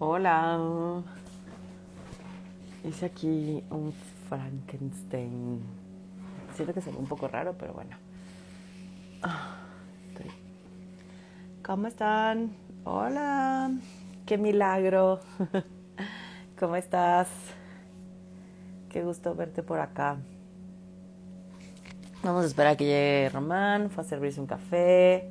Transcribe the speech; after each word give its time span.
Hola. 0.00 1.02
Hice 2.84 3.06
aquí 3.06 3.64
un 3.68 3.92
Frankenstein. 4.28 5.60
Siento 6.54 6.72
que 6.72 6.80
se 6.80 6.92
ve 6.92 6.98
un 6.98 7.08
poco 7.08 7.26
raro, 7.26 7.56
pero 7.58 7.72
bueno. 7.72 7.96
Ah, 9.22 9.56
¿Cómo 11.64 11.88
están? 11.88 12.54
Hola. 12.84 13.72
Qué 14.24 14.38
milagro. 14.38 15.18
¿Cómo 16.60 16.76
estás? 16.76 17.28
Qué 18.88 19.02
gusto 19.02 19.34
verte 19.34 19.64
por 19.64 19.80
acá. 19.80 20.18
Vamos 22.22 22.44
a 22.44 22.46
esperar 22.46 22.74
a 22.74 22.76
que 22.76 22.84
llegue 22.84 23.30
Román. 23.30 23.90
Fue 23.90 24.04
a 24.04 24.06
servirse 24.06 24.40
un 24.40 24.46
café. 24.46 25.28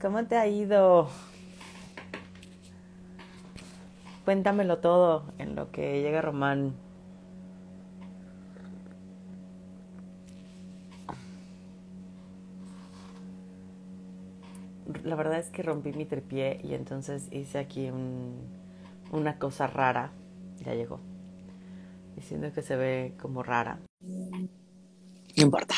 ¿Cómo 0.00 0.24
te 0.24 0.36
ha 0.36 0.48
ido? 0.48 1.08
Cuéntamelo 4.30 4.78
todo 4.78 5.24
en 5.38 5.56
lo 5.56 5.72
que 5.72 6.02
llega 6.02 6.22
Román. 6.22 6.72
La 15.02 15.16
verdad 15.16 15.40
es 15.40 15.50
que 15.50 15.64
rompí 15.64 15.92
mi 15.92 16.04
tripié 16.04 16.60
y 16.62 16.74
entonces 16.74 17.26
hice 17.32 17.58
aquí 17.58 17.90
un- 17.90 18.36
una 19.10 19.36
cosa 19.40 19.66
rara. 19.66 20.12
Ya 20.64 20.74
llegó. 20.74 21.00
Diciendo 22.14 22.52
que 22.52 22.62
se 22.62 22.76
ve 22.76 23.14
como 23.20 23.42
rara. 23.42 23.80
No 24.00 25.42
importa. 25.42 25.74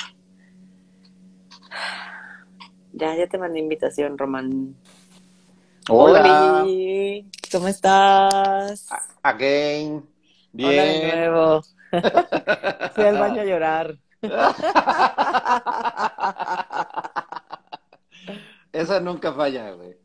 Ya, 2.92 3.16
ya 3.16 3.26
te 3.28 3.38
mandé 3.38 3.60
invitación, 3.60 4.18
Román. 4.18 4.76
Hola, 5.88 6.20
Oli, 6.20 7.26
¿cómo 7.52 7.68
estás? 7.68 8.88
again. 9.22 10.08
Hola 10.58 10.68
de 10.82 11.00
Bien. 11.00 11.16
nuevo. 11.18 11.62
Fui 12.94 13.04
al 13.04 13.18
baño 13.18 13.42
a 13.42 13.44
llorar. 13.44 13.98
Esa 18.72 19.00
nunca 19.00 19.32
falla, 19.32 19.70
güey. 19.72 19.96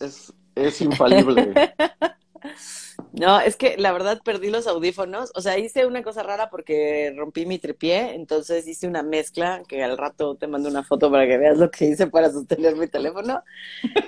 Es, 0.00 0.32
es 0.54 0.80
infalible. 0.80 1.74
No, 3.12 3.40
es 3.40 3.56
que 3.56 3.76
la 3.78 3.92
verdad 3.92 4.20
perdí 4.24 4.50
los 4.50 4.66
audífonos. 4.66 5.32
O 5.34 5.40
sea, 5.40 5.58
hice 5.58 5.86
una 5.86 6.02
cosa 6.02 6.22
rara 6.22 6.50
porque 6.50 7.12
rompí 7.16 7.46
mi 7.46 7.58
tripié, 7.58 8.14
entonces 8.14 8.66
hice 8.68 8.86
una 8.86 9.02
mezcla 9.02 9.62
que 9.66 9.82
al 9.82 9.96
rato 9.96 10.36
te 10.36 10.46
mando 10.46 10.68
una 10.68 10.84
foto 10.84 11.10
para 11.10 11.26
que 11.26 11.38
veas 11.38 11.56
lo 11.58 11.70
que 11.70 11.86
hice 11.86 12.06
para 12.08 12.30
sostener 12.30 12.76
mi 12.76 12.86
teléfono. 12.86 13.42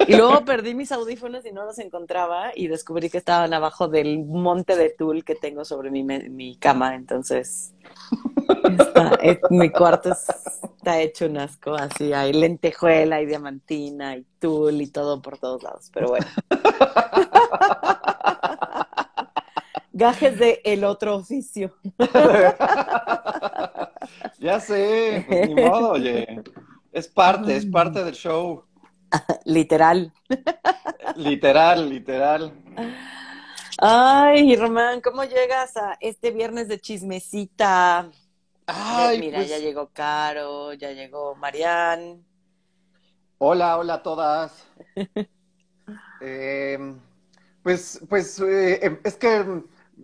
Y 0.06 0.16
luego 0.16 0.44
perdí 0.44 0.74
mis 0.74 0.92
audífonos 0.92 1.44
y 1.46 1.52
no 1.52 1.64
los 1.64 1.78
encontraba 1.78 2.52
y 2.54 2.68
descubrí 2.68 3.08
que 3.10 3.18
estaban 3.18 3.52
abajo 3.54 3.88
del 3.88 4.24
monte 4.24 4.76
de 4.76 4.90
tul 4.90 5.24
que 5.24 5.34
tengo 5.34 5.64
sobre 5.64 5.90
mi, 5.90 6.04
mi 6.04 6.56
cama. 6.56 6.94
Entonces, 6.94 7.72
está- 8.78 9.18
es- 9.22 9.38
mi 9.50 9.70
cuarto 9.70 10.12
es- 10.12 10.26
está 10.76 11.00
hecho 11.00 11.26
un 11.26 11.38
asco, 11.38 11.74
así 11.74 12.12
hay 12.12 12.32
lentejuela 12.32 13.20
y 13.22 13.26
diamantina 13.26 14.16
y 14.16 14.24
tul 14.38 14.80
y 14.80 14.86
todo 14.88 15.22
por 15.22 15.38
todos 15.38 15.62
lados. 15.62 15.90
Pero 15.92 16.08
bueno. 16.08 16.26
Gajes 20.00 20.38
de 20.38 20.62
el 20.64 20.84
otro 20.84 21.16
oficio. 21.16 21.76
Ya 24.38 24.58
sé, 24.58 25.24
pues 25.28 25.48
ni 25.48 25.54
modo, 25.54 25.90
oye. 25.90 26.42
Es 26.90 27.06
parte, 27.06 27.54
es 27.54 27.66
parte 27.66 28.02
del 28.02 28.14
show. 28.14 28.64
Literal. 29.44 30.10
Literal, 31.16 31.90
literal. 31.90 32.50
Ay, 33.76 34.56
Román, 34.56 35.02
¿cómo 35.02 35.22
llegas 35.24 35.76
a 35.76 35.98
este 36.00 36.30
viernes 36.30 36.68
de 36.68 36.80
chismecita? 36.80 38.10
Ay, 38.66 39.20
Mira, 39.20 39.38
pues, 39.38 39.50
ya 39.50 39.58
llegó 39.58 39.90
Caro, 39.92 40.72
ya 40.72 40.92
llegó 40.92 41.34
Marián. 41.36 42.24
hola, 43.38 43.76
hola 43.76 43.94
a 43.94 44.02
todas. 44.02 44.66
Eh, 46.22 46.78
pues, 47.62 48.00
pues, 48.08 48.38
eh, 48.40 48.78
em, 48.82 49.00
es 49.04 49.16
que 49.16 49.44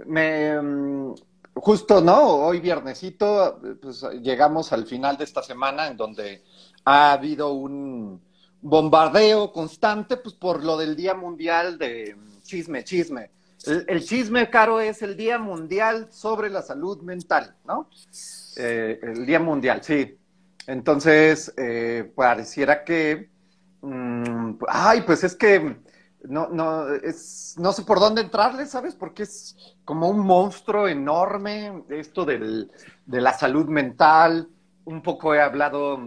me, 0.04 0.60
mm, 0.60 1.14
justo, 1.54 2.00
¿no? 2.00 2.22
Hoy 2.36 2.60
viernesito, 2.60 3.60
pues 3.80 4.04
llegamos 4.22 4.72
al 4.72 4.86
final 4.86 5.16
de 5.16 5.24
esta 5.24 5.42
semana 5.42 5.88
en 5.88 5.96
donde 5.96 6.42
ha 6.84 7.12
habido 7.12 7.52
un 7.52 8.20
bombardeo 8.60 9.52
constante, 9.52 10.16
pues 10.16 10.34
por 10.34 10.62
lo 10.64 10.76
del 10.76 10.96
Día 10.96 11.14
Mundial 11.14 11.78
de 11.78 12.16
Chisme, 12.42 12.84
Chisme. 12.84 13.30
El, 13.64 13.84
el 13.88 14.04
chisme, 14.04 14.48
Caro, 14.48 14.80
es 14.80 15.02
el 15.02 15.16
Día 15.16 15.38
Mundial 15.38 16.08
sobre 16.10 16.50
la 16.50 16.62
Salud 16.62 17.02
Mental, 17.02 17.56
¿no? 17.66 17.88
Eh, 18.56 19.00
el 19.02 19.26
Día 19.26 19.40
Mundial, 19.40 19.82
sí. 19.82 20.16
Entonces, 20.66 21.52
eh, 21.56 22.12
pareciera 22.14 22.84
que, 22.84 23.30
mm, 23.80 24.58
ay, 24.68 25.02
pues 25.02 25.24
es 25.24 25.34
que 25.34 25.78
no, 26.28 26.48
no, 26.48 26.92
es, 26.94 27.54
no 27.58 27.72
sé 27.72 27.82
por 27.82 28.00
dónde 28.00 28.22
entrarle, 28.22 28.66
¿sabes? 28.66 28.94
Porque 28.94 29.24
es 29.24 29.56
como 29.84 30.08
un 30.08 30.18
monstruo 30.20 30.88
enorme 30.88 31.84
esto 31.90 32.24
del, 32.24 32.70
de 33.04 33.20
la 33.20 33.32
salud 33.32 33.66
mental. 33.66 34.48
Un 34.84 35.02
poco 35.02 35.34
he 35.34 35.40
hablado 35.40 35.98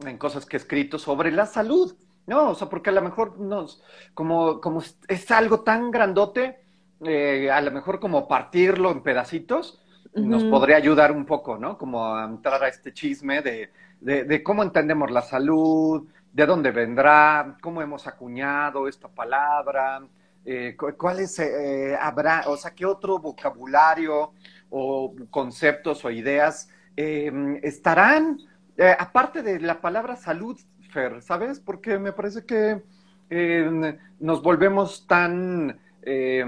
en 0.00 0.18
cosas 0.18 0.46
que 0.46 0.56
he 0.56 0.60
escrito 0.60 0.98
sobre 0.98 1.30
la 1.32 1.46
salud, 1.46 1.94
¿no? 2.26 2.50
O 2.50 2.54
sea, 2.54 2.68
porque 2.68 2.90
a 2.90 2.94
lo 2.94 3.02
mejor 3.02 3.38
nos, 3.38 3.82
como, 4.14 4.60
como 4.60 4.82
es, 5.08 5.30
algo 5.30 5.60
tan 5.60 5.90
grandote, 5.90 6.58
eh, 7.04 7.50
a 7.50 7.60
lo 7.60 7.70
mejor 7.70 8.00
como 8.00 8.28
partirlo 8.28 8.90
en 8.90 9.02
pedacitos, 9.02 9.80
nos 10.14 10.44
podría 10.44 10.76
ayudar 10.76 11.10
un 11.10 11.26
poco, 11.26 11.58
¿no? 11.58 11.76
Como 11.76 12.06
a 12.06 12.24
entrar 12.24 12.62
a 12.62 12.68
este 12.68 12.92
chisme 12.92 13.42
de, 13.42 13.70
de, 14.00 14.22
de 14.22 14.42
cómo 14.44 14.62
entendemos 14.62 15.10
la 15.10 15.22
salud, 15.22 16.06
de 16.34 16.46
dónde 16.46 16.72
vendrá, 16.72 17.56
cómo 17.62 17.80
hemos 17.80 18.06
acuñado 18.06 18.88
esta 18.88 19.08
palabra, 19.08 20.02
eh, 20.44 20.74
cu- 20.76 20.94
cuáles 20.98 21.38
eh, 21.38 21.96
habrá, 21.98 22.42
o 22.48 22.56
sea, 22.56 22.72
qué 22.74 22.84
otro 22.84 23.18
vocabulario 23.20 24.32
o 24.68 25.14
conceptos 25.30 26.04
o 26.04 26.10
ideas 26.10 26.68
eh, 26.96 27.30
estarán, 27.62 28.38
eh, 28.76 28.94
aparte 28.98 29.42
de 29.42 29.60
la 29.60 29.80
palabra 29.80 30.16
salud, 30.16 30.58
Fer, 30.90 31.22
¿sabes? 31.22 31.60
Porque 31.60 31.98
me 31.98 32.12
parece 32.12 32.44
que 32.44 32.82
eh, 33.30 33.98
nos 34.20 34.42
volvemos 34.42 35.06
tan 35.06 35.78
eh, 36.02 36.44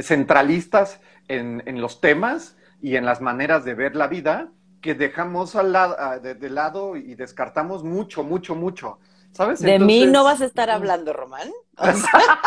centralistas 0.00 1.00
en, 1.28 1.62
en 1.66 1.80
los 1.80 2.00
temas 2.00 2.56
y 2.80 2.96
en 2.96 3.04
las 3.04 3.20
maneras 3.20 3.64
de 3.64 3.74
ver 3.74 3.96
la 3.96 4.08
vida 4.08 4.50
que 4.82 4.94
dejamos 4.94 5.56
al 5.56 5.72
lado, 5.72 6.20
de, 6.20 6.34
de 6.34 6.50
lado 6.50 6.96
y 6.96 7.14
descartamos 7.14 7.84
mucho, 7.84 8.24
mucho, 8.24 8.54
mucho. 8.54 8.98
¿Sabes? 9.32 9.60
De 9.60 9.78
mí 9.78 10.06
no 10.06 10.24
vas 10.24 10.42
a 10.42 10.44
estar 10.44 10.68
hablando, 10.68 11.14
Román. 11.14 11.50
O 11.78 11.84
sea, 11.84 12.40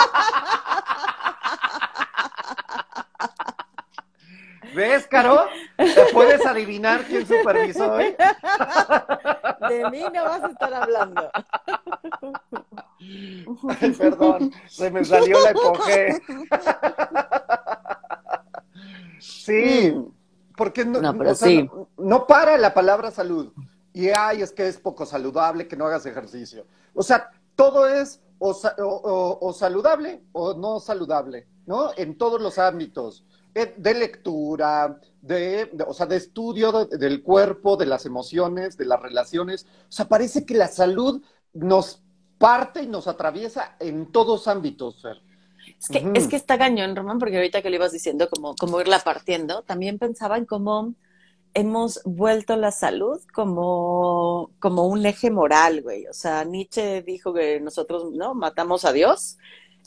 ¿Ves, 4.75 5.07
Caro? 5.07 5.47
¿Puedes 6.11 6.45
adivinar 6.45 7.05
quién 7.05 7.25
supervisó 7.25 7.93
hoy? 7.93 8.13
de 9.69 9.89
mí 9.89 10.03
no 10.13 10.25
vas 10.25 10.43
a 10.43 10.47
estar 10.47 10.73
hablando. 10.73 11.31
Ay, 13.79 13.91
perdón, 13.91 14.51
se 14.67 14.91
me 14.91 15.05
salió 15.05 15.39
la 15.41 15.51
epoge. 15.51 16.21
Sí, 19.19 19.95
porque 20.57 20.85
no, 20.85 21.01
No, 21.01 21.17
pero 21.17 21.31
o 21.31 21.35
sea, 21.35 21.47
sí. 21.47 21.63
no, 21.63 21.89
no 21.97 22.27
para 22.27 22.57
la 22.57 22.73
palabra 22.73 23.11
salud. 23.11 23.51
Y 23.93 24.09
ay, 24.09 24.41
es 24.41 24.51
que 24.51 24.67
es 24.67 24.77
poco 24.77 25.05
saludable 25.05 25.67
que 25.67 25.77
no 25.77 25.85
hagas 25.85 26.05
ejercicio. 26.05 26.65
O 26.93 27.03
sea, 27.03 27.29
todo 27.55 27.87
es 27.87 28.21
o, 28.39 28.53
sa- 28.53 28.75
o- 28.79 28.83
o- 28.83 29.39
o 29.47 29.53
saludable 29.53 30.23
o 30.33 30.53
no 30.53 30.79
saludable, 30.79 31.47
¿no? 31.65 31.91
En 31.95 32.17
todos 32.17 32.41
los 32.41 32.57
ámbitos. 32.57 33.25
De 33.53 33.93
lectura, 33.93 34.99
de, 35.21 35.67
de- 35.71 35.85
o 35.87 35.93
sea, 35.93 36.05
de 36.07 36.17
estudio 36.17 36.71
de- 36.85 36.97
del 36.97 37.23
cuerpo, 37.23 37.77
de 37.77 37.85
las 37.85 38.05
emociones, 38.05 38.75
de 38.77 38.83
las 38.85 39.01
relaciones. 39.01 39.65
O 39.87 39.91
sea, 39.91 40.09
parece 40.09 40.45
que 40.45 40.55
la 40.55 40.67
salud 40.67 41.21
nos 41.53 42.03
parte 42.37 42.83
y 42.83 42.87
nos 42.87 43.07
atraviesa 43.07 43.77
en 43.79 44.11
todos 44.11 44.49
ámbitos, 44.49 45.01
Fer. 45.01 45.21
Es 45.79 45.89
que, 45.89 46.11
es 46.15 46.27
que 46.27 46.35
está 46.35 46.57
cañón, 46.57 46.95
Román, 46.95 47.19
porque 47.19 47.37
ahorita 47.37 47.61
que 47.61 47.69
lo 47.69 47.75
ibas 47.75 47.91
diciendo, 47.91 48.29
como, 48.29 48.55
como 48.55 48.79
irla 48.81 48.99
partiendo, 48.99 49.63
también 49.63 49.99
pensaba 49.99 50.37
en 50.37 50.45
cómo 50.45 50.95
hemos 51.55 52.01
vuelto 52.03 52.57
la 52.57 52.71
salud 52.71 53.21
como, 53.33 54.51
como 54.59 54.87
un 54.87 55.05
eje 55.05 55.31
moral, 55.31 55.81
güey. 55.81 56.05
O 56.07 56.13
sea, 56.13 56.43
Nietzsche 56.43 57.01
dijo 57.01 57.33
que 57.33 57.59
nosotros, 57.61 58.11
¿no? 58.11 58.35
Matamos 58.35 58.85
a 58.85 58.91
Dios. 58.91 59.37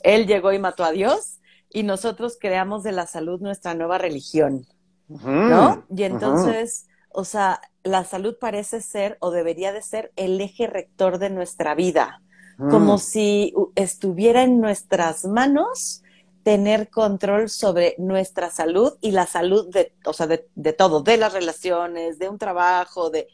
Él 0.03 0.25
llegó 0.25 0.51
y 0.51 0.59
mató 0.59 0.83
a 0.83 0.91
Dios. 0.91 1.39
Y 1.69 1.83
nosotros 1.83 2.37
creamos 2.39 2.81
de 2.81 2.91
la 2.91 3.05
salud 3.05 3.39
nuestra 3.39 3.75
nueva 3.75 3.99
religión, 3.99 4.65
¿no? 5.07 5.85
Y 5.95 6.01
entonces, 6.03 6.87
o 7.09 7.23
sea, 7.23 7.61
la 7.83 8.03
salud 8.03 8.37
parece 8.39 8.81
ser 8.81 9.17
o 9.19 9.29
debería 9.29 9.71
de 9.71 9.83
ser 9.83 10.11
el 10.15 10.41
eje 10.41 10.65
rector 10.65 11.19
de 11.19 11.29
nuestra 11.29 11.75
vida. 11.75 12.23
Como 12.69 12.97
si 12.97 13.53
estuviera 13.75 14.43
en 14.43 14.59
nuestras 14.59 15.25
manos 15.25 16.03
tener 16.43 16.89
control 16.89 17.49
sobre 17.49 17.95
nuestra 17.97 18.49
salud 18.49 18.93
y 19.01 19.11
la 19.11 19.25
salud 19.25 19.69
de, 19.71 19.93
o 20.05 20.13
sea, 20.13 20.27
de, 20.27 20.47
de, 20.55 20.73
todo, 20.73 21.01
de 21.01 21.17
las 21.17 21.33
relaciones, 21.33 22.19
de 22.19 22.27
un 22.27 22.37
trabajo, 22.37 23.09
de 23.09 23.27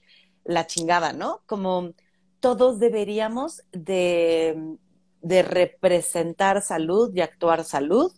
la 0.44 0.68
chingada, 0.68 1.14
¿no? 1.14 1.42
Como 1.46 1.94
todos 2.40 2.80
deberíamos 2.80 3.64
de, 3.72 4.78
de 5.22 5.44
representar 5.44 6.62
salud 6.62 7.12
y 7.16 7.22
actuar 7.22 7.64
salud, 7.64 8.12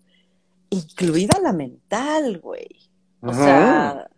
incluida 0.70 1.40
la 1.42 1.54
mental, 1.54 2.40
güey. 2.40 2.92
O 3.22 3.34
sea, 3.34 4.10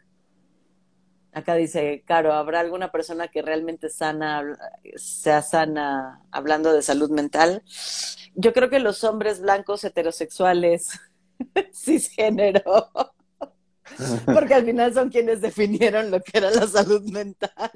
acá 1.34 1.56
dice, 1.56 2.04
Caro, 2.06 2.34
¿habrá 2.34 2.60
alguna 2.60 2.92
persona 2.92 3.28
que 3.28 3.42
realmente 3.42 3.90
sana, 3.90 4.58
sea 4.96 5.42
sana 5.42 6.22
hablando 6.31 6.74
de 6.74 6.81
salud 6.81 7.10
mental? 7.10 7.64
Yo 8.36 8.54
creo 8.54 8.70
que 8.70 8.80
los 8.80 9.04
hombres 9.04 9.42
blancos 9.42 9.84
heterosexuales, 9.84 11.00
cisgénero, 11.74 12.90
porque 14.26 14.54
al 14.54 14.66
final 14.66 14.94
son 14.94 15.10
quienes 15.10 15.42
definieron 15.42 16.12
lo 16.12 16.22
que 16.22 16.38
era 16.38 16.52
la 16.52 16.68
salud 16.68 17.04
mental, 17.10 17.72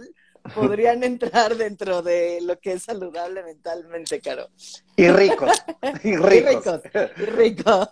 podrían 0.53 1.03
entrar 1.03 1.55
dentro 1.55 2.01
de 2.01 2.39
lo 2.41 2.59
que 2.59 2.73
es 2.73 2.83
saludable 2.83 3.43
mentalmente, 3.43 4.19
Caro. 4.19 4.49
Y 4.95 5.07
ricos. 5.09 5.51
Y 6.03 6.15
ricos. 6.17 6.81
Y 7.17 7.25
ricos. 7.25 7.89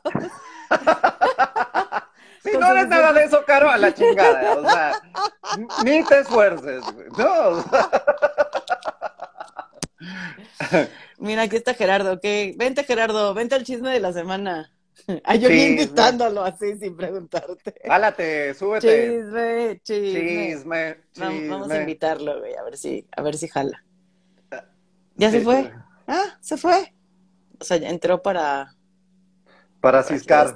Si 2.44 2.58
no 2.58 2.72
eres 2.72 2.88
nada 2.88 3.14
de 3.14 3.26
eso, 3.26 3.44
Caro, 3.46 3.70
a 3.70 3.78
la 3.78 3.94
chingada. 3.96 4.56
O 4.56 4.70
sea, 4.70 5.02
ni 5.84 6.04
te 6.04 6.20
esfuerces, 6.20 6.84
No. 7.18 7.64
Mira, 11.20 11.44
aquí 11.44 11.56
está 11.56 11.76
Gerardo. 11.76 12.20
¿qué? 12.20 12.56
Vente, 12.58 12.84
Gerardo, 12.84 13.34
vente 13.34 13.56
al 13.56 13.64
chisme 13.64 13.92
de 13.92 14.00
la 14.00 14.12
semana. 14.12 14.72
Ay, 15.24 15.40
yo 15.40 15.50
sí, 15.50 15.66
invitándolo 15.66 16.44
así 16.44 16.78
sin 16.78 16.98
preguntarte. 16.98 17.76
Hálate, 17.90 18.54
súbete. 18.54 18.88
Chisme, 18.88 19.82
chisme. 19.84 20.12
Chisme, 20.14 20.98
chisme. 21.14 21.48
Vamos, 21.50 21.72
a 21.72 21.80
invitarlo, 21.80 22.40
güey, 22.40 22.56
a 22.56 22.64
ver 22.64 22.78
si, 22.78 23.08
a 23.16 23.22
ver 23.22 23.38
si 23.38 23.48
jala. 23.48 23.84
¿Ya 25.16 25.30
sí, 25.30 25.38
se 25.38 25.44
fue? 25.44 25.72
Ah, 26.08 26.38
se 26.40 26.58
fue. 26.58 26.94
O 27.60 27.64
sea, 27.64 27.78
ya 27.78 27.90
entró 27.90 28.22
para. 28.22 28.76
Para 29.80 30.04
ciscar. 30.04 30.56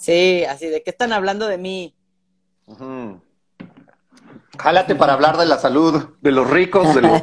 Sí, 0.00 0.44
así 0.44 0.66
de 0.66 0.82
qué 0.82 0.90
están 0.90 1.12
hablando 1.12 1.46
de 1.46 1.58
mí. 1.58 1.94
Jálate 4.58 4.94
para 4.94 5.12
hablar 5.12 5.36
de 5.36 5.44
la 5.44 5.58
salud 5.58 6.16
de 6.22 6.32
los 6.32 6.48
ricos, 6.48 6.94
de 6.94 7.02
los, 7.02 7.22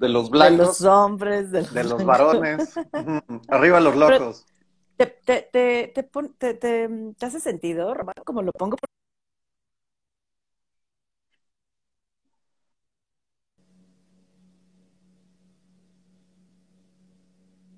de, 0.00 0.08
los 0.08 0.30
blancos. 0.30 0.58
De 0.58 0.64
los 0.64 0.82
hombres, 0.82 1.50
de 1.50 1.60
los, 1.60 1.74
de 1.74 1.84
los 1.84 2.02
varones. 2.02 2.74
Arriba 3.48 3.80
los 3.80 3.94
locos. 3.94 4.46
¿Te, 4.96 5.06
te, 5.06 5.48
te, 5.52 5.92
te, 6.38 6.54
te, 6.54 6.88
hace 7.20 7.40
sentido, 7.40 7.92
Romano, 7.92 8.22
como 8.24 8.40
lo 8.40 8.52
pongo? 8.52 8.78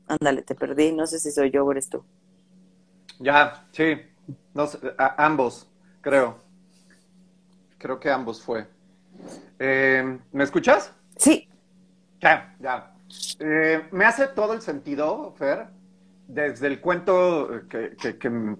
Ándale, 0.06 0.42
te 0.42 0.54
perdí, 0.54 0.92
no 0.92 1.08
sé 1.08 1.18
si 1.18 1.32
soy 1.32 1.50
yo 1.50 1.64
o 1.64 1.72
eres 1.72 1.90
tú. 1.90 2.04
Ya, 3.18 3.66
sí, 3.72 3.96
no 4.54 4.66
sé, 4.66 4.78
ambos, 5.16 5.68
creo. 6.00 6.36
Creo 7.78 7.98
que 7.98 8.10
ambos 8.10 8.42
fue. 8.42 8.66
Eh, 9.58 10.18
¿Me 10.32 10.44
escuchas? 10.44 10.92
Sí. 11.16 11.48
Ya, 12.20 12.54
ya. 12.60 12.94
Eh, 13.40 13.88
me 13.92 14.04
hace 14.04 14.28
todo 14.28 14.52
el 14.52 14.60
sentido, 14.60 15.34
Fer, 15.36 15.68
desde 16.26 16.66
el 16.66 16.80
cuento 16.80 17.62
que, 17.68 17.96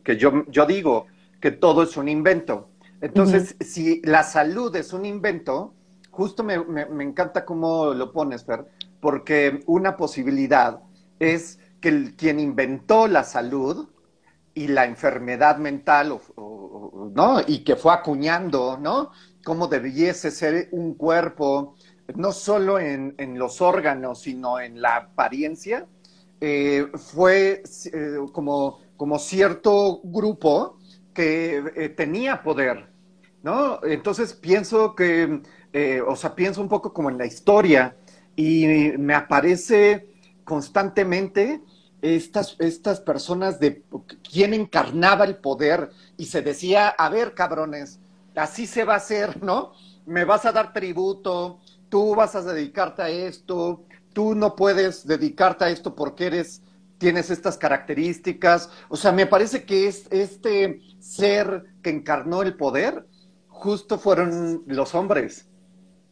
que, 0.03 0.17
yo, 0.17 0.45
yo, 0.47 0.67
digo 0.67 1.07
que 1.41 1.51
todo 1.51 1.83
es 1.83 1.97
un 1.97 2.09
invento. 2.09 2.71
Entonces, 3.01 3.57
si 3.61 4.01
la 4.03 4.23
salud 4.23 4.75
es 4.75 4.93
un 4.93 5.05
invento, 5.05 5.75
justo 6.11 6.43
me, 6.43 6.59
me, 6.65 7.05
encanta 7.05 7.45
cómo 7.45 7.93
lo 7.93 8.13
pones, 8.13 8.45
Fer, 8.45 8.65
porque 9.01 9.63
una 9.67 9.97
posibilidad 9.97 10.81
es 11.21 11.61
que 11.81 11.91
el, 11.91 12.17
quien 12.17 12.41
inventó 12.41 13.07
la 13.07 13.23
salud 13.23 13.89
y 14.59 14.67
la 14.67 14.87
enfermedad 14.87 15.59
mental, 15.59 16.19
¿no? 16.37 17.41
Y 17.47 17.63
que 17.63 17.77
fue 17.77 17.93
acuñando, 17.93 18.77
¿no? 18.77 19.13
Cómo 19.45 19.69
debiese 19.69 20.33
ser 20.33 20.69
un 20.73 20.95
cuerpo, 20.95 21.77
no 22.17 22.33
solo 22.33 22.81
en, 22.81 23.15
los 23.39 23.61
órganos, 23.61 24.23
sino 24.23 24.59
en 24.59 24.83
la 24.83 24.97
apariencia, 24.97 25.87
eh, 26.41 26.89
fue 26.93 27.63
eh, 27.93 28.17
como, 28.33 28.81
como 28.97 29.21
cierto 29.21 30.01
grupo 30.03 30.79
que 31.15 31.63
eh, 31.77 31.89
tenía 31.91 32.43
poder, 32.43 32.89
¿no? 33.45 33.79
Entonces 33.85 34.33
pienso 34.33 34.97
que, 34.97 35.41
o 36.05 36.17
sea, 36.17 36.35
pienso 36.35 36.61
un 36.61 36.69
poco 36.69 36.93
como 36.93 37.11
en 37.11 37.19
la 37.19 37.27
historia 37.27 37.97
y 38.35 38.67
me 38.99 39.15
aparece 39.15 40.09
constantemente 40.43 41.61
estas, 42.03 42.57
estas 42.59 43.01
personas 43.01 43.59
de 43.61 43.83
quién 44.31 44.55
encarnaba 44.55 45.25
el 45.25 45.37
poder 45.37 45.91
y 46.17 46.27
se 46.27 46.43
decía, 46.43 46.89
a 46.89 47.09
ver, 47.09 47.35
cabrones, 47.35 47.99
así 48.35 48.67
se 48.67 48.85
va 48.85 48.95
a 48.95 48.99
hacer, 48.99 49.43
¿no? 49.43 49.73
Me 50.07 50.25
vas 50.25 50.45
a 50.45 50.53
dar 50.53 50.73
tributo, 50.73 51.61
tú 51.89 52.15
vas 52.15 52.35
a 52.35 52.43
dedicarte 52.43 53.03
a 53.03 53.09
esto, 53.09 53.85
tú 54.13 54.35
no 54.35 54.57
puedes 54.57 55.07
dedicarte 55.07 55.65
a 55.65 55.71
esto 55.71 55.95
porque 55.95 56.27
eres, 56.27 56.63
tienes 56.99 57.31
estas 57.31 57.57
características. 57.57 58.71
O 58.89 58.97
sea, 58.97 59.13
me 59.13 59.27
parece 59.27 59.65
que 59.65 59.89
es, 59.89 60.07
este 60.11 60.81
ser 61.01 61.65
que 61.83 61.91
encarnó 61.91 62.43
el 62.43 62.57
poder, 62.57 63.07
justo 63.49 63.99
fueron 63.99 64.63
los 64.67 64.95
hombres, 64.95 65.47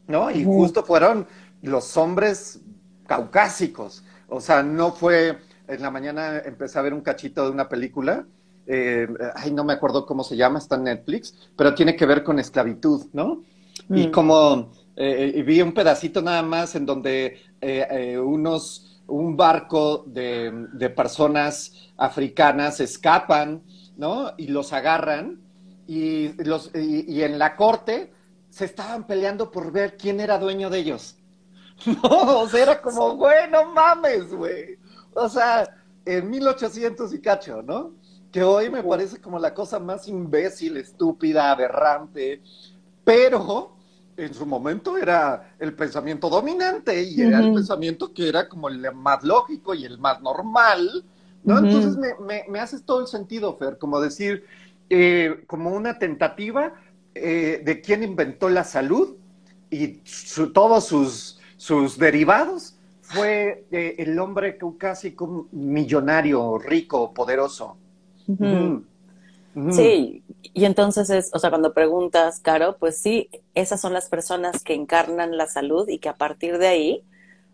¿no? 0.06 0.30
Y 0.30 0.44
justo 0.44 0.84
fueron 0.84 1.26
los 1.62 1.96
hombres 1.96 2.60
caucásicos. 3.06 4.04
O 4.28 4.40
sea, 4.40 4.62
no 4.62 4.92
fue, 4.92 5.38
en 5.68 5.82
la 5.82 5.90
mañana 5.90 6.38
empecé 6.38 6.78
a 6.78 6.82
ver 6.82 6.94
un 6.94 7.00
cachito 7.00 7.44
de 7.44 7.50
una 7.50 7.68
película, 7.68 8.26
eh, 8.66 9.06
ay, 9.34 9.52
no 9.52 9.64
me 9.64 9.74
acuerdo 9.74 10.06
cómo 10.06 10.24
se 10.24 10.36
llama, 10.36 10.58
está 10.58 10.76
en 10.76 10.84
Netflix, 10.84 11.34
pero 11.56 11.74
tiene 11.74 11.94
que 11.94 12.06
ver 12.06 12.22
con 12.22 12.38
esclavitud, 12.38 13.06
¿no? 13.12 13.42
Y 13.90 14.08
mm. 14.08 14.10
como 14.10 14.70
eh, 14.96 15.42
vi 15.46 15.60
un 15.60 15.72
pedacito 15.72 16.22
nada 16.22 16.42
más 16.42 16.74
en 16.74 16.86
donde 16.86 17.26
eh, 17.60 17.86
eh, 17.90 18.18
unos, 18.18 19.02
un 19.06 19.36
barco 19.36 20.04
de, 20.06 20.68
de, 20.72 20.88
personas 20.88 21.90
africanas 21.98 22.80
escapan, 22.80 23.62
¿no? 23.98 24.32
Y 24.38 24.48
los 24.48 24.72
agarran 24.72 25.40
y, 25.86 26.32
los, 26.42 26.70
y, 26.74 27.22
en 27.22 27.38
la 27.38 27.56
corte 27.56 28.10
se 28.48 28.64
estaban 28.64 29.06
peleando 29.06 29.50
por 29.50 29.70
ver 29.70 29.98
quién 29.98 30.18
era 30.18 30.38
dueño 30.38 30.70
de 30.70 30.78
ellos. 30.78 31.16
No, 31.84 32.40
o 32.40 32.48
sea, 32.48 32.62
era 32.62 32.80
como, 32.80 33.16
güey, 33.16 33.50
no 33.50 33.70
mames, 33.74 34.32
güey. 34.32 34.78
O 35.16 35.28
sea, 35.28 35.68
en 36.04 36.30
1800 36.30 37.12
y 37.14 37.20
cacho, 37.20 37.62
¿no? 37.62 37.92
Que 38.30 38.42
hoy 38.42 38.70
me 38.70 38.82
parece 38.82 39.20
como 39.20 39.38
la 39.38 39.54
cosa 39.54 39.78
más 39.78 40.06
imbécil, 40.08 40.76
estúpida, 40.76 41.50
aberrante, 41.50 42.42
pero 43.04 43.76
en 44.16 44.34
su 44.34 44.46
momento 44.46 44.96
era 44.96 45.54
el 45.58 45.74
pensamiento 45.74 46.28
dominante 46.28 47.02
y 47.02 47.20
era 47.20 47.40
el 47.40 47.52
pensamiento 47.52 48.12
que 48.12 48.28
era 48.28 48.48
como 48.48 48.68
el 48.68 48.94
más 48.94 49.22
lógico 49.22 49.74
y 49.74 49.84
el 49.84 49.98
más 49.98 50.20
normal, 50.20 51.04
¿no? 51.44 51.58
Entonces 51.58 51.96
me, 51.96 52.14
me, 52.20 52.44
me, 52.48 52.60
haces 52.60 52.84
todo 52.84 53.00
el 53.00 53.06
sentido, 53.06 53.56
Fer, 53.56 53.78
como 53.78 54.00
decir, 54.00 54.44
eh, 54.90 55.44
como 55.46 55.70
una 55.70 55.98
tentativa 55.98 56.74
eh, 57.14 57.62
de 57.64 57.80
quién 57.80 58.02
inventó 58.02 58.48
la 58.48 58.64
salud 58.64 59.16
y 59.70 60.02
todos 60.52 60.86
sus, 60.86 61.40
sus 61.56 61.98
derivados 61.98 62.75
fue 63.06 63.66
eh, 63.70 63.94
el 63.98 64.18
hombre 64.18 64.58
casi 64.78 65.12
como 65.12 65.48
millonario, 65.52 66.58
rico, 66.58 67.12
poderoso. 67.14 67.76
Sí, 69.70 70.22
y 70.42 70.64
entonces 70.66 71.08
es, 71.08 71.30
o 71.32 71.38
sea, 71.38 71.48
cuando 71.48 71.72
preguntas, 71.72 72.40
Caro, 72.40 72.76
pues 72.78 72.98
sí, 72.98 73.30
esas 73.54 73.80
son 73.80 73.94
las 73.94 74.08
personas 74.08 74.62
que 74.62 74.74
encarnan 74.74 75.36
la 75.36 75.46
salud 75.46 75.88
y 75.88 75.98
que 75.98 76.10
a 76.10 76.16
partir 76.16 76.58
de 76.58 76.66
ahí, 76.66 77.04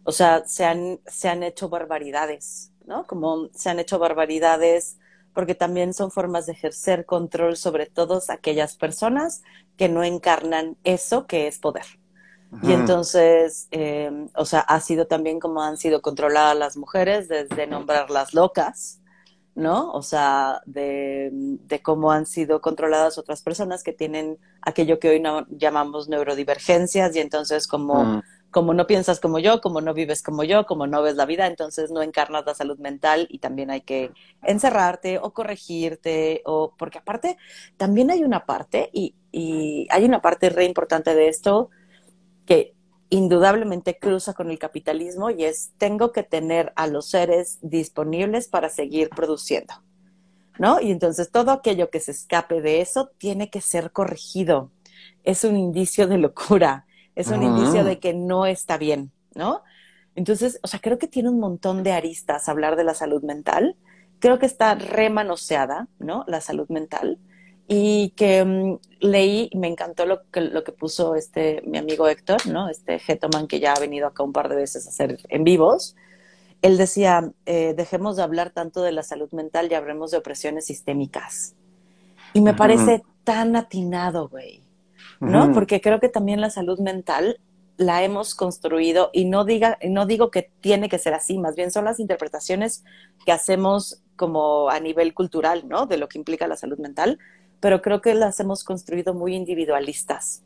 o 0.03 0.11
sea, 0.11 0.43
se 0.47 0.65
han, 0.65 0.99
se 1.07 1.29
han 1.29 1.45
hecho 1.45 1.69
barbaridades, 1.69 2.73
¿no? 2.87 3.07
Como 3.07 3.49
se 3.55 3.71
han 3.71 3.79
hecho 3.79 4.01
barbaridades 4.01 4.97
porque 5.33 5.55
también 5.55 5.95
son 5.95 6.11
formas 6.11 6.47
de 6.47 6.53
ejercer 6.53 7.07
control 7.07 7.57
sobre 7.57 7.87
todas 7.87 8.31
aquellas 8.31 8.77
personas 8.77 9.43
que 9.77 9.89
no 9.89 10.03
encarnan 10.03 10.77
eso 10.85 11.27
que 11.27 11.47
es 11.47 11.59
poder. 11.59 11.85
Y 12.61 12.73
entonces, 12.73 13.69
eh, 13.71 14.11
o 14.35 14.45
sea, 14.45 14.61
ha 14.61 14.81
sido 14.81 15.07
también 15.07 15.41
como 15.41 15.63
han 15.63 15.79
sido 15.79 16.03
controladas 16.03 16.57
las 16.57 16.77
mujeres, 16.77 17.29
desde 17.29 17.67
nombrarlas 17.67 18.35
locas, 18.35 19.01
¿no? 19.55 19.91
O 19.93 20.03
sea, 20.03 20.61
de, 20.67 21.33
cómo 21.83 22.13
han 22.13 22.27
sido 22.27 22.61
controladas 22.61 23.17
otras 23.17 23.43
personas 23.43 23.83
que 23.83 23.95
tienen 23.95 24.39
aquello 24.61 24.99
que 24.99 25.09
hoy 25.09 25.21
no, 25.21 25.47
llamamos 25.49 26.09
neurodivergencias 26.09 27.17
y 27.17 27.21
entonces 27.21 27.67
como, 27.67 28.23
como 28.51 28.75
no 28.75 28.87
piensas 28.87 29.19
como 29.19 29.39
yo, 29.39 29.63
como 29.63 29.81
no 29.81 29.95
vives 29.95 30.23
como 30.23 30.45
yo, 30.45 30.67
como 30.67 30.87
no 30.87 31.01
ves 31.01 31.17
la 31.17 31.25
vida, 31.25 31.47
entonces 31.47 31.91
no 31.91 32.03
encarnas 32.03 32.45
la 32.45 32.55
salud 32.55 32.79
mental 32.79 33.27
y 33.31 33.39
también 33.39 33.71
hay 33.71 33.81
que 33.81 34.11
encerrarte 34.43 35.19
o 35.19 35.33
corregirte, 35.33 36.43
o 36.45 36.75
porque 36.77 36.99
aparte 36.99 37.39
también 37.79 38.11
hay 38.11 38.25
una 38.25 38.45
parte, 38.45 38.91
y, 38.93 39.15
y 39.31 39.87
hay 39.91 40.05
una 40.05 40.21
parte 40.21 40.51
re 40.51 40.67
importante 40.67 41.15
de 41.15 41.29
esto 41.29 41.71
que 42.47 42.75
indudablemente 43.11 43.99
cruza 43.99 44.35
con 44.35 44.51
el 44.51 44.59
capitalismo 44.59 45.31
y 45.31 45.45
es 45.45 45.73
tengo 45.79 46.13
que 46.13 46.23
tener 46.23 46.73
a 46.77 46.87
los 46.87 47.11
seres 47.11 47.59
disponibles 47.61 48.49
para 48.49 48.69
seguir 48.69 49.11
produciendo. 49.11 49.75
¿No? 50.59 50.81
Y 50.81 50.91
entonces 50.91 51.31
todo 51.31 51.51
aquello 51.51 51.91
que 51.91 51.99
se 51.99 52.11
escape 52.11 52.61
de 52.61 52.83
eso 52.83 53.11
tiene 53.19 53.49
que 53.49 53.63
ser 53.63 53.91
corregido. 53.91 54.71
Es 55.25 55.45
un 55.45 55.57
indicio 55.57 56.07
de 56.07 56.19
locura 56.19 56.87
es 57.15 57.29
un 57.29 57.43
indicio 57.43 57.85
de 57.85 57.99
que 57.99 58.15
no 58.15 58.47
está 58.47 58.79
bien, 58.79 59.13
¿no? 59.35 59.63
Entonces, 60.15 60.59
o 60.63 60.67
sea, 60.67 60.81
creo 60.81 60.99
que 60.99 61.09
tiene 61.09 61.29
un 61.29 61.41
montón 61.41 61.83
de 61.83 61.93
aristas 61.93 62.49
hablar 62.49 62.77
de 62.77 62.85
la 62.85 62.95
salud 62.95 63.23
mental. 63.23 63.77
Creo 64.19 64.39
que 64.39 64.47
está 64.47 64.75
remanoseada, 64.75 65.89
¿no? 65.99 66.25
La 66.27 66.41
salud 66.41 66.69
mental. 66.69 67.19
Y 67.73 68.11
que 68.11 68.45
mm, 68.45 68.79
leí 69.01 69.49
y 69.51 69.57
me 69.57 69.69
encantó 69.69 70.05
lo 70.05 70.29
que, 70.31 70.43
lo 70.43 70.63
que 70.63 70.73
puso 70.73 71.15
este, 71.15 71.63
mi 71.67 71.79
amigo 71.79 72.07
Héctor, 72.07 72.47
¿no? 72.47 72.69
Este 72.69 72.99
Getoman 72.99 73.47
que 73.47 73.61
ya 73.61 73.73
ha 73.73 73.81
venido 73.81 74.07
acá 74.07 74.23
un 74.23 74.33
par 74.33 74.49
de 74.49 74.57
veces 74.57 74.87
a 74.87 74.91
hacer 74.91 75.19
en 75.29 75.45
vivos. 75.45 75.97
Él 76.61 76.77
decía, 76.77 77.33
eh, 77.47 77.75
dejemos 77.77 78.17
de 78.17 78.23
hablar 78.23 78.51
tanto 78.51 78.83
de 78.83 78.93
la 78.93 79.03
salud 79.03 79.31
mental 79.33 79.69
y 79.71 79.75
hablemos 79.75 80.11
de 80.11 80.19
opresiones 80.19 80.67
sistémicas. 80.67 81.55
Y 82.35 82.41
me 82.41 82.55
parece 82.55 83.03
tan 83.25 83.57
atinado, 83.57 84.29
güey. 84.29 84.63
¿no? 85.21 85.53
Porque 85.53 85.81
creo 85.81 86.01
que 86.01 86.09
también 86.09 86.41
la 86.41 86.51
salud 86.51 86.79
mental 86.81 87.39
la 87.77 88.03
hemos 88.03 88.35
construido 88.35 89.11
y 89.13 89.25
no 89.25 89.45
diga 89.45 89.79
no 89.89 90.05
digo 90.05 90.31
que 90.31 90.51
tiene 90.61 90.89
que 90.89 90.99
ser 90.99 91.15
así, 91.15 91.39
más 91.39 91.57
bien 91.57 91.71
son 91.71 91.85
las 91.85 92.01
interpretaciones 92.01 92.85
que 93.25 93.33
hacemos 93.33 94.03
como 94.17 94.69
a 94.69 94.79
nivel 94.79 95.15
cultural, 95.15 95.65
¿no? 95.69 95.87
De 95.87 95.97
lo 95.97 96.09
que 96.09 96.19
implica 96.19 96.47
la 96.47 96.57
salud 96.57 96.79
mental, 96.79 97.19
pero 97.63 97.81
creo 97.81 98.01
que 98.01 98.13
las 98.15 98.41
hemos 98.41 98.65
construido 98.65 99.15
muy 99.15 99.37
individualistas. 99.37 100.43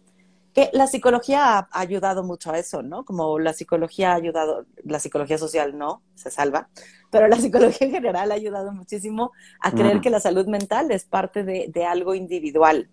Que 0.52 0.68
la 0.74 0.86
psicología 0.86 1.58
ha 1.58 1.68
ayudado 1.72 2.22
mucho 2.22 2.50
a 2.52 2.58
eso, 2.58 2.82
¿no? 2.82 3.06
Como 3.06 3.38
la 3.38 3.54
psicología 3.54 4.12
ha 4.12 4.16
ayudado, 4.16 4.66
la 4.84 5.00
psicología 5.00 5.38
social 5.38 5.78
no, 5.78 6.02
se 6.14 6.30
salva, 6.30 6.68
pero 7.10 7.26
la 7.26 7.36
psicología 7.40 7.86
en 7.86 7.94
general 7.94 8.32
ha 8.32 8.34
ayudado 8.34 8.70
muchísimo 8.72 9.32
a 9.60 9.72
creer 9.72 10.02
que 10.02 10.10
la 10.10 10.20
salud 10.20 10.46
mental 10.46 10.90
es 10.90 11.06
parte 11.06 11.42
de, 11.42 11.70
de 11.72 11.84
algo 11.86 12.14
individual, 12.14 12.90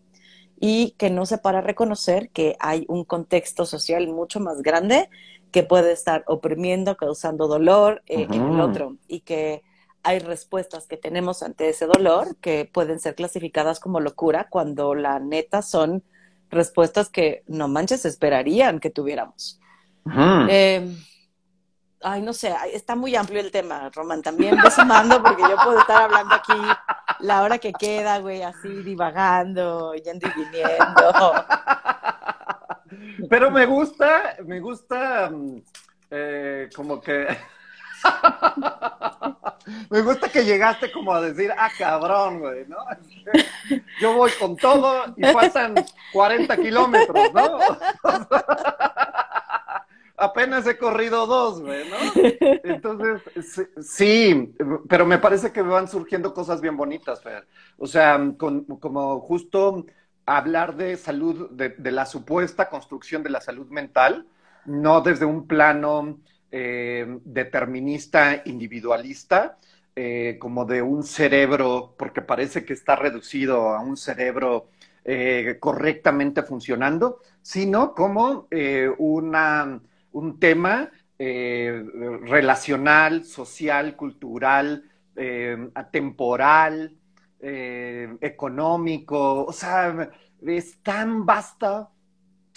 y 0.57 0.91
que 0.91 1.09
no 1.09 1.25
se 1.25 1.39
para 1.39 1.59
reconocer 1.59 2.29
que 2.29 2.55
hay 2.57 2.85
un 2.87 3.03
contexto 3.03 3.65
social 3.65 4.07
mucho 4.07 4.39
más 4.39 4.61
grande 4.61 5.09
que 5.51 5.63
puede 5.63 5.91
estar 5.91 6.23
oprimiendo, 6.25 6.95
causando 6.95 7.49
dolor 7.49 8.01
eh, 8.07 8.27
en 8.31 8.53
el 8.53 8.61
otro 8.61 8.95
y 9.09 9.19
que 9.19 9.63
hay 10.03 10.19
respuestas 10.19 10.88
que 10.88 10.98
tenemos 10.98 11.43
ante 11.43 11.69
ese 11.69 11.86
dolor 11.86 12.36
que 12.41 12.69
pueden 12.72 13.00
ser 13.00 13.15
clasificadas 13.15 13.79
como 13.79 14.00
locura 14.00 14.48
cuando 14.50 14.95
la 14.95 15.19
neta 15.19 15.62
son 15.62 16.03
respuestas 16.50 17.10
que 17.10 17.43
no 17.48 17.67
manches 17.67 18.05
esperarían 18.05 18.79
que 18.79 18.89
tuviéramos. 18.89 19.60
Ay, 22.05 22.22
no 22.22 22.33
sé, 22.33 22.53
está 22.74 22.98
muy 22.98 23.15
amplio 23.15 23.39
el 23.39 23.50
tema, 23.50 23.89
Román. 23.95 24.22
También 24.22 24.57
ve 24.62 24.69
sumando 24.69 25.24
porque 25.24 25.41
yo 25.41 25.55
puedo 25.63 25.79
estar 25.79 26.03
hablando 26.03 26.36
aquí 26.36 26.53
la 27.22 27.43
hora 27.43 27.57
que 27.60 27.72
queda, 27.72 28.19
güey, 28.19 28.43
así 28.43 28.83
divagando, 28.83 29.93
yendo 29.95 30.27
y 30.27 30.31
viniendo. 30.31 31.33
Pero 33.29 33.50
me 33.51 33.65
gusta, 33.65 34.36
me 34.45 34.60
gusta 34.60 35.29
mm, 35.29 35.62
eh, 36.12 36.69
como 36.75 37.00
que... 37.00 37.25
me 39.89 40.01
gusta 40.01 40.29
que 40.29 40.43
llegaste 40.43 40.91
como 40.91 41.13
a 41.13 41.22
decir, 41.22 41.51
ah, 41.57 41.69
cabrón, 41.77 42.39
güey, 42.39 42.65
¿no? 42.67 42.77
Yo 44.01 44.13
voy 44.13 44.31
con 44.39 44.55
todo 44.57 45.13
y 45.15 45.24
faltan 45.25 45.75
40 46.12 46.57
kilómetros, 46.57 47.33
¿no? 47.33 47.60
apenas 50.24 50.65
he 50.67 50.77
corrido 50.77 51.27
dos, 51.27 51.62
güey, 51.62 51.83
¿no? 51.89 51.98
Entonces, 52.63 53.67
sí, 53.81 54.55
pero 54.88 55.05
me 55.05 55.17
parece 55.17 55.51
que 55.51 55.62
van 55.62 55.88
surgiendo 55.88 56.33
cosas 56.33 56.62
bien 56.62 56.77
bonitas, 56.77 57.22
Fer. 57.22 57.48
O 57.77 57.88
sea, 57.88 58.19
como 58.38 59.19
justo 59.22 59.86
hablar 60.25 60.75
de 60.75 60.98
salud, 60.98 61.50
de, 61.51 61.91
la 61.91 62.05
supuesta 62.05 62.69
construcción 62.69 63.24
de 63.24 63.29
la 63.29 63.41
salud 63.41 63.67
mental, 63.67 64.25
no 64.65 65.01
desde 65.01 65.25
un 65.25 65.48
plano 65.48 66.19
eh, 66.53 67.05
determinista, 67.25 68.43
individualista, 68.45 69.57
eh, 69.95 70.38
como 70.39 70.65
de 70.65 70.81
un 70.81 71.03
cerebro, 71.03 71.95
porque 71.98 72.22
parece 72.22 72.63
que 72.63 72.74
está 72.74 72.95
reducido 72.95 73.69
a 73.69 73.81
un 73.81 73.98
cerebro 73.98 74.69
eh, 75.03 75.57
correctamente 75.60 76.43
funcionando, 76.43 77.19
sino 77.41 77.93
como 77.93 78.48
una 79.00 79.81
un 80.12 80.39
tema 80.39 80.91
relacional, 81.17 83.24
social, 83.24 83.95
cultural, 83.95 84.83
atemporal, 85.74 86.95
eh, 87.45 88.07
económico. 88.22 89.43
O 89.43 89.51
sea, 89.51 90.10
es 90.41 90.81
tan 90.81 91.25
vasta 91.25 91.89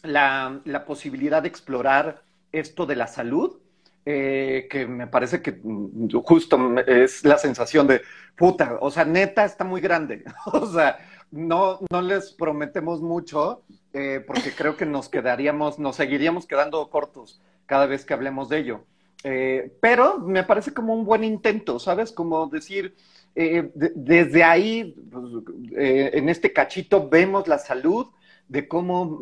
la, 0.05 0.63
posibilidad 0.87 1.43
de 1.43 1.49
explorar 1.49 2.23
esto 2.53 2.87
de 2.87 2.95
la 2.95 3.09
salud 3.09 3.59
que 4.07 4.87
me 4.89 5.09
parece 5.09 5.43
que 5.43 5.59
mm, 5.61 6.11
justo 6.25 6.79
es 6.87 7.25
la 7.25 7.39
sensación 7.39 7.89
de 7.89 8.03
puta, 8.37 8.79
o 8.81 8.91
sea, 8.91 9.05
neta 9.05 9.45
está 9.45 9.65
muy 9.65 9.81
grande. 9.81 10.25
o 10.53 10.67
sea, 10.67 10.99
no, 11.31 11.81
no 11.91 12.03
les 12.03 12.33
prometemos 12.33 13.01
mucho, 13.01 13.63
eh, 13.93 14.23
porque 14.27 14.53
creo 14.53 14.77
que 14.77 14.87
nos 14.87 15.09
quedaríamos, 15.09 15.79
nos 15.79 15.97
seguiríamos 15.97 16.47
quedando 16.47 16.89
cortos 16.89 17.41
cada 17.67 17.87
vez 17.87 18.05
que 18.05 18.15
hablemos 18.15 18.49
de 18.49 18.59
ello. 18.59 18.85
Eh, 19.25 19.77
pero 19.81 20.21
me 20.21 20.45
parece 20.45 20.73
como 20.73 20.95
un 20.95 21.05
buen 21.05 21.25
intento, 21.25 21.79
¿sabes? 21.79 22.13
Como 22.13 22.47
decir, 22.47 22.95
eh, 23.35 23.71
desde 23.75 24.45
ahí, 24.45 24.95
pues, 25.11 25.25
en 25.73 26.29
este 26.29 26.53
cachito, 26.53 27.09
vemos 27.09 27.49
la 27.49 27.59
salud 27.59 28.07
de 28.49 28.69
cómo 28.69 29.21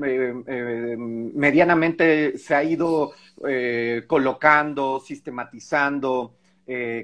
medianamente 1.35 2.38
se 2.38 2.54
ha 2.54 2.62
ido 2.62 3.12
colocando, 4.07 5.00
sistematizando, 5.00 6.35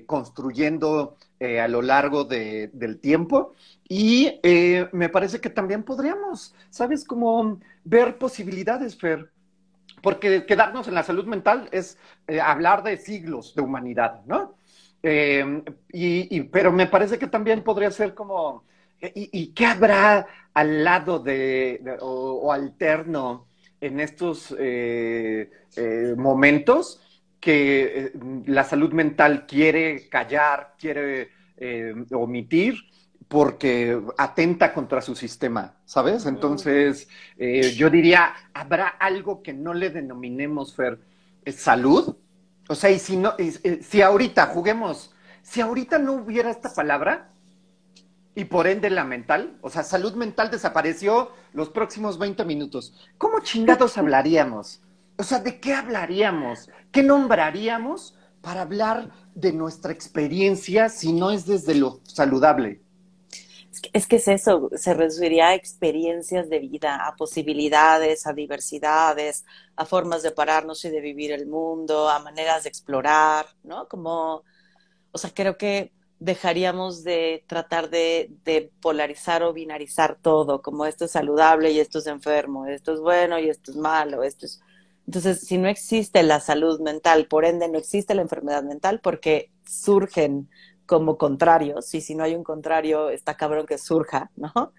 construyendo 0.06 1.16
a 1.40 1.68
lo 1.68 1.82
largo 1.82 2.24
del 2.24 2.98
tiempo 3.00 3.54
y 3.92 4.38
eh, 4.44 4.88
me 4.92 5.08
parece 5.08 5.40
que 5.40 5.50
también 5.50 5.82
podríamos, 5.82 6.54
¿sabes? 6.70 7.04
Como 7.04 7.58
ver 7.82 8.18
posibilidades, 8.18 8.96
Fer. 8.96 9.32
Porque 10.00 10.46
quedarnos 10.46 10.86
en 10.86 10.94
la 10.94 11.02
salud 11.02 11.24
mental 11.24 11.68
es 11.72 11.98
eh, 12.28 12.40
hablar 12.40 12.84
de 12.84 12.98
siglos 12.98 13.52
de 13.56 13.62
humanidad, 13.62 14.20
¿no? 14.26 14.54
Eh, 15.02 15.64
y, 15.92 16.40
pero 16.42 16.70
me 16.70 16.86
parece 16.86 17.18
que 17.18 17.26
también 17.26 17.64
podría 17.64 17.90
ser 17.90 18.14
como, 18.14 18.62
¿y, 19.00 19.52
qué 19.52 19.66
habrá 19.66 20.26
al 20.54 20.84
lado 20.84 21.18
de, 21.18 21.82
o, 22.00 22.52
alterno 22.52 23.46
en 23.80 24.00
estos 24.00 24.54
momentos 26.16 27.00
que 27.40 28.12
la 28.46 28.64
salud 28.64 28.92
mental 28.92 29.46
quiere 29.46 30.08
callar, 30.08 30.74
quiere 30.78 31.30
omitir? 32.12 32.76
porque 33.30 33.96
atenta 34.18 34.74
contra 34.74 35.00
su 35.00 35.14
sistema, 35.14 35.76
¿sabes? 35.84 36.26
Entonces, 36.26 37.06
eh, 37.38 37.72
yo 37.76 37.88
diría, 37.88 38.34
¿habrá 38.52 38.88
algo 38.88 39.40
que 39.40 39.52
no 39.52 39.72
le 39.72 39.90
denominemos, 39.90 40.74
Fer, 40.74 40.98
salud? 41.46 42.16
O 42.68 42.74
sea, 42.74 42.90
y 42.90 42.98
si, 42.98 43.16
no, 43.16 43.34
si 43.82 44.02
ahorita 44.02 44.46
juguemos, 44.46 45.14
si 45.42 45.60
ahorita 45.60 46.00
no 46.00 46.14
hubiera 46.14 46.50
esta 46.50 46.74
palabra, 46.74 47.29
y 48.34 48.44
por 48.44 48.66
ende 48.66 48.90
la 48.90 49.04
mental, 49.04 49.58
o 49.60 49.70
sea, 49.70 49.82
salud 49.82 50.14
mental 50.14 50.50
desapareció 50.50 51.32
los 51.52 51.70
próximos 51.70 52.18
20 52.18 52.44
minutos, 52.44 52.94
¿cómo 53.18 53.40
chingados 53.40 53.98
hablaríamos? 53.98 54.80
O 55.18 55.22
sea, 55.22 55.40
¿de 55.40 55.60
qué 55.60 55.74
hablaríamos? 55.74 56.70
¿Qué 56.92 57.02
nombraríamos 57.02 58.16
para 58.40 58.62
hablar 58.62 59.10
de 59.34 59.52
nuestra 59.52 59.92
experiencia 59.92 60.88
si 60.88 61.12
no 61.12 61.30
es 61.30 61.44
desde 61.44 61.74
lo 61.74 62.00
saludable? 62.04 62.80
Es 63.92 64.06
que 64.06 64.16
es 64.16 64.28
eso, 64.28 64.68
se 64.74 64.94
reduciría 64.94 65.48
a 65.48 65.54
experiencias 65.54 66.48
de 66.50 66.58
vida, 66.58 67.06
a 67.06 67.16
posibilidades, 67.16 68.26
a 68.26 68.32
diversidades, 68.32 69.44
a 69.76 69.86
formas 69.86 70.22
de 70.22 70.32
pararnos 70.32 70.84
y 70.84 70.90
de 70.90 71.00
vivir 71.00 71.32
el 71.32 71.46
mundo, 71.46 72.08
a 72.08 72.18
maneras 72.18 72.64
de 72.64 72.68
explorar, 72.68 73.46
¿no? 73.62 73.88
Como, 73.88 74.42
o 75.12 75.18
sea, 75.18 75.30
creo 75.32 75.56
que 75.56 75.92
dejaríamos 76.20 77.02
de 77.02 77.44
tratar 77.48 77.90
de, 77.90 78.30
de, 78.44 78.70
polarizar 78.80 79.42
o 79.42 79.52
binarizar 79.52 80.18
todo, 80.20 80.62
como 80.62 80.86
esto 80.86 81.06
es 81.06 81.10
saludable 81.10 81.72
y 81.72 81.80
esto 81.80 81.98
es 81.98 82.06
enfermo, 82.06 82.66
esto 82.66 82.92
es 82.92 83.00
bueno 83.00 83.38
y 83.38 83.48
esto 83.48 83.72
es 83.72 83.76
malo, 83.76 84.22
esto 84.22 84.46
es... 84.46 84.60
Entonces, 85.06 85.40
si 85.40 85.58
no 85.58 85.66
existe 85.66 86.22
la 86.22 86.38
salud 86.38 86.78
mental, 86.80 87.26
por 87.26 87.44
ende 87.44 87.68
no 87.68 87.78
existe 87.78 88.14
la 88.14 88.22
enfermedad 88.22 88.62
mental 88.62 89.00
porque 89.02 89.50
surgen 89.66 90.48
como 90.90 91.16
contrarios, 91.16 91.94
y 91.94 92.00
si 92.00 92.16
no 92.16 92.24
hay 92.24 92.34
un 92.34 92.42
contrario, 92.42 93.10
está 93.10 93.36
cabrón 93.36 93.64
que 93.64 93.78
surja, 93.78 94.32
¿no? 94.34 94.72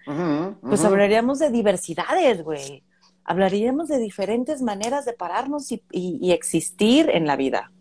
Pues 0.60 0.84
hablaríamos 0.84 1.38
de 1.38 1.50
diversidades, 1.50 2.42
güey. 2.44 2.84
Hablaríamos 3.24 3.88
de 3.88 3.98
diferentes 3.98 4.60
maneras 4.60 5.06
de 5.06 5.14
pararnos 5.14 5.72
y, 5.72 6.30
existir 6.30 7.08
en 7.08 7.26
la 7.26 7.36
vida. 7.36 7.72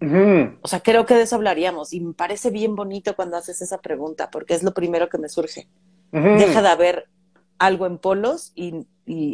O 0.00 0.68
sea, 0.68 0.80
creo 0.80 1.06
que 1.06 1.14
de 1.14 1.22
eso 1.22 1.36
hablaríamos. 1.36 1.92
Y 1.92 2.00
me 2.00 2.12
parece 2.12 2.50
bien 2.50 2.76
bonito 2.76 3.16
cuando 3.16 3.36
haces 3.36 3.62
esa 3.62 3.80
pregunta, 3.80 4.30
porque 4.30 4.54
es 4.54 4.62
lo 4.62 4.74
primero 4.74 5.08
que 5.08 5.18
me 5.18 5.28
surge. 5.28 5.68
Deja 6.12 6.62
de 6.62 6.68
haber 6.68 7.08
algo 7.58 7.86
en 7.86 7.98
polos 7.98 8.52
y, 8.54 8.86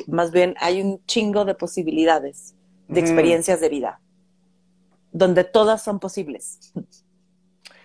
más 0.06 0.30
bien 0.32 0.54
hay 0.58 0.80
un 0.82 1.04
chingo 1.06 1.44
de 1.44 1.54
posibilidades, 1.54 2.54
de 2.88 3.00
experiencias 3.00 3.60
de 3.60 3.68
vida, 3.68 4.00
donde 5.12 5.44
todas 5.44 5.82
son 5.82 6.00
posibles. 6.00 6.72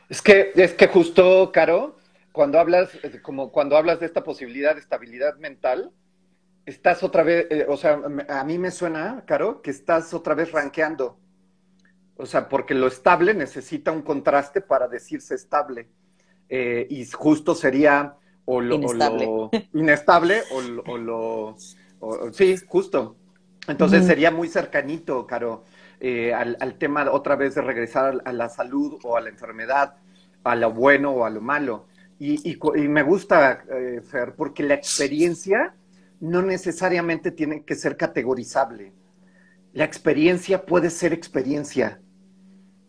Es 0.09 0.21
que, 0.21 0.51
es 0.55 0.73
que 0.73 0.87
justo, 0.87 1.51
Caro, 1.51 1.97
cuando 2.31 2.59
hablas, 2.59 2.89
como 3.21 3.51
cuando 3.51 3.75
hablas 3.75 3.99
de 3.99 4.05
esta 4.05 4.23
posibilidad 4.23 4.75
de 4.75 4.81
estabilidad 4.81 5.35
mental, 5.37 5.91
estás 6.65 7.03
otra 7.03 7.23
vez, 7.23 7.47
eh, 7.49 7.65
o 7.67 7.77
sea, 7.77 7.99
a 8.29 8.43
mí 8.43 8.57
me 8.57 8.71
suena, 8.71 9.23
Caro, 9.25 9.61
que 9.61 9.71
estás 9.71 10.13
otra 10.13 10.35
vez 10.35 10.51
rankeando. 10.51 11.17
O 12.17 12.25
sea, 12.25 12.47
porque 12.47 12.73
lo 12.73 12.87
estable 12.87 13.33
necesita 13.33 13.91
un 13.91 14.01
contraste 14.01 14.61
para 14.61 14.87
decirse 14.87 15.35
estable. 15.35 15.87
Eh, 16.47 16.87
y 16.89 17.05
justo 17.05 17.55
sería 17.55 18.15
o 18.45 18.61
lo 18.61 18.75
inestable 18.79 19.25
o, 19.27 19.49
lo, 19.51 19.79
inestable, 19.79 20.41
o, 20.51 20.97
lo... 20.97 21.55
sí, 22.31 22.55
justo. 22.67 23.15
Entonces 23.67 24.05
sería 24.05 24.29
muy 24.29 24.47
cercanito, 24.47 25.25
Caro, 25.25 25.63
eh, 25.99 26.33
al, 26.33 26.75
tema 26.77 27.09
otra 27.11 27.35
vez 27.35 27.55
de 27.55 27.61
regresar 27.61 28.21
a 28.23 28.31
la 28.31 28.47
salud 28.47 28.99
o 29.03 29.17
a 29.17 29.21
la 29.21 29.29
enfermedad, 29.29 29.95
a 30.43 30.55
lo 30.55 30.71
bueno 30.71 31.11
o 31.11 31.25
a 31.25 31.29
lo 31.29 31.41
malo. 31.41 31.87
Y, 32.19 32.49
y, 32.49 32.87
me 32.87 33.03
gusta, 33.03 33.63
eh, 33.69 34.01
Fer, 34.01 34.35
porque 34.35 34.63
la 34.63 34.75
experiencia 34.75 35.73
no 36.21 36.41
necesariamente 36.41 37.31
tiene 37.31 37.63
que 37.63 37.75
ser 37.75 37.97
categorizable. 37.97 38.93
La 39.73 39.83
experiencia 39.83 40.65
puede 40.65 40.89
ser 40.89 41.11
experiencia. 41.11 41.99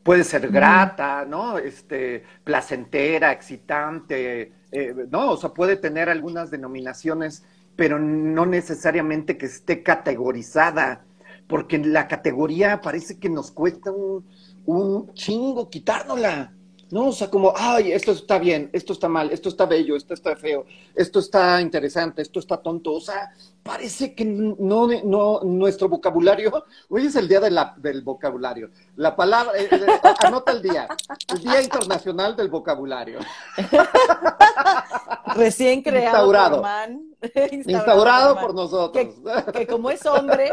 Puede 0.07 0.23
ser 0.23 0.53
grata, 0.53 1.25
¿no? 1.25 1.59
Este, 1.59 2.23
placentera, 2.45 3.33
excitante, 3.33 4.53
eh, 4.71 4.95
¿no? 5.11 5.33
O 5.33 5.37
sea, 5.37 5.51
puede 5.53 5.75
tener 5.75 6.09
algunas 6.09 6.49
denominaciones, 6.53 7.45
pero 7.75 7.99
no 7.99 8.47
necesariamente 8.47 9.37
que 9.37 9.47
esté 9.47 9.83
categorizada, 9.83 11.05
porque 11.49 11.79
la 11.79 12.07
categoría 12.07 12.81
parece 12.81 13.19
que 13.19 13.29
nos 13.29 13.51
cuesta 13.51 13.91
un, 13.91 14.25
un 14.65 15.13
chingo 15.15 15.69
quitárnosla. 15.71 16.56
¿No? 16.91 17.09
O 17.09 17.13
sea, 17.13 17.29
como, 17.29 17.53
ay, 17.57 17.93
esto 17.93 18.13
está 18.13 18.39
bien, 18.39 18.71
esto 18.73 18.93
está 18.93 19.09
mal, 19.09 19.31
esto 19.31 19.49
está 19.49 19.67
bello, 19.67 19.97
esto 19.97 20.15
está 20.15 20.37
feo, 20.37 20.67
esto 20.95 21.19
está 21.19 21.61
interesante, 21.61 22.23
esto 22.23 22.39
está 22.39 22.59
tonto. 22.59 22.95
O 22.95 23.01
sea, 23.01 23.33
parece 23.63 24.15
que 24.15 24.25
no, 24.25 24.87
no 25.05 25.41
nuestro 25.43 25.89
vocabulario, 25.89 26.65
hoy 26.89 27.07
es 27.07 27.17
el 27.17 27.29
día 27.29 27.41
de 27.41 27.51
la, 27.51 27.75
del 27.77 28.03
vocabulario. 28.03 28.71
La 28.97 29.17
palabra, 29.17 29.53
eh, 29.59 29.69
eh, 29.71 29.87
anota 30.21 30.53
el 30.53 30.63
día, 30.63 30.89
el 31.33 31.41
Día 31.41 31.63
Internacional 31.63 32.37
del 32.37 32.49
Vocabulario. 32.49 33.19
Recién 35.35 35.83
creado 35.83 36.07
instaurado. 36.33 36.63
Por 36.63 37.55
instaurado, 37.55 38.41
por 38.41 38.55
nosotros. 38.55 39.07
Que, 39.53 39.67
como 39.67 39.91
es 39.91 40.05
hombre, 40.07 40.51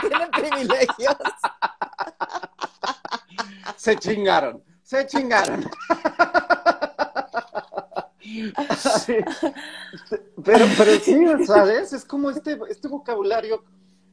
tiene 0.00 0.26
privilegios. 0.28 1.16
Se 3.76 3.96
chingaron 3.96 4.62
se 4.90 5.06
chingaron. 5.06 5.64
Pero, 10.44 10.66
pero 10.78 11.00
sí, 11.00 11.26
¿sabes? 11.46 11.92
Es 11.92 12.04
como 12.04 12.30
este, 12.30 12.58
este 12.68 12.88
vocabulario 12.88 13.62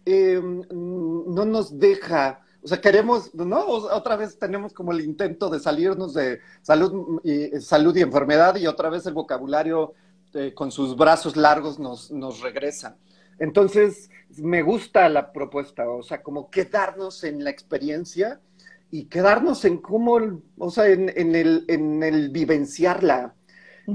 eh, 0.06 0.42
no 0.42 1.46
nos 1.46 1.80
deja, 1.80 2.42
o 2.62 2.68
sea, 2.68 2.82
queremos, 2.82 3.34
¿no? 3.34 3.66
Otra 3.66 4.16
vez 4.16 4.38
tenemos 4.38 4.74
como 4.74 4.92
el 4.92 5.02
intento 5.02 5.50
de 5.50 5.60
salirnos 5.60 6.14
de 6.14 6.42
salud 6.62 7.22
y, 7.24 7.60
salud 7.60 7.96
y 7.96 8.02
enfermedad 8.02 8.56
y 8.56 8.68
otra 8.68 8.90
vez 8.90 9.06
el 9.06 9.14
vocabulario 9.14 9.94
eh, 10.34 10.54
con 10.54 10.72
sus 10.72 10.96
brazos 10.96 11.38
largos 11.38 11.80
nos, 11.80 12.12
nos 12.12 12.42
regresa. 12.42 12.98
Entonces, 13.40 14.10
me 14.38 14.62
gusta 14.62 15.10
la 15.10 15.32
propuesta, 15.32 15.90
o 15.90 16.04
sea, 16.04 16.22
como 16.22 16.50
quedarnos 16.50 17.24
en 17.24 17.44
la 17.44 17.50
experiencia 17.50 18.42
y 18.92 19.06
quedarnos 19.06 19.66
en 19.66 19.78
cómo, 19.78 20.42
o 20.58 20.72
sea, 20.72 20.88
en, 20.88 21.36
el, 21.36 21.66
en 21.68 22.04
el 22.04 22.30
vivenciarla. 22.30 23.34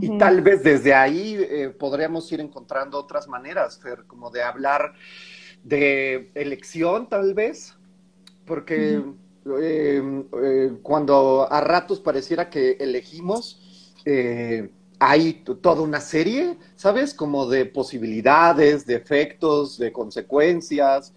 Y 0.00 0.16
tal 0.16 0.40
vez 0.40 0.62
desde 0.62 0.94
ahí 0.94 1.36
eh, 1.38 1.68
podríamos 1.68 2.30
ir 2.32 2.40
encontrando 2.40 2.98
otras 2.98 3.28
maneras, 3.28 3.78
Fer, 3.78 4.04
como 4.06 4.30
de 4.30 4.42
hablar 4.42 4.94
de 5.62 6.30
elección, 6.34 7.10
tal 7.10 7.34
vez, 7.34 7.74
porque 8.46 8.94
em, 8.94 10.24
eh, 10.42 10.72
cuando 10.82 11.46
a 11.50 11.60
ratos 11.60 12.00
pareciera 12.00 12.48
que 12.48 12.78
elegimos, 12.80 13.92
eh, 14.06 14.70
hay 14.98 15.44
toda 15.60 15.82
una 15.82 16.00
serie, 16.00 16.56
¿sabes? 16.74 17.12
Como 17.12 17.46
de 17.46 17.66
posibilidades, 17.66 18.86
de 18.86 18.94
efectos, 18.94 19.76
de 19.76 19.92
consecuencias 19.92 21.12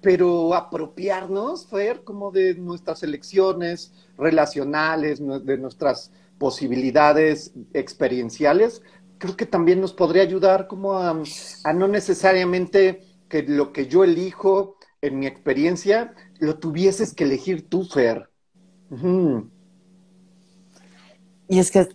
pero 0.00 0.54
apropiarnos, 0.54 1.66
Fer, 1.66 2.04
como 2.04 2.30
de 2.30 2.54
nuestras 2.54 3.02
elecciones 3.02 3.92
relacionales, 4.16 5.20
de 5.20 5.58
nuestras 5.58 6.12
posibilidades 6.38 7.52
experienciales, 7.72 8.82
creo 9.18 9.36
que 9.36 9.46
también 9.46 9.80
nos 9.80 9.92
podría 9.92 10.22
ayudar 10.22 10.68
como 10.68 10.98
a, 10.98 11.14
no 11.74 11.88
necesariamente 11.88 13.02
que 13.28 13.42
lo 13.42 13.72
que 13.72 13.88
yo 13.88 14.04
elijo 14.04 14.76
en 15.02 15.18
mi 15.18 15.26
experiencia 15.26 16.14
lo 16.38 16.58
tuvieses 16.58 17.14
que 17.14 17.24
elegir 17.24 17.68
tú, 17.68 17.84
Fer. 17.84 18.30
Y 21.48 21.58
es 21.58 21.70
que 21.70 21.88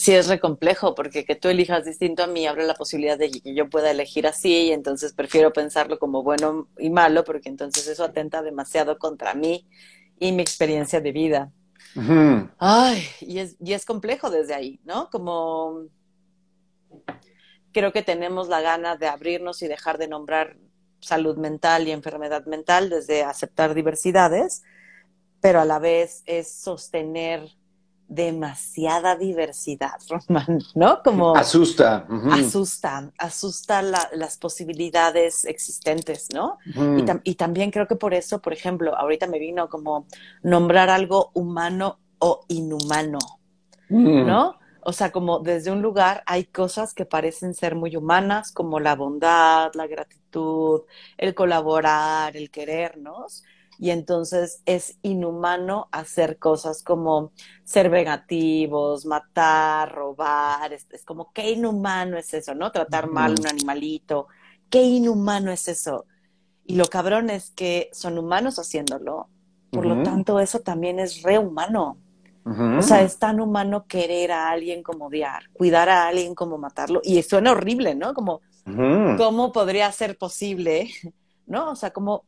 sí 0.00 0.14
es 0.14 0.28
re 0.28 0.40
complejo, 0.40 0.94
porque 0.94 1.26
que 1.26 1.34
tú 1.34 1.48
elijas 1.48 1.84
distinto 1.84 2.22
a 2.22 2.26
mí 2.26 2.46
abre 2.46 2.66
la 2.66 2.72
posibilidad 2.72 3.18
de 3.18 3.30
que 3.30 3.54
yo 3.54 3.68
pueda 3.68 3.90
elegir 3.90 4.26
así, 4.26 4.68
y 4.68 4.72
entonces 4.72 5.12
prefiero 5.12 5.52
pensarlo 5.52 5.98
como 5.98 6.22
bueno 6.22 6.68
y 6.78 6.88
malo, 6.88 7.22
porque 7.22 7.50
entonces 7.50 7.86
eso 7.86 8.02
atenta 8.02 8.40
demasiado 8.40 8.98
contra 8.98 9.34
mí 9.34 9.68
y 10.18 10.32
mi 10.32 10.40
experiencia 10.40 11.02
de 11.02 11.12
vida. 11.12 11.52
Ay, 12.58 13.02
y 13.20 13.40
es, 13.40 13.56
y 13.62 13.74
es 13.74 13.84
complejo 13.84 14.30
desde 14.30 14.54
ahí, 14.54 14.80
¿no? 14.84 15.10
Como 15.10 15.82
creo 17.70 17.92
que 17.92 18.02
tenemos 18.02 18.48
la 18.48 18.62
gana 18.62 18.96
de 18.96 19.06
abrirnos 19.06 19.60
y 19.60 19.68
dejar 19.68 19.98
de 19.98 20.08
nombrar 20.08 20.56
salud 21.00 21.36
mental 21.36 21.86
y 21.86 21.90
enfermedad 21.90 22.46
mental 22.46 22.88
desde 22.88 23.22
aceptar 23.22 23.74
diversidades, 23.74 24.62
pero 25.42 25.60
a 25.60 25.66
la 25.66 25.78
vez 25.78 26.22
es 26.24 26.50
sostener 26.50 27.59
demasiada 28.10 29.16
diversidad, 29.16 29.98
Román, 30.28 30.60
¿no? 30.74 31.00
Como 31.02 31.34
asusta, 31.34 32.06
asusta, 32.32 33.10
asusta 33.16 33.82
las 33.82 34.36
posibilidades 34.36 35.44
existentes, 35.44 36.28
¿no? 36.34 36.58
y, 37.24 37.34
también 37.36 37.70
creo 37.70 37.86
que 37.86 37.96
por 37.96 38.12
eso, 38.12 38.42
por 38.42 38.52
ejemplo, 38.52 38.96
ahorita 38.96 39.26
me 39.28 39.38
vino 39.38 39.68
como 39.68 40.06
nombrar 40.42 40.90
algo 40.90 41.30
humano 41.34 41.98
o 42.18 42.44
inhumano. 42.48 43.18
¿no? 43.88 44.56
O 44.82 44.92
sea, 44.92 45.10
como 45.12 45.40
desde 45.40 45.70
un 45.70 45.82
lugar 45.82 46.22
hay 46.26 46.44
cosas 46.44 46.94
que 46.94 47.04
parecen 47.04 47.54
ser 47.54 47.74
muy 47.74 47.96
humanas, 47.96 48.50
como 48.52 48.80
la 48.80 48.96
bondad, 48.96 49.72
la 49.74 49.86
gratitud, 49.86 50.82
el 51.16 51.34
colaborar, 51.34 52.36
el 52.36 52.50
querernos, 52.50 53.44
y 53.80 53.90
entonces 53.90 54.60
es 54.66 54.98
inhumano 55.00 55.88
hacer 55.90 56.38
cosas 56.38 56.82
como 56.82 57.32
ser 57.64 57.88
vengativos, 57.88 59.06
matar, 59.06 59.90
robar, 59.94 60.74
es, 60.74 60.86
como 61.06 61.32
qué 61.32 61.52
inhumano 61.52 62.18
es 62.18 62.34
eso, 62.34 62.54
¿no? 62.54 62.70
Tratar 62.72 63.08
mal 63.08 63.30
a 63.32 63.40
un 63.40 63.46
animalito, 63.46 64.28
qué 64.68 64.82
inhumano 64.82 65.50
es 65.50 65.66
eso. 65.66 66.04
Y 66.66 66.76
lo 66.76 66.84
cabrón 66.84 67.30
es 67.30 67.52
que 67.52 67.88
son 67.94 68.18
humanos 68.18 68.58
haciéndolo, 68.58 69.30
por 69.70 69.86
lo 69.86 70.02
tanto 70.02 70.40
eso 70.40 70.60
también 70.60 71.00
es 71.00 71.22
rehumano. 71.22 71.96
O 72.44 72.82
sea, 72.82 73.02
es 73.02 73.18
tan 73.18 73.40
humano 73.40 73.86
querer 73.86 74.32
a 74.32 74.50
alguien 74.50 74.82
como 74.82 75.06
odiar, 75.06 75.48
cuidar 75.54 75.88
a 75.88 76.06
alguien 76.08 76.34
como 76.34 76.58
matarlo. 76.58 77.00
Y 77.02 77.22
suena 77.22 77.52
horrible, 77.52 77.94
¿no? 77.94 78.12
Como, 78.12 78.42
¿cómo 79.16 79.52
podría 79.52 79.90
ser 79.92 80.18
posible? 80.18 80.90
¿No? 81.46 81.70
O 81.70 81.76
sea, 81.76 81.92
como 81.92 82.24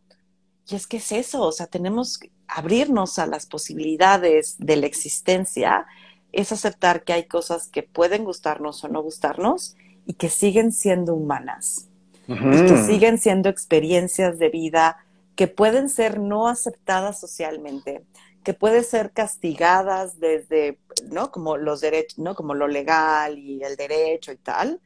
y 0.68 0.76
es 0.76 0.86
que 0.86 0.98
es 0.98 1.12
eso, 1.12 1.42
o 1.42 1.52
sea, 1.52 1.66
tenemos 1.66 2.18
que 2.18 2.30
abrirnos 2.46 3.18
a 3.18 3.26
las 3.26 3.46
posibilidades 3.46 4.56
de 4.58 4.76
la 4.76 4.86
existencia, 4.86 5.86
es 6.32 6.52
aceptar 6.52 7.04
que 7.04 7.12
hay 7.12 7.24
cosas 7.24 7.68
que 7.68 7.82
pueden 7.82 8.24
gustarnos 8.24 8.82
o 8.84 8.88
no 8.88 9.02
gustarnos 9.02 9.76
y 10.06 10.14
que 10.14 10.28
siguen 10.28 10.72
siendo 10.72 11.14
humanas. 11.14 11.88
Y 12.28 12.66
que 12.66 12.82
siguen 12.86 13.18
siendo 13.18 13.50
experiencias 13.50 14.38
de 14.38 14.48
vida 14.48 15.04
que 15.34 15.48
pueden 15.48 15.88
ser 15.88 16.20
no 16.20 16.46
aceptadas 16.46 17.20
socialmente, 17.20 18.04
que 18.44 18.54
pueden 18.54 18.84
ser 18.84 19.10
castigadas 19.10 20.18
desde, 20.20 20.78
¿no? 21.10 21.30
Como 21.30 21.56
los 21.56 21.80
derechos, 21.80 22.18
¿no? 22.18 22.34
Como 22.34 22.54
lo 22.54 22.68
legal 22.68 23.38
y 23.38 23.62
el 23.62 23.76
derecho 23.76 24.32
y 24.32 24.36
tal, 24.36 24.80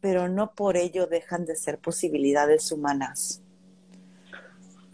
pero 0.00 0.28
no 0.28 0.54
por 0.54 0.76
ello 0.76 1.06
dejan 1.06 1.44
de 1.46 1.56
ser 1.56 1.78
posibilidades 1.78 2.70
humanas. 2.70 3.42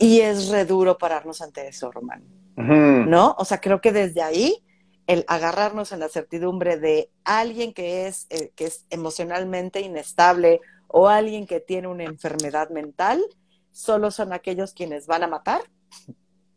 Y 0.02 0.20
es 0.20 0.48
re 0.48 0.64
duro 0.64 0.98
pararnos 0.98 1.40
ante 1.42 1.68
eso, 1.68 1.92
Román. 1.92 2.24
¿No? 2.56 3.36
O 3.38 3.44
sea, 3.44 3.60
creo 3.60 3.80
que 3.80 3.92
desde 3.92 4.20
ahí 4.20 4.64
el 5.06 5.24
agarrarnos 5.28 5.92
en 5.92 6.00
la 6.00 6.08
certidumbre 6.08 6.76
de 6.76 7.10
alguien 7.22 7.72
que 7.72 8.08
es, 8.08 8.26
eh, 8.30 8.50
que 8.56 8.64
es 8.64 8.84
emocionalmente 8.90 9.80
inestable 9.80 10.60
o 10.88 11.08
alguien 11.08 11.46
que 11.46 11.60
tiene 11.60 11.86
una 11.86 12.02
enfermedad 12.02 12.70
mental, 12.70 13.22
solo 13.70 14.10
son 14.10 14.32
aquellos 14.32 14.72
quienes 14.72 15.06
van 15.06 15.22
a 15.22 15.28
matar, 15.28 15.62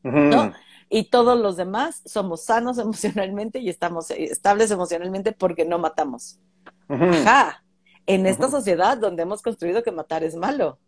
¿no? 0.01 0.51
Y 0.89 1.09
todos 1.11 1.39
los 1.39 1.55
demás 1.55 2.01
somos 2.05 2.45
sanos 2.45 2.77
emocionalmente 2.79 3.59
y 3.59 3.69
estamos 3.69 4.09
estables 4.09 4.71
emocionalmente 4.71 5.33
porque 5.33 5.65
no 5.65 5.77
matamos. 5.77 6.39
Ajá. 6.87 7.63
En 8.07 8.25
esta 8.25 8.49
sociedad 8.49 8.97
donde 8.97 9.21
hemos 9.21 9.43
construido 9.43 9.83
que 9.83 9.91
matar 9.91 10.23
es 10.23 10.35
malo. 10.35 10.79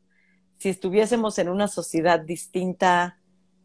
Si 0.57 0.69
estuviésemos 0.69 1.37
en 1.39 1.49
una 1.49 1.67
sociedad 1.67 2.19
distinta, 2.19 3.17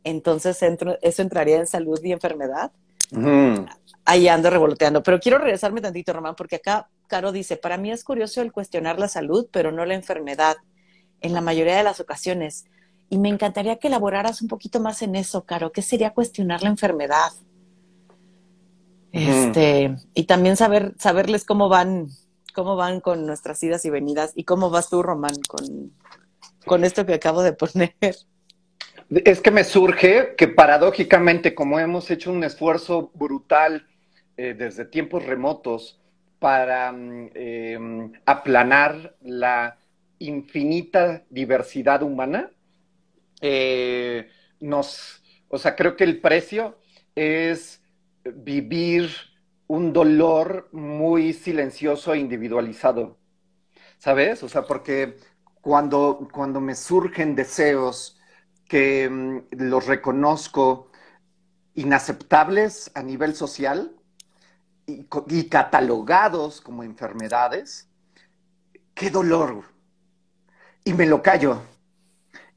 entonces 0.04 0.58
eso 0.62 1.22
entraría 1.22 1.58
en 1.58 1.66
salud 1.66 1.98
y 2.02 2.12
enfermedad. 2.12 2.72
Ahí 4.04 4.28
ando 4.28 4.50
revoloteando. 4.50 5.02
Pero 5.02 5.20
quiero 5.20 5.38
regresarme 5.38 5.80
tantito, 5.80 6.12
Román, 6.12 6.34
porque 6.34 6.56
acá 6.56 6.88
Caro 7.06 7.30
dice, 7.30 7.56
para 7.56 7.76
mí 7.76 7.90
es 7.90 8.04
curioso 8.04 8.40
el 8.40 8.52
cuestionar 8.52 8.98
la 8.98 9.08
salud, 9.08 9.46
pero 9.50 9.70
no 9.70 9.84
la 9.84 9.94
enfermedad, 9.94 10.56
en 11.20 11.34
la 11.34 11.40
mayoría 11.40 11.76
de 11.76 11.82
las 11.82 12.00
ocasiones. 12.00 12.64
Y 13.10 13.18
me 13.18 13.28
encantaría 13.28 13.76
que 13.76 13.88
elaboraras 13.88 14.40
un 14.42 14.48
poquito 14.48 14.80
más 14.80 15.02
en 15.02 15.14
eso, 15.14 15.44
Caro. 15.44 15.72
¿Qué 15.72 15.82
sería 15.82 16.14
cuestionar 16.14 16.62
la 16.62 16.70
enfermedad? 16.70 17.32
Este, 19.12 19.94
y 20.14 20.24
también 20.24 20.56
saber, 20.56 20.94
saberles 20.98 21.44
cómo 21.44 21.68
van, 21.68 22.08
cómo 22.54 22.76
van 22.76 23.00
con 23.00 23.26
nuestras 23.26 23.62
idas 23.62 23.84
y 23.84 23.90
venidas, 23.90 24.32
y 24.34 24.44
cómo 24.44 24.70
vas 24.70 24.88
tú, 24.88 25.02
Román, 25.02 25.34
con, 25.46 25.92
con 26.64 26.84
esto 26.84 27.06
que 27.06 27.14
acabo 27.14 27.42
de 27.42 27.52
poner. 27.52 27.94
Es 29.10 29.40
que 29.40 29.50
me 29.50 29.64
surge 29.64 30.34
que 30.36 30.48
paradójicamente, 30.48 31.54
como 31.54 31.78
hemos 31.78 32.10
hecho 32.10 32.32
un 32.32 32.44
esfuerzo 32.44 33.10
brutal 33.14 33.86
eh, 34.36 34.54
desde 34.56 34.86
tiempos 34.86 35.24
remotos 35.26 36.00
para 36.38 36.92
mm, 36.92 37.30
em, 37.34 38.12
aplanar 38.24 39.14
la 39.20 39.78
infinita 40.18 41.24
diversidad 41.28 42.02
humana, 42.02 42.50
eh, 43.40 44.28
nos, 44.60 45.22
o 45.48 45.58
sea, 45.58 45.76
creo 45.76 45.96
que 45.96 46.04
el 46.04 46.20
precio 46.20 46.78
es 47.14 47.82
vivir 48.24 49.10
un 49.66 49.92
dolor 49.92 50.68
muy 50.72 51.32
silencioso 51.32 52.14
e 52.14 52.18
individualizado, 52.18 53.18
¿sabes? 53.98 54.42
O 54.42 54.48
sea, 54.48 54.62
porque 54.62 55.16
cuando, 55.62 56.28
cuando 56.30 56.60
me 56.60 56.74
surgen 56.74 57.34
deseos 57.34 58.18
que 58.68 59.08
mm, 59.08 59.38
los 59.52 59.86
reconozco 59.86 60.90
inaceptables 61.74 62.90
a 62.94 63.02
nivel 63.02 63.34
social 63.34 63.96
y, 64.84 65.48
catalogados 65.48 66.60
como 66.60 66.82
enfermedades, 66.82 67.88
qué 68.94 69.10
dolor. 69.10 69.64
Y 70.84 70.92
me 70.92 71.06
lo 71.06 71.22
callo 71.22 71.62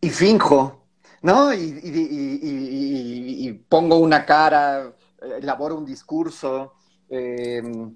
y 0.02 0.10
finjo, 0.10 0.88
¿no? 1.22 1.54
Y, 1.54 3.54
pongo 3.70 3.98
una 3.98 4.26
cara, 4.26 4.92
elaboro 5.40 5.78
un 5.78 5.86
discurso 5.86 6.74
em, 7.08 7.96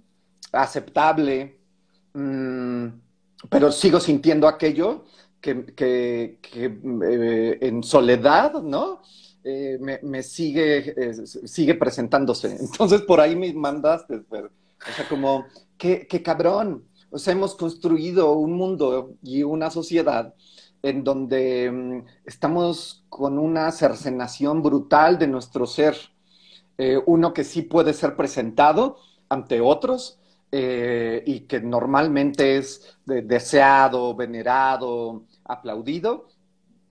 aceptable, 0.52 1.60
mm, 2.14 2.88
pero 3.48 3.72
sigo 3.72 4.00
sintiendo 4.00 4.48
aquello 4.48 5.06
que, 5.40 6.40
eh, 6.54 7.58
en 7.62 7.84
soledad, 7.84 8.62
¿no? 8.62 9.02
Eh, 9.44 9.80
me, 10.02 10.24
sigue, 10.24 10.94
eh, 10.98 11.14
sigue 11.26 11.76
presentándose. 11.76 12.58
Entonces 12.60 13.02
por 13.02 13.22
ahí 13.22 13.36
me 13.36 13.54
mandaste, 13.54 14.16
o 14.16 14.94
sea, 14.96 15.08
como, 15.08 15.46
qué, 15.78 16.08
qué 16.08 16.22
cabrón. 16.22 16.84
O 17.12 17.18
sea, 17.18 17.34
hemos 17.34 17.56
construido 17.56 18.34
un 18.34 18.54
mundo 18.54 19.16
y 19.24 19.44
una 19.44 19.72
sociedad 19.72 20.34
en 20.82 21.04
donde 21.04 21.72
mm, 21.72 22.06
estamos 22.26 23.06
con 23.10 23.40
una 23.40 23.72
cercenación 23.72 24.62
brutal 24.62 25.18
de 25.18 25.28
nuestro 25.28 25.66
ser. 25.66 25.96
uno 27.06 27.34
que 27.34 27.44
sí 27.44 27.62
puede 27.62 27.94
ser 27.94 28.16
presentado 28.16 28.98
ante 29.28 29.60
otros 29.60 30.19
y 30.52 31.42
que 31.42 31.60
normalmente 31.62 32.58
es 32.58 32.98
deseado, 33.06 34.16
venerado, 34.16 35.24
aplaudido 35.46 36.28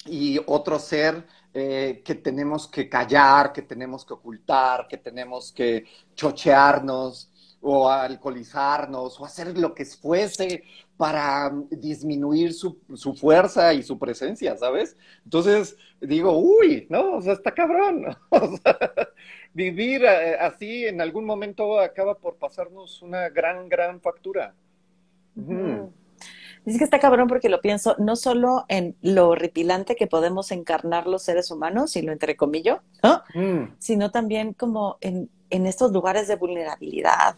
y 0.06 0.40
otro 0.46 0.78
ser 0.78 1.26
eh, 1.54 2.02
que 2.04 2.14
tenemos 2.16 2.68
que 2.68 2.88
callar, 2.88 3.52
que 3.52 3.62
tenemos 3.62 4.04
que 4.04 4.14
ocultar, 4.14 4.86
que 4.86 4.98
tenemos 4.98 5.52
que 5.52 5.86
chochearnos 6.14 7.30
o 7.60 7.88
alcoholizarnos 7.88 9.20
o 9.20 9.24
hacer 9.24 9.56
lo 9.58 9.74
que 9.74 9.84
fuese 9.84 10.64
para 10.96 11.52
disminuir 11.70 12.52
su, 12.52 12.76
fuerza 13.14 13.72
y 13.72 13.82
su 13.82 13.98
presencia, 13.98 14.56
¿sabes? 14.56 14.96
Entonces 15.24 15.76
digo, 16.00 16.38
uy, 16.38 16.86
no, 16.90 17.16
o 17.16 17.22
sea, 17.22 17.34
está 17.34 17.52
cabrón. 17.52 18.06
vivir 19.54 20.04
eh, 20.04 20.36
así 20.38 20.86
en 20.86 21.00
algún 21.00 21.24
momento 21.24 21.80
acaba 21.80 22.16
por 22.16 22.36
pasarnos 22.36 23.02
una 23.02 23.28
gran, 23.28 23.68
gran 23.68 24.00
factura. 24.00 24.54
Es 26.66 26.76
que 26.76 26.84
está 26.84 26.98
cabrón 26.98 27.28
porque 27.28 27.48
lo 27.48 27.60
pienso 27.60 27.96
no 27.98 28.16
solo 28.16 28.64
en 28.68 28.96
lo 29.00 29.30
horripilante 29.30 29.96
que 29.96 30.06
podemos 30.06 30.50
encarnar 30.52 31.06
los 31.06 31.22
seres 31.22 31.50
humanos, 31.50 31.96
y 31.96 32.02
lo 32.02 32.12
entrecomillo, 32.12 32.82
¿no? 33.02 33.22
Mm. 33.34 33.74
Sino 33.78 34.10
también 34.10 34.52
como 34.52 34.98
en, 35.00 35.30
estos 35.50 35.92
lugares 35.92 36.28
de 36.28 36.36
vulnerabilidad. 36.36 37.36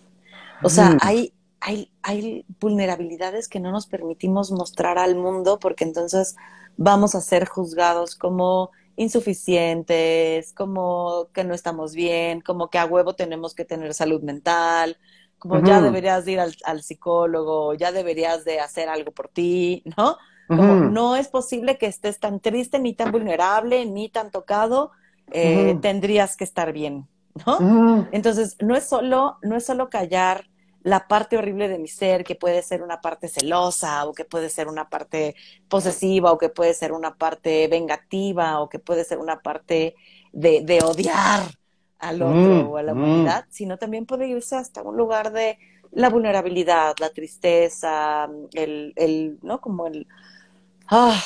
O 0.63 0.69
sea, 0.69 0.91
mm. 0.91 0.99
hay, 1.01 1.33
hay, 1.61 1.93
hay 2.03 2.45
vulnerabilidades 2.61 3.49
que 3.49 3.61
no 3.61 3.73
nos 3.73 3.87
permitimos 3.87 4.51
mostrar 4.51 4.99
al 4.99 5.17
mundo 5.17 5.59
porque 5.59 5.85
entonces 5.85 6.37
vamos 6.77 7.15
a 7.15 7.21
ser 7.21 7.47
juzgados 7.47 8.17
como 8.17 8.71
insuficientes, 8.97 10.53
como 10.53 11.29
que 11.33 11.45
no 11.45 11.55
estamos 11.55 11.95
bien, 11.95 12.43
como 12.43 12.69
que 12.69 12.79
a 12.79 12.85
huevo 12.85 13.15
tenemos 13.15 13.55
que 13.55 13.65
tener 13.65 13.95
salud 13.95 14.23
mental, 14.23 14.99
como 15.39 15.59
ya 15.63 15.81
deberías 15.81 16.29
ir 16.29 16.39
al, 16.39 16.83
psicólogo, 16.83 17.73
ya 17.73 17.93
deberías 17.93 18.45
de 18.45 18.61
hacer 18.61 18.91
algo 18.91 19.11
por 19.13 19.29
ti, 19.29 19.83
¿no? 19.97 20.19
Como 20.49 20.75
no 20.75 21.17
es 21.17 21.29
posible 21.29 21.79
que 21.79 21.87
estés 21.87 22.19
tan 22.19 22.41
triste, 22.41 22.79
ni 22.79 22.93
tan 22.93 23.11
vulnerable, 23.11 23.87
ni 23.87 24.11
tan 24.11 24.31
tocado, 24.31 24.91
eh, 25.31 25.79
tendrías 25.81 26.37
que 26.37 26.45
estar 26.45 26.73
bien, 26.75 27.09
¿no? 27.47 28.07
Entonces, 28.13 28.57
no 28.61 28.77
es 28.77 28.85
solo, 28.85 29.39
no 29.43 29.57
es 29.57 29.65
solo 29.65 29.89
callar 29.89 30.50
la 30.83 31.07
parte 31.09 31.37
horrible 31.37 31.69
de 31.69 31.79
mi 31.79 31.89
ser, 31.89 32.25
que 32.25 32.35
puede 32.35 32.63
ser 32.63 32.83
una 32.83 33.01
parte 33.01 33.29
celosa, 33.29 34.07
o 34.07 34.13
que 34.13 34.25
puede 34.25 34.49
ser 34.49 34.69
una 34.69 34.89
parte 34.89 35.35
posesiva, 35.69 36.33
o 36.33 36.39
que 36.39 36.49
puede 36.49 36.75
ser 36.75 36.93
una 36.93 37.17
parte 37.17 37.69
vengativa, 37.69 38.61
o 38.61 38.69
que 38.69 38.79
puede 38.79 39.05
ser 39.05 39.19
una 39.19 39.41
parte 39.41 39.95
de, 40.33 40.63
de 40.63 40.81
odiar, 40.83 41.43
al 42.01 42.23
otro 42.23 42.65
mm, 42.65 42.71
o 42.71 42.77
a 42.77 42.83
la 42.83 42.95
mm. 42.95 42.99
humanidad, 42.99 43.45
sino 43.51 43.77
también 43.77 44.07
puede 44.07 44.27
irse 44.27 44.57
hasta 44.57 44.83
un 44.83 44.97
lugar 44.97 45.33
de 45.33 45.59
la 45.93 46.09
vulnerabilidad, 46.09 46.95
la 46.99 47.11
tristeza, 47.11 48.29
el, 48.55 48.93
el 48.97 49.39
¿no? 49.43 49.61
Como 49.61 49.87
el... 49.87 50.07
Ah. 50.89 51.21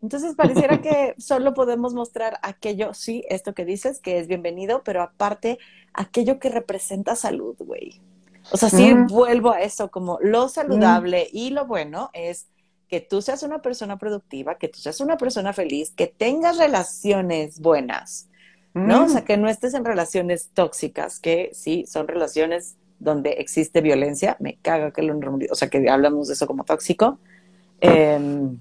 Entonces 0.00 0.36
pareciera 0.36 0.80
que 0.80 1.14
solo 1.18 1.54
podemos 1.54 1.94
mostrar 1.94 2.38
aquello, 2.42 2.94
sí, 2.94 3.24
esto 3.28 3.54
que 3.54 3.64
dices, 3.64 4.00
que 4.00 4.18
es 4.18 4.28
bienvenido, 4.28 4.82
pero 4.84 5.02
aparte 5.02 5.58
aquello 5.92 6.38
que 6.38 6.48
representa 6.48 7.16
salud, 7.16 7.56
güey. 7.58 8.00
O 8.50 8.56
sea, 8.56 8.70
sí 8.70 8.94
mm. 8.94 9.06
vuelvo 9.08 9.50
a 9.52 9.60
eso, 9.60 9.90
como 9.90 10.18
lo 10.22 10.48
saludable 10.48 11.28
y 11.32 11.50
lo 11.50 11.66
bueno 11.66 12.10
es 12.12 12.48
que 12.88 13.00
tú 13.00 13.20
seas 13.20 13.42
una 13.42 13.60
persona 13.60 13.98
productiva, 13.98 14.56
que 14.56 14.68
tú 14.68 14.78
seas 14.78 15.00
una 15.00 15.18
persona 15.18 15.52
feliz, 15.52 15.92
que 15.94 16.06
tengas 16.06 16.56
relaciones 16.56 17.60
buenas, 17.60 18.28
¿no? 18.72 19.04
O 19.04 19.08
sea, 19.08 19.24
que 19.24 19.36
no 19.36 19.48
estés 19.48 19.74
en 19.74 19.84
relaciones 19.84 20.50
tóxicas, 20.54 21.20
que 21.20 21.50
sí, 21.52 21.84
son 21.86 22.08
relaciones 22.08 22.76
donde 22.98 23.32
existe 23.32 23.80
violencia, 23.80 24.36
me 24.40 24.56
caga 24.56 24.92
que 24.92 25.02
lo 25.02 25.18
o 25.50 25.54
sea, 25.54 25.68
que 25.68 25.88
hablamos 25.90 26.28
de 26.28 26.34
eso 26.34 26.46
como 26.46 26.64
tóxico. 26.64 27.18
Em, 27.80 28.58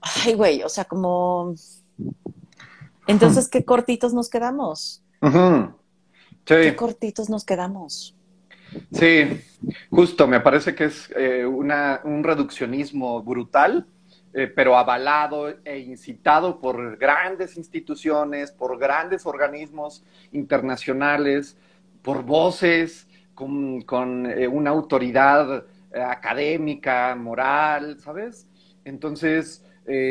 ay, 0.00 0.34
güey, 0.34 0.62
o 0.62 0.68
sea, 0.68 0.84
como... 0.84 1.54
Entonces, 3.06 3.48
¿qué 3.48 3.64
cortitos 3.64 4.14
nos 4.14 4.28
quedamos? 4.28 5.02
Sí. 5.22 5.76
¿Qué 6.46 6.76
cortitos 6.76 7.28
nos 7.28 7.44
quedamos? 7.44 8.16
Sí, 8.92 9.40
justo, 9.90 10.26
me 10.26 10.40
parece 10.40 10.74
que 10.74 10.84
es 10.84 11.10
eh, 11.16 11.44
una, 11.44 12.00
un 12.04 12.22
reduccionismo 12.22 13.22
brutal 13.22 13.86
eh, 14.32 14.48
pero 14.48 14.76
avalado 14.76 15.48
e 15.64 15.78
incitado 15.78 16.60
por 16.60 16.98
grandes 16.98 17.56
instituciones, 17.56 18.52
por 18.52 18.78
grandes 18.78 19.24
organismos 19.24 20.04
internacionales, 20.32 21.56
por 22.02 22.22
voces 22.22 23.08
con, 23.34 23.80
con 23.82 24.26
eh, 24.26 24.46
una 24.46 24.70
autoridad 24.70 25.64
académica, 25.94 27.14
moral, 27.16 27.98
¿sabes? 27.98 28.46
Entonces, 28.84 29.64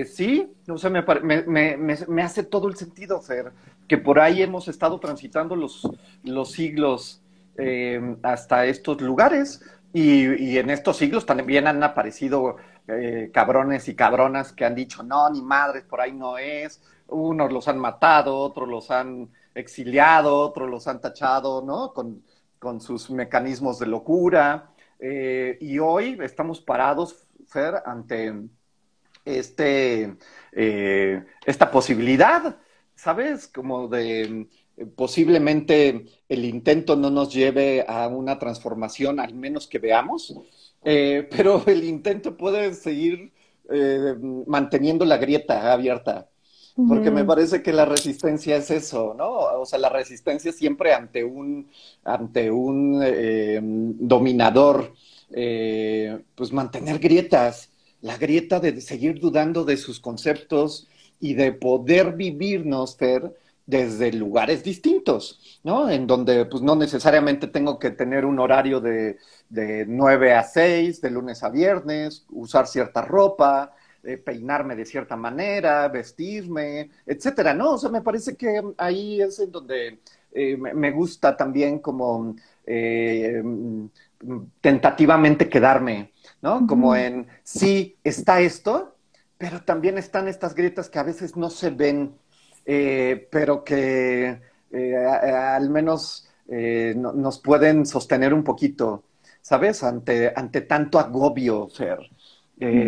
sí, 0.08 0.52
o 0.68 0.78
sea, 0.80 0.90
me, 0.90 1.04
me, 1.22 1.78
me, 1.78 1.98
me, 2.08 2.24
hace 2.24 2.44
todo 2.44 2.68
el 2.68 2.76
sentido, 2.76 3.22
Fer, 3.22 3.52
que 3.88 3.98
por 3.98 4.20
ahí 4.20 4.42
hemos 4.42 4.68
estado 4.68 5.00
transitando 5.00 5.56
los, 5.56 5.90
los 6.24 6.52
siglos 6.52 7.22
hasta 8.24 8.66
estos 8.66 9.00
lugares 9.00 9.62
y, 9.96 10.58
en 10.58 10.72
estos 10.72 10.98
siglos 10.98 11.26
también 11.26 11.68
han 11.68 11.82
aparecido 11.82 12.58
eh, 12.86 13.32
cabrones 13.34 13.88
y 13.88 13.96
cabronas 13.96 14.52
que 14.52 14.66
han 14.66 14.76
dicho, 14.76 15.04
no, 15.04 15.30
ni 15.30 15.42
madres, 15.42 15.86
por 15.86 16.02
ahí 16.02 16.12
no 16.12 16.38
es. 16.38 16.82
Unos 17.08 17.54
los 17.54 17.70
han 17.70 17.80
matado, 17.80 18.38
otros 18.38 18.68
los 18.68 18.92
han 18.92 19.30
exiliado, 19.54 20.38
otros 20.38 20.70
los 20.70 20.86
han 20.90 21.00
tachado, 21.00 21.62
¿no? 21.62 21.94
Con, 21.94 22.22
con 22.60 22.82
sus 22.82 23.10
mecanismos 23.10 23.80
de 23.80 23.88
locura. 23.88 24.70
Eh, 25.00 25.58
y 25.62 25.80
hoy 25.80 26.18
estamos 26.22 26.60
parados, 26.60 27.26
Fer, 27.48 27.76
ante 27.86 28.34
este, 29.24 30.18
eh, 30.52 31.24
esta 31.46 31.72
posibilidad, 31.72 32.58
¿sabes? 33.06 33.48
Como 33.48 33.88
de 33.88 34.48
posiblemente 34.96 36.06
el 36.28 36.44
intento 36.44 36.96
no 36.96 37.12
nos 37.12 37.32
lleve 37.32 37.86
a 37.88 38.08
una 38.08 38.40
transformación, 38.40 39.20
al 39.20 39.36
menos 39.36 39.68
que 39.68 39.78
veamos, 39.78 40.36
eh, 40.84 41.28
pero 41.30 41.62
el 41.68 41.84
intento 41.84 42.36
puede 42.36 42.74
seguir 42.74 43.32
eh, 43.70 44.16
manteniendo 44.48 45.06
la 45.06 45.18
grieta 45.18 45.72
abierta, 45.72 46.28
porque 46.88 47.12
me 47.12 47.24
parece 47.24 47.62
que 47.62 47.72
la 47.72 47.86
resistencia 47.86 48.58
es 48.58 48.70
eso, 48.72 49.14
¿no? 49.16 49.30
O 49.62 49.66
sea, 49.68 49.78
la 49.78 49.90
resistencia 49.90 50.52
siempre 50.52 50.92
ante 50.92 51.24
un, 51.24 51.70
ante 52.04 52.50
un 52.50 53.02
eh, 53.06 53.60
dominador, 53.64 54.94
pues 55.30 56.52
mantener 56.52 56.98
grietas, 56.98 57.70
la 58.02 58.18
grieta 58.18 58.60
de 58.60 58.82
seguir 58.82 59.20
dudando 59.20 59.64
de 59.64 59.78
sus 59.78 60.00
conceptos 60.00 60.88
y 61.20 61.34
de 61.34 61.52
poder 61.54 62.14
vivirnos, 62.14 62.98
Fer, 62.98 63.34
desde 63.66 64.14
lugares 64.14 64.64
distintos, 64.64 65.60
¿no? 65.64 65.90
En 65.90 66.06
donde 66.06 66.46
pues 66.46 66.62
no 66.62 66.76
necesariamente 66.76 67.48
tengo 67.48 67.80
que 67.80 67.92
tener 67.92 68.26
un 68.26 68.40
horario 68.40 68.80
de, 68.80 69.18
de 69.50 69.86
9 69.88 70.34
a 70.34 70.44
6, 70.44 71.02
de 71.02 71.10
lunes 71.10 71.44
a 71.44 71.50
viernes, 71.50 72.26
usar 72.30 72.68
cierta 72.68 73.02
ropa, 73.02 73.74
eh, 74.04 74.18
peinarme 74.18 74.76
de 74.76 74.86
cierta 74.86 75.16
manera, 75.16 75.88
vestirme, 75.88 76.92
etcétera, 77.08 77.56
¿no? 77.56 77.72
O 77.72 77.78
sea, 77.80 77.90
me 77.90 78.02
parece 78.04 78.36
que 78.36 78.62
ahí 78.78 79.20
es 79.20 79.40
en 79.40 79.52
donde 79.52 80.00
eh, 80.32 80.58
me 80.58 80.92
gusta 80.92 81.36
también 81.36 81.80
como 81.80 82.36
eh, 82.68 83.42
tentativamente 84.62 85.50
quedarme, 85.50 86.12
¿no? 86.42 86.68
Como 86.68 86.96
en, 86.96 87.28
sí, 87.44 87.98
está 88.04 88.42
esto, 88.42 88.95
pero 89.38 89.62
también 89.62 89.98
están 89.98 90.28
estas 90.28 90.56
grietas 90.56 90.90
que 90.90 91.00
a 91.00 91.04
veces 91.04 91.36
no 91.36 91.50
se 91.50 91.70
ven 91.70 92.16
eh, 92.66 93.28
pero 93.32 93.64
que 93.64 94.42
eh, 94.72 94.96
al 94.98 95.70
menos 95.70 96.28
eh, 96.48 96.96
nos 96.98 97.40
pueden 97.40 97.86
sostener 97.86 98.34
un 98.34 98.44
poquito, 98.44 99.04
¿sabes? 99.42 99.84
Ante, 99.84 100.34
ante 100.36 100.62
tanto 100.62 101.00
agobio, 101.00 101.68
Fer. 101.68 102.00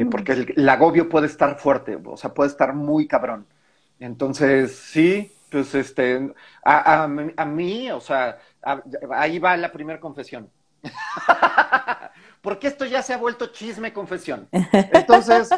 Porque 0.10 0.31
el, 0.55 0.69
agobio 0.69 1.10
puede 1.10 1.27
estar 1.27 1.60
fuerte, 1.60 1.99
o 2.03 2.17
sea, 2.17 2.33
puede 2.33 2.49
estar 2.49 2.73
muy 2.73 3.05
cabrón. 3.05 3.45
Entonces, 3.99 4.75
sí, 4.75 5.33
pues 5.51 5.75
este, 5.75 6.33
a, 6.63 7.03
a, 7.03 7.45
mí, 7.45 7.91
o 7.91 7.99
sea, 7.99 8.39
ahí 9.12 9.39
va 9.39 9.57
la 9.57 9.71
primera 9.71 9.99
confesión. 9.99 10.49
Porque 12.41 12.67
esto 12.67 12.86
ya 12.86 13.01
se 13.01 13.13
ha 13.13 13.17
vuelto 13.17 13.47
chisme 13.47 13.91
confesión. 13.91 14.47
Entonces, 14.93 15.49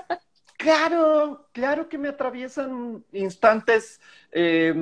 Claro, 0.59 1.47
claro 1.53 1.87
que 1.87 1.97
me 1.97 2.09
atraviesan 2.09 3.05
instantes 3.13 4.01
eh, 4.29 4.73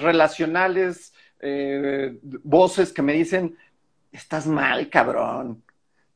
relacionales, 0.00 1.12
eh, 1.40 2.18
voces 2.22 2.90
que 2.90 3.02
me 3.02 3.12
dicen, 3.12 3.54
estás 4.10 4.46
mal, 4.46 4.88
cabrón. 4.88 5.62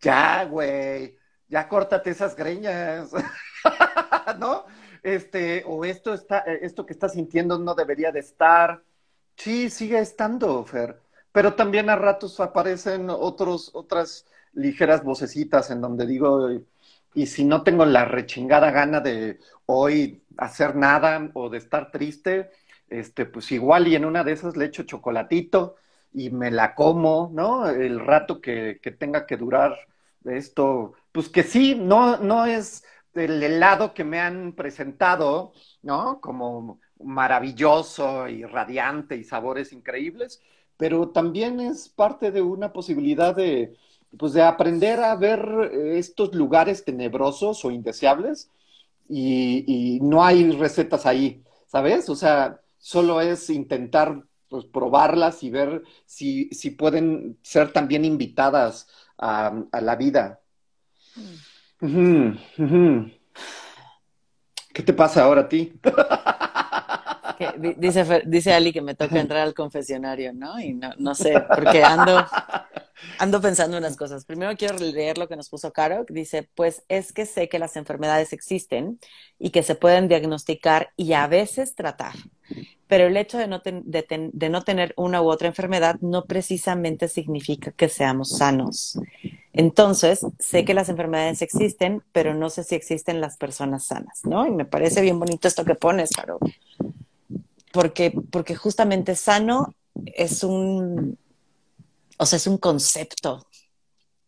Ya, 0.00 0.44
güey, 0.46 1.18
ya 1.48 1.68
córtate 1.68 2.10
esas 2.10 2.34
greñas. 2.34 3.10
¿No? 4.38 4.64
Este, 5.02 5.62
o 5.66 5.84
esto 5.84 6.14
está, 6.14 6.38
esto 6.38 6.86
que 6.86 6.94
estás 6.94 7.12
sintiendo 7.12 7.58
no 7.58 7.74
debería 7.74 8.10
de 8.10 8.20
estar. 8.20 8.82
Sí, 9.36 9.68
sigue 9.68 9.98
estando, 9.98 10.64
Fer. 10.64 10.98
Pero 11.30 11.52
también 11.54 11.90
a 11.90 11.96
ratos 11.96 12.40
aparecen 12.40 13.10
otros, 13.10 13.70
otras 13.74 14.24
ligeras 14.54 15.04
vocecitas 15.04 15.70
en 15.70 15.82
donde 15.82 16.06
digo, 16.06 16.48
y 17.14 17.26
si 17.26 17.44
no 17.44 17.62
tengo 17.62 17.84
la 17.86 18.04
rechingada 18.04 18.70
gana 18.70 19.00
de 19.00 19.38
hoy 19.66 20.22
hacer 20.36 20.76
nada 20.76 21.30
o 21.34 21.48
de 21.48 21.58
estar 21.58 21.90
triste, 21.90 22.50
este, 22.88 23.26
pues 23.26 23.50
igual 23.52 23.88
y 23.88 23.94
en 23.96 24.04
una 24.04 24.24
de 24.24 24.32
esas 24.32 24.56
le 24.56 24.66
echo 24.66 24.82
chocolatito 24.84 25.76
y 26.12 26.30
me 26.30 26.50
la 26.50 26.74
como, 26.74 27.30
¿no? 27.32 27.68
El 27.68 28.00
rato 28.00 28.40
que, 28.40 28.80
que 28.82 28.90
tenga 28.92 29.26
que 29.26 29.36
durar 29.36 29.76
esto, 30.24 30.94
pues 31.12 31.28
que 31.28 31.42
sí, 31.42 31.74
no, 31.74 32.18
no 32.18 32.46
es 32.46 32.84
el 33.14 33.42
helado 33.42 33.94
que 33.94 34.04
me 34.04 34.20
han 34.20 34.52
presentado, 34.54 35.52
¿no? 35.82 36.20
Como 36.20 36.80
maravilloso 37.02 38.28
y 38.28 38.44
radiante 38.44 39.16
y 39.16 39.24
sabores 39.24 39.72
increíbles, 39.72 40.42
pero 40.76 41.10
también 41.10 41.60
es 41.60 41.88
parte 41.88 42.30
de 42.32 42.42
una 42.42 42.72
posibilidad 42.72 43.34
de, 43.34 43.76
pues 44.18 44.32
de 44.32 44.42
aprender 44.42 45.00
a 45.00 45.14
ver 45.16 45.70
eh, 45.72 45.98
estos 45.98 46.34
lugares 46.34 46.84
tenebrosos 46.84 47.64
o 47.64 47.70
indeseables 47.70 48.50
y, 49.08 49.98
no 50.02 50.24
hay 50.24 50.50
recetas 50.52 51.06
ahí, 51.06 51.42
¿sabes? 51.66 52.08
O 52.08 52.16
sea, 52.16 52.60
solo 52.78 53.20
es 53.20 53.50
intentar 53.50 54.22
pues, 54.48 54.64
probarlas 54.64 55.42
y 55.42 55.50
ver 55.50 55.82
si, 56.06 56.48
si 56.50 56.70
pueden 56.70 57.38
ser 57.42 57.72
también 57.72 58.04
invitadas 58.04 58.88
a, 59.18 59.52
la 59.80 59.96
vida. 59.96 60.40
Mm. 61.80 62.32
¿Qué 64.72 64.82
te 64.82 64.92
pasa 64.92 65.24
ahora 65.24 65.42
a 65.42 65.48
ti? 65.48 65.72
dice, 67.76 68.22
dice 68.26 68.52
Ali 68.52 68.72
que 68.72 68.82
me 68.82 68.94
toca 68.94 69.18
entrar 69.18 69.40
al 69.42 69.54
confesionario, 69.54 70.32
¿no? 70.32 70.60
Y 70.60 70.74
no, 70.74 70.92
no 70.98 71.14
sé, 71.14 71.34
porque 71.54 71.82
ando, 71.82 72.24
ando 73.18 73.40
pensando 73.40 73.76
unas 73.78 73.96
cosas. 73.96 74.24
Primero 74.24 74.56
quiero 74.56 74.76
leer 74.76 75.18
lo 75.18 75.28
que 75.28 75.36
nos 75.36 75.48
puso 75.48 75.72
Caro, 75.72 76.04
dice, 76.08 76.48
pues 76.54 76.84
es 76.88 77.12
que 77.12 77.26
sé 77.26 77.48
que 77.48 77.58
las 77.58 77.76
enfermedades 77.76 78.32
existen 78.32 78.98
y 79.38 79.50
que 79.50 79.62
se 79.62 79.74
pueden 79.74 80.08
diagnosticar 80.08 80.90
y 80.96 81.12
a 81.12 81.26
veces 81.26 81.74
tratar. 81.74 82.14
Pero 82.86 83.06
el 83.06 83.16
hecho 83.16 83.38
de 83.38 83.46
no, 83.46 83.62
de 83.64 84.48
no 84.50 84.62
tener 84.62 84.92
una 84.96 85.22
u 85.22 85.28
otra 85.28 85.48
enfermedad 85.48 85.96
no 86.00 86.24
precisamente 86.26 87.08
significa 87.08 87.72
que 87.72 87.88
seamos 87.88 88.36
sanos. 88.36 88.98
Entonces, 89.52 90.26
sé 90.38 90.64
que 90.64 90.74
las 90.74 90.88
enfermedades 90.88 91.40
existen, 91.40 92.02
pero 92.12 92.34
no 92.34 92.50
sé 92.50 92.64
si 92.64 92.74
existen 92.74 93.20
las 93.20 93.36
personas 93.36 93.86
sanas, 93.86 94.20
¿no? 94.24 94.46
Y 94.46 94.50
me 94.50 94.64
parece 94.64 95.00
bien 95.00 95.18
bonito 95.18 95.48
esto 95.48 95.64
que 95.64 95.76
pones, 95.76 96.10
Caro 96.10 96.38
porque, 97.74 98.12
porque 98.30 98.54
justamente 98.54 99.16
sano 99.16 99.74
es 100.06 100.44
un, 100.44 101.18
o 102.16 102.24
sea, 102.24 102.36
es 102.36 102.46
un 102.46 102.56
concepto. 102.58 103.44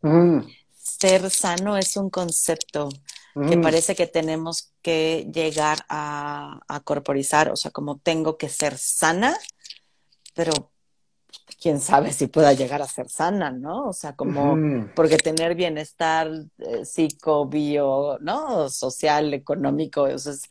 Mm. 0.03 0.41
Ser 0.75 1.31
sano 1.31 1.77
es 1.77 1.97
un 1.97 2.11
concepto 2.11 2.89
que 3.35 3.57
mm. 3.57 3.63
parece 3.63 3.95
que 3.95 4.09
tenemos 4.09 4.73
que 4.83 5.31
llegar 5.33 5.79
a, 5.89 6.59
a, 6.67 6.81
corporizar, 6.81 7.51
o 7.53 7.57
sea, 7.57 7.71
como 7.71 7.99
tengo 7.99 8.37
que 8.37 8.49
ser 8.49 8.77
sana, 8.77 9.37
pero 10.35 10.73
quién 11.61 11.81
sabe 11.81 12.13
si 12.13 12.27
pueda 12.27 12.53
llegar 12.53 12.83
a 12.83 12.89
ser 12.89 13.09
sana, 13.09 13.53
¿no? 13.53 13.87
O 13.87 13.93
sea, 13.93 14.17
como, 14.17 14.57
mm. 14.57 14.91
porque 14.97 15.19
tener 15.19 15.55
bienestar 15.55 16.29
eh, 16.59 16.85
psico, 16.85 17.47
bio, 17.47 18.19
¿no? 18.21 18.69
Social, 18.71 19.35
económico, 19.35 20.03
o 20.03 20.19
sea, 20.19 20.33
es, 20.33 20.43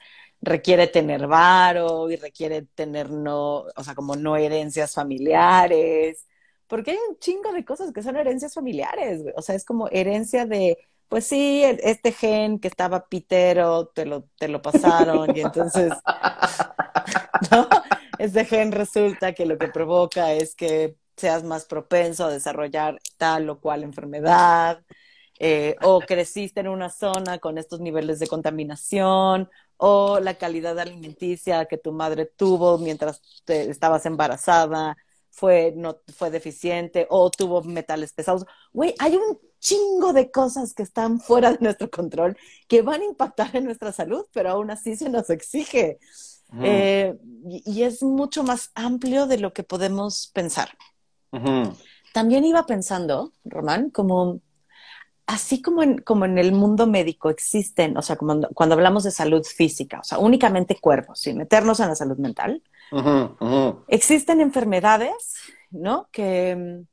requiere 0.46 0.88
tener 0.88 1.28
varo 1.28 2.10
y 2.10 2.16
requiere 2.18 2.64
tener 2.76 3.10
no, 3.12 3.66
o 3.76 3.84
sea, 3.84 3.96
como 3.96 4.16
no 4.16 4.38
herencias 4.38 4.94
familiares, 4.94 6.26
porque 6.68 6.92
hay 6.92 6.98
un 7.10 7.18
chingo 7.20 7.52
de 7.54 7.66
cosas 7.66 7.92
que 7.94 8.04
son 8.04 8.18
herencias 8.18 8.54
familiares, 8.54 9.22
o 9.36 9.42
sea, 9.42 9.56
es 9.56 9.66
como 9.66 9.88
herencia 9.90 10.46
de, 10.46 10.78
pues 11.10 11.26
sí, 11.28 11.64
e, 11.64 11.80
este 11.84 12.12
gen 12.12 12.60
que 12.60 12.68
estaba 12.68 13.08
pitero, 13.08 13.88
te 13.88 14.06
lo, 14.06 14.24
te 14.38 14.48
lo 14.48 14.62
pasaron 14.62 15.36
y 15.36 15.42
entonces. 15.42 15.94
Este 18.18 18.46
gen 18.46 18.72
resulta 18.72 19.34
que 19.34 19.46
lo 19.46 19.58
que 19.58 19.68
provoca 19.68 20.34
es 20.34 20.56
que 20.56 20.96
seas 21.18 21.44
más 21.44 21.66
propenso 21.66 22.26
a 22.26 22.32
desarrollar 22.32 23.00
tal 23.18 23.50
o 23.50 23.60
cual 23.60 23.84
enfermedad. 23.84 24.84
Eh, 25.40 25.76
o 25.82 26.00
creciste 26.00 26.62
en 26.62 26.68
una 26.68 26.90
zona 26.90 27.40
con 27.40 27.58
estos 27.58 27.80
niveles 27.80 28.20
de 28.20 28.28
contaminación, 28.28 29.50
o 29.78 30.20
la 30.20 30.36
calidad 30.36 30.80
alimenticia 30.80 31.66
que 31.66 31.78
tu 31.78 31.92
madre 31.92 32.26
tuvo 32.26 32.78
mientras 32.78 33.22
te, 33.44 33.70
estabas 33.70 34.06
embarazada 34.06 34.96
fue, 35.30 35.74
no, 35.76 36.00
fue 36.16 36.32
deficiente, 36.32 37.08
o 37.10 37.30
tuvo 37.30 37.62
metales 37.62 38.14
pesados. 38.14 38.46
Güey, 38.72 38.96
hay 39.00 39.18
un 39.18 39.38
chingo 39.60 40.14
de 40.14 40.32
cosas 40.32 40.74
que 40.74 40.84
están 40.84 41.20
fuera 41.20 41.52
de 41.52 41.58
nuestro 41.60 41.90
control 41.90 42.38
que 42.70 42.82
van 42.82 43.02
a 43.02 43.06
impactar 43.06 43.54
en 43.56 43.66
nuestra 43.66 43.92
salud, 43.92 44.26
pero 44.32 44.52
aún 44.52 44.72
así 44.72 44.96
se 44.96 45.10
nos 45.10 45.30
exige. 45.30 46.00
Eh, 46.62 47.18
y, 47.50 47.84
es 47.84 48.02
mucho 48.02 48.44
más 48.44 48.72
amplio 48.76 49.28
de 49.28 49.40
lo 49.40 49.52
que 49.52 49.64
podemos 49.64 50.32
pensar. 50.34 50.70
También 52.14 52.46
iba 52.46 52.66
pensando, 52.66 53.34
Román, 53.44 53.90
como 53.90 54.40
así 55.28 55.62
como 55.62 55.84
en, 55.84 55.98
como 56.00 56.26
en 56.26 56.38
el 56.38 56.52
mundo 56.52 56.88
médico 56.88 57.30
existen, 57.30 57.98
o 57.98 58.02
sea, 58.02 58.16
como 58.16 58.42
cuando 58.54 58.76
hablamos 58.76 59.04
de 59.04 59.12
salud 59.12 59.44
física, 59.44 60.00
o 60.00 60.04
sea, 60.04 60.20
únicamente 60.20 60.78
cuerpos, 60.80 61.20
sin 61.20 61.38
meternos 61.38 61.80
en 61.80 61.90
la 61.90 61.96
salud 61.96 62.18
mental, 62.18 62.62
existen 63.88 64.42
enfermedades, 64.42 65.36
¿no? 65.72 66.08
Que 66.12 66.56
mm, 66.56 66.88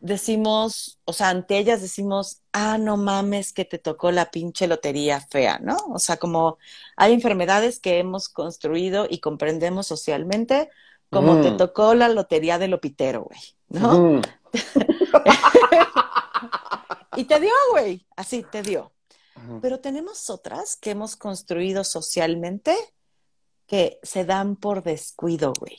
decimos, 0.00 0.98
o 1.04 1.12
sea, 1.12 1.28
ante 1.30 1.58
ellas 1.58 1.80
decimos, 1.80 2.42
ah, 2.52 2.78
no 2.78 2.96
mames 2.96 3.52
que 3.52 3.64
te 3.64 3.78
tocó 3.78 4.10
la 4.10 4.30
pinche 4.30 4.66
lotería 4.66 5.20
fea, 5.20 5.60
¿no? 5.62 5.76
O 5.92 5.98
sea, 5.98 6.16
como 6.16 6.58
hay 6.96 7.12
enfermedades 7.12 7.78
que 7.78 7.98
hemos 7.98 8.28
construido 8.28 9.06
y 9.08 9.20
comprendemos 9.20 9.86
socialmente, 9.86 10.68
como 11.10 11.40
te 11.40 11.52
tocó 11.52 11.94
la 11.94 12.08
lotería 12.08 12.58
del 12.58 12.74
opitero, 12.74 13.22
güey, 13.22 13.38
¿no? 13.68 14.20
Y 17.16 17.24
te 17.24 17.40
dio, 17.40 17.52
güey, 17.70 18.06
así 18.16 18.44
te 18.50 18.62
dio. 18.62 18.92
Pero 19.60 19.80
tenemos 19.80 20.30
otras 20.30 20.76
que 20.76 20.92
hemos 20.92 21.16
construido 21.16 21.82
socialmente 21.84 22.76
que 23.66 23.98
se 24.02 24.24
dan 24.24 24.56
por 24.56 24.82
descuido, 24.82 25.52
güey. 25.58 25.76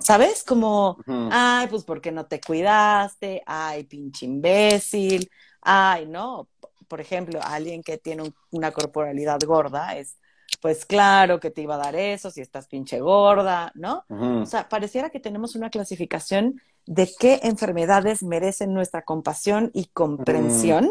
¿Sabes? 0.00 0.42
Como, 0.44 0.98
ay, 1.06 1.68
pues 1.68 1.84
porque 1.84 2.10
no 2.10 2.26
te 2.26 2.40
cuidaste, 2.40 3.42
ay, 3.46 3.84
pinche 3.84 4.26
imbécil, 4.26 5.30
ay, 5.60 6.06
no. 6.06 6.48
Por 6.88 7.00
ejemplo, 7.00 7.40
alguien 7.42 7.82
que 7.82 7.98
tiene 7.98 8.32
una 8.50 8.72
corporalidad 8.72 9.38
gorda 9.46 9.96
es, 9.96 10.16
pues 10.60 10.84
claro 10.84 11.40
que 11.40 11.50
te 11.50 11.62
iba 11.62 11.76
a 11.76 11.78
dar 11.78 11.94
eso 11.94 12.30
si 12.30 12.40
estás 12.40 12.66
pinche 12.66 13.00
gorda, 13.00 13.72
¿no? 13.74 14.04
O 14.08 14.46
sea, 14.46 14.68
pareciera 14.68 15.10
que 15.10 15.20
tenemos 15.20 15.54
una 15.54 15.70
clasificación 15.70 16.60
de 16.92 17.10
qué 17.18 17.40
enfermedades 17.42 18.22
merecen 18.22 18.74
nuestra 18.74 19.02
compasión 19.02 19.70
y 19.72 19.86
comprensión 19.86 20.90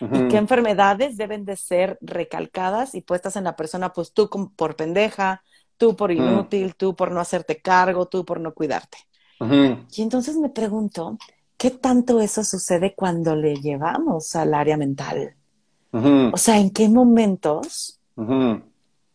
y 0.00 0.26
qué 0.28 0.38
enfermedades 0.38 1.18
deben 1.18 1.44
de 1.44 1.56
ser 1.56 1.98
recalcadas 2.00 2.94
y 2.94 3.02
puestas 3.02 3.36
en 3.36 3.44
la 3.44 3.54
persona, 3.54 3.92
pues 3.92 4.12
tú 4.12 4.30
por 4.56 4.76
pendeja, 4.76 5.42
tú 5.76 5.94
por 5.94 6.10
inútil, 6.10 6.74
tú 6.74 6.96
por 6.96 7.10
no 7.12 7.20
hacerte 7.20 7.60
cargo, 7.60 8.06
tú 8.06 8.24
por 8.24 8.40
no 8.40 8.54
cuidarte. 8.54 8.96
Y 9.90 10.02
entonces 10.02 10.36
me 10.36 10.48
pregunto, 10.48 11.18
¿qué 11.58 11.70
tanto 11.70 12.20
eso 12.20 12.44
sucede 12.44 12.94
cuando 12.94 13.36
le 13.36 13.56
llevamos 13.56 14.34
al 14.36 14.54
área 14.54 14.76
mental? 14.78 15.36
O 16.32 16.36
sea, 16.38 16.58
¿en 16.58 16.70
qué 16.70 16.88
momentos 16.88 18.00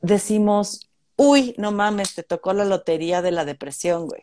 decimos, 0.02 0.90
uy, 1.16 1.56
no 1.58 1.72
mames, 1.72 2.14
te 2.14 2.24
tocó 2.24 2.54
la 2.54 2.66
lotería 2.66 3.22
de 3.24 3.32
la 3.32 3.46
depresión, 3.46 4.06
güey? 4.06 4.22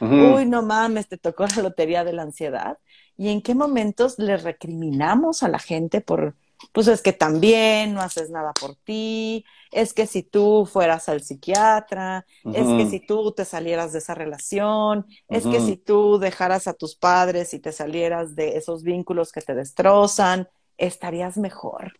Uy, 0.00 0.46
no 0.46 0.62
mames, 0.62 1.08
te 1.08 1.18
tocó 1.18 1.46
la 1.46 1.62
lotería 1.62 2.04
de 2.04 2.12
la 2.12 2.22
ansiedad. 2.22 2.78
¿Y 3.16 3.30
en 3.30 3.42
qué 3.42 3.54
momentos 3.54 4.18
le 4.18 4.36
recriminamos 4.36 5.42
a 5.42 5.48
la 5.48 5.58
gente 5.58 6.00
por, 6.00 6.34
pues 6.72 6.88
es 6.88 7.02
que 7.02 7.12
también 7.12 7.94
no 7.94 8.00
haces 8.00 8.30
nada 8.30 8.52
por 8.52 8.76
ti, 8.76 9.44
es 9.72 9.94
que 9.94 10.06
si 10.06 10.22
tú 10.22 10.68
fueras 10.70 11.08
al 11.08 11.22
psiquiatra, 11.22 12.26
es 12.44 12.66
que 12.66 12.86
si 12.86 13.00
tú 13.00 13.32
te 13.32 13.44
salieras 13.44 13.92
de 13.92 13.98
esa 13.98 14.14
relación, 14.14 15.06
es 15.28 15.46
que 15.46 15.60
si 15.60 15.76
tú 15.76 16.18
dejaras 16.18 16.66
a 16.66 16.74
tus 16.74 16.94
padres 16.94 17.54
y 17.54 17.58
te 17.58 17.72
salieras 17.72 18.34
de 18.34 18.56
esos 18.56 18.82
vínculos 18.82 19.32
que 19.32 19.40
te 19.40 19.54
destrozan, 19.54 20.48
estarías 20.76 21.36
mejor. 21.36 21.94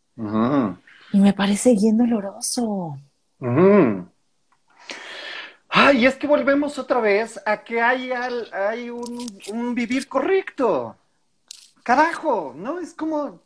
Y 1.12 1.18
me 1.18 1.32
parece 1.32 1.74
bien 1.74 1.96
doloroso. 1.98 2.98
Ay, 5.78 6.06
es 6.06 6.16
que 6.16 6.26
volvemos 6.26 6.78
otra 6.78 7.00
vez 7.00 7.38
a 7.44 7.62
que 7.62 7.82
hay, 7.82 8.10
un, 8.88 9.74
vivir 9.74 10.08
correcto. 10.08 10.96
Carajo, 11.82 12.54
¿no? 12.56 12.80
Es 12.80 12.94
como, 12.94 13.42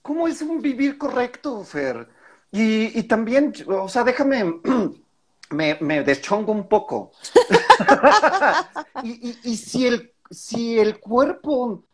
¿cómo 0.00 0.26
es 0.26 0.40
un 0.40 0.62
vivir 0.62 0.96
correcto, 0.96 1.62
Fer? 1.62 2.08
Y, 2.50 3.02
también, 3.02 3.52
o 3.68 3.86
sea, 3.90 4.02
déjame, 4.02 4.60
me, 5.50 5.76
me 5.78 6.02
deschongo 6.02 6.52
un 6.52 6.68
poco. 6.68 7.12
y, 9.02 9.54
si, 9.58 9.86
el, 9.86 10.10
si 10.30 10.78
el 10.78 10.98
cuerpo 10.98 11.84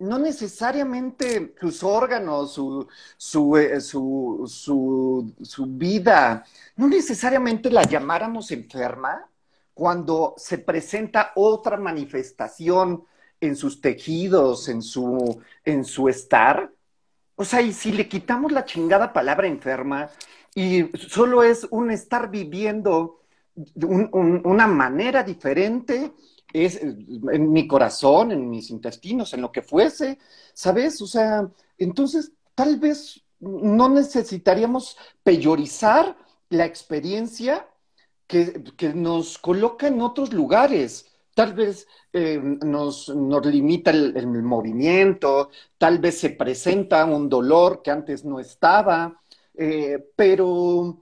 no 0.00 0.18
necesariamente 0.18 1.54
sus 1.58 1.82
órganos, 1.82 2.52
su, 2.52 2.86
su, 3.16 3.56
eh, 3.56 3.80
su, 3.80 4.44
su, 4.46 5.32
su, 5.42 5.66
vida, 5.66 6.44
no 6.76 6.86
necesariamente 6.86 7.70
la 7.70 7.82
llamáramos 7.84 8.50
enferma, 8.50 9.26
cuando 9.78 10.34
se 10.36 10.58
presenta 10.58 11.30
otra 11.36 11.76
manifestación 11.76 13.04
en 13.40 13.54
sus 13.54 13.80
tejidos, 13.80 14.68
en 14.68 14.82
su, 14.82 15.40
en 15.64 15.84
su 15.84 16.08
estar. 16.08 16.72
O 17.36 17.44
sea, 17.44 17.62
y 17.62 17.72
si 17.72 17.92
le 17.92 18.08
quitamos 18.08 18.50
la 18.50 18.64
chingada 18.64 19.12
palabra 19.12 19.46
enferma 19.46 20.10
y 20.52 20.90
solo 20.96 21.44
es 21.44 21.68
un 21.70 21.92
estar 21.92 22.28
viviendo 22.28 23.20
una 23.76 24.66
manera 24.66 25.22
diferente, 25.22 26.10
es 26.52 26.82
en 26.82 27.52
mi 27.52 27.68
corazón, 27.68 28.32
en 28.32 28.50
mis 28.50 28.70
intestinos, 28.70 29.32
en 29.32 29.42
lo 29.42 29.52
que 29.52 29.62
fuese, 29.62 30.18
¿sabes? 30.54 31.00
O 31.02 31.06
sea, 31.06 31.48
entonces 31.78 32.32
tal 32.56 32.80
vez 32.80 33.22
no 33.38 33.88
necesitaríamos 33.88 34.96
peyorizar 35.22 36.16
la 36.48 36.64
experiencia 36.64 37.67
que, 38.28 38.92
nos 38.94 39.38
coloca 39.38 39.88
en 39.88 40.00
otros 40.00 40.32
lugares. 40.32 41.06
Tal 41.34 41.54
vez 41.54 41.86
eh, 42.12 42.38
nos, 42.40 43.08
nos, 43.08 43.46
limita 43.46 43.90
el, 43.90 44.26
movimiento, 44.42 45.50
tal 45.78 45.98
vez 45.98 46.20
se 46.20 46.30
presenta 46.30 47.04
un 47.04 47.28
dolor 47.28 47.82
que 47.82 47.90
antes 47.90 48.24
no 48.24 48.38
estaba, 48.38 49.20
eh, 49.54 50.12
pero 50.14 51.00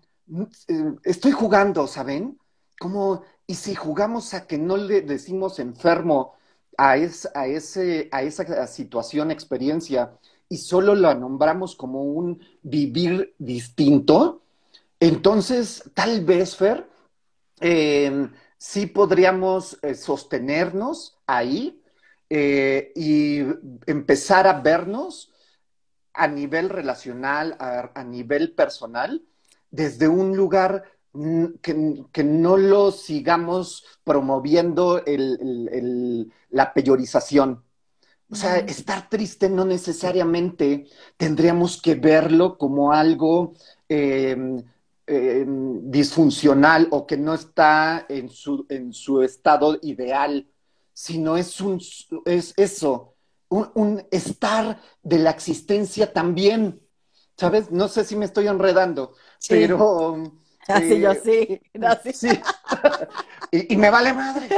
eh, 0.69 0.95
estoy 1.05 1.33
jugando, 1.33 1.87
¿saben? 1.87 2.39
Como, 2.79 3.23
y 3.47 3.55
si 3.55 3.75
jugamos 3.75 4.35
a 4.35 4.47
que 4.47 4.59
no 4.59 4.77
le 4.77 5.03
decimos 5.03 5.59
enfermo 5.59 6.35
a, 6.77 6.91
a, 6.91 7.47
ese, 7.47 8.09
a 8.13 8.23
esa 8.23 8.67
situación, 8.67 9.31
experiencia, 9.31 10.13
y 10.49 10.59
solo 10.59 10.95
la 10.95 11.15
nombramos 11.15 11.75
como 11.75 12.05
un 12.05 12.41
vivir 12.63 13.35
distinto, 13.39 14.43
entonces 15.01 15.91
tal 15.95 16.25
vez, 16.25 16.57
Fer, 16.57 16.87
eh, 17.61 18.29
sí 18.59 18.87
podríamos 18.87 19.79
eh, 19.83 19.95
sostenernos 19.95 21.19
ahí 21.27 21.83
eh, 22.29 22.93
y 22.95 23.41
empezar 23.87 24.47
a 24.47 24.61
vernos 24.61 25.33
a 26.13 26.27
nivel 26.27 26.71
relacional, 26.71 27.57
a, 27.59 28.03
nivel 28.05 28.53
personal, 28.53 29.23
desde 29.71 30.09
un 30.09 30.35
lugar 30.35 30.85
que, 31.63 32.25
no 32.25 32.57
lo 32.57 32.91
sigamos 32.91 33.85
promoviendo 34.03 35.05
la 36.49 36.73
peyorización. 36.73 37.63
O 38.31 38.35
sea, 38.35 38.57
estar 38.57 39.11
triste 39.11 39.51
no 39.51 39.67
necesariamente 39.67 40.87
tendríamos 41.19 41.81
que 41.81 41.95
verlo 41.97 42.57
como 42.57 42.93
algo 42.93 43.53
Disfuncional 45.09 46.89
o 46.91 47.07
que 47.07 47.17
no 47.17 47.35
está 47.35 48.07
en 48.09 48.29
su, 48.29 48.67
en 48.69 48.93
su 48.93 49.23
estado 49.23 49.79
ideal, 49.83 50.49
sino 50.93 51.37
es, 51.37 51.61
un, 51.61 51.81
es 52.25 52.55
eso, 52.57 53.15
un, 53.49 54.05
estar 54.11 54.81
de 55.03 55.19
la 55.19 55.31
existencia 55.31 56.13
también. 56.13 56.81
¿Sabes? 57.37 57.71
No 57.71 57.87
sé 57.87 58.03
si 58.05 58.17
me 58.17 58.25
estoy 58.25 58.49
enredando, 58.49 59.13
pero... 59.49 60.33
Así 60.69 60.95
eh, 60.95 61.01
yo 61.01 61.15
sí, 61.15 61.61
sí. 62.13 62.41
y, 63.53 63.77
me 63.77 63.91
vale 63.91 64.13
madre. 64.13 64.49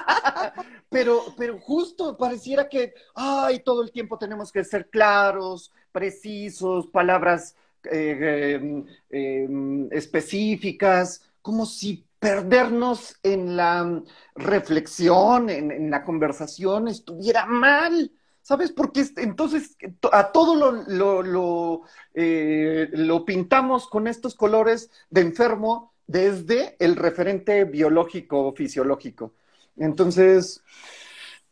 pero, 0.90 1.22
pero 1.36 1.60
justo 1.60 2.16
pareciera 2.16 2.68
que, 2.68 2.94
ay, 3.14 3.60
todo 3.60 3.82
el 3.82 3.92
tiempo 3.92 4.18
tenemos 4.18 4.50
que 4.50 4.64
ser 4.64 4.90
claros, 4.90 5.72
precisos, 5.92 6.88
palabras 6.88 7.54
eh, 7.84 8.54
em, 8.60 8.84
em, 9.10 9.88
específicas, 9.92 11.22
como 11.42 11.66
si 11.66 12.04
perdernos 12.18 13.16
en 13.22 13.56
la 13.56 14.02
reflexión, 14.34 15.50
en, 15.50 15.90
la 15.90 16.04
conversación, 16.04 16.88
estuviera 16.88 17.46
mal, 17.46 18.10
¿sabes? 18.42 18.72
Porque 18.72 19.06
entonces 19.16 19.76
a 20.12 20.32
todo 20.32 20.56
lo, 20.56 21.22
lo, 21.22 21.82
eh, 22.14 22.88
lo 22.92 23.24
pintamos 23.24 23.88
con 23.88 24.08
estos 24.08 24.34
colores 24.34 24.90
de 25.10 25.20
enfermo 25.20 25.92
desde 26.06 26.76
el 26.80 26.96
referente 26.96 27.64
biológico 27.64 28.48
o 28.48 28.52
fisiológico. 28.54 29.34
Entonces, 29.76 30.62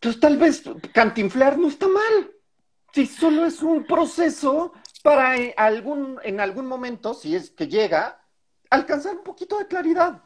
pues 0.00 0.18
tal 0.18 0.36
vez 0.36 0.64
cantinflar 0.92 1.58
no 1.58 1.68
está 1.68 1.86
mal. 1.86 2.30
Si 2.92 3.06
solo 3.06 3.44
es 3.44 3.62
un 3.62 3.84
proceso 3.84 4.72
para 5.06 5.36
en 5.36 5.54
algún, 5.56 6.18
en 6.24 6.40
algún 6.40 6.66
momento, 6.66 7.14
si 7.14 7.36
es 7.36 7.50
que 7.50 7.68
llega, 7.68 8.20
alcanzar 8.70 9.14
un 9.14 9.22
poquito 9.22 9.56
de 9.56 9.68
claridad. 9.68 10.20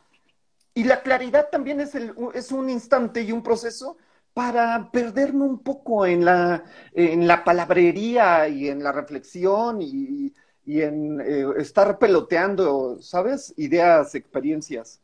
Y 0.72 0.84
la 0.84 1.02
claridad 1.02 1.50
también 1.52 1.80
es, 1.80 1.94
el, 1.94 2.14
es 2.32 2.50
un 2.50 2.70
instante 2.70 3.20
y 3.20 3.30
un 3.30 3.42
proceso 3.42 3.98
para 4.32 4.90
perderme 4.90 5.44
un 5.44 5.58
poco 5.62 6.06
en 6.06 6.24
la, 6.24 6.64
en 6.94 7.28
la 7.28 7.44
palabrería 7.44 8.48
y 8.48 8.68
en 8.68 8.82
la 8.82 8.90
reflexión 8.90 9.82
y, 9.82 10.32
y 10.64 10.80
en 10.80 11.20
eh, 11.20 11.44
estar 11.58 11.98
peloteando, 11.98 13.02
¿sabes? 13.02 13.52
Ideas, 13.58 14.14
experiencias. 14.14 15.02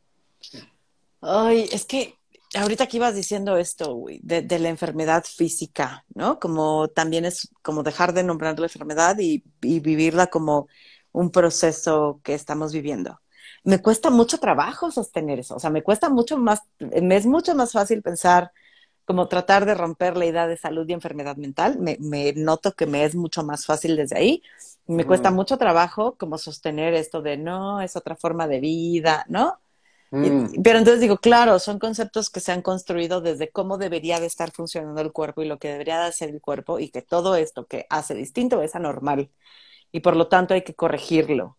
Ay, 1.20 1.68
es 1.70 1.84
que 1.84 2.15
ahorita 2.54 2.86
que 2.86 2.98
ibas 2.98 3.14
diciendo 3.14 3.56
esto, 3.56 3.94
güey, 3.94 4.20
de, 4.22 4.42
de, 4.42 4.58
la 4.58 4.68
enfermedad 4.68 5.24
física, 5.24 6.04
¿no? 6.14 6.38
Como 6.38 6.88
también 6.88 7.24
es 7.24 7.50
como 7.62 7.82
dejar 7.82 8.12
de 8.12 8.22
nombrar 8.22 8.58
la 8.58 8.66
enfermedad 8.66 9.18
y, 9.18 9.44
y 9.62 9.80
vivirla 9.80 10.28
como 10.28 10.68
un 11.12 11.30
proceso 11.30 12.20
que 12.22 12.34
estamos 12.34 12.72
viviendo. 12.72 13.20
Me 13.64 13.80
cuesta 13.82 14.10
mucho 14.10 14.38
trabajo 14.38 14.90
sostener 14.90 15.40
eso, 15.40 15.56
o 15.56 15.60
sea, 15.60 15.70
me 15.70 15.82
cuesta 15.82 16.08
mucho 16.08 16.38
más, 16.38 16.62
me 16.78 17.16
es 17.16 17.26
mucho 17.26 17.54
más 17.54 17.72
fácil 17.72 18.02
pensar 18.02 18.52
como 19.06 19.28
tratar 19.28 19.64
de 19.66 19.74
romper 19.74 20.16
la 20.16 20.26
idea 20.26 20.46
de 20.46 20.56
salud 20.56 20.86
y 20.88 20.92
enfermedad 20.92 21.36
mental. 21.36 21.78
Me, 21.78 21.96
me 22.00 22.32
noto 22.32 22.72
que 22.72 22.86
me 22.86 23.04
es 23.04 23.14
mucho 23.14 23.44
más 23.44 23.64
fácil 23.64 23.96
desde 23.96 24.18
ahí. 24.18 24.42
Me 24.86 25.04
mm. 25.04 25.06
cuesta 25.06 25.30
mucho 25.30 25.56
trabajo 25.58 26.16
como 26.18 26.38
sostener 26.38 26.92
esto 26.94 27.22
de 27.22 27.36
no, 27.36 27.80
es 27.80 27.96
otra 27.96 28.16
forma 28.16 28.48
de 28.48 28.60
vida, 28.60 29.24
¿no? 29.28 29.60
Mm. 30.16 30.62
pero 30.62 30.78
entonces 30.78 31.00
digo, 31.00 31.18
claro, 31.18 31.58
son 31.58 31.78
conceptos 31.78 32.30
que 32.30 32.40
se 32.40 32.52
han 32.52 32.62
construido 32.62 33.20
desde 33.20 33.50
cómo 33.50 33.78
debería 33.78 34.20
de 34.20 34.26
estar 34.26 34.50
funcionando 34.50 35.00
el 35.00 35.12
cuerpo 35.12 35.42
y 35.42 35.46
lo 35.46 35.58
que 35.58 35.68
debería 35.68 35.98
de 36.00 36.06
hacer 36.06 36.30
el 36.30 36.40
cuerpo 36.40 36.78
y 36.78 36.88
que 36.88 37.02
todo 37.02 37.36
esto 37.36 37.66
que 37.66 37.86
hace 37.90 38.14
distinto 38.14 38.62
es 38.62 38.74
anormal 38.74 39.30
y 39.92 40.00
por 40.00 40.16
lo 40.16 40.28
tanto 40.28 40.54
hay 40.54 40.62
que 40.62 40.74
corregirlo. 40.74 41.56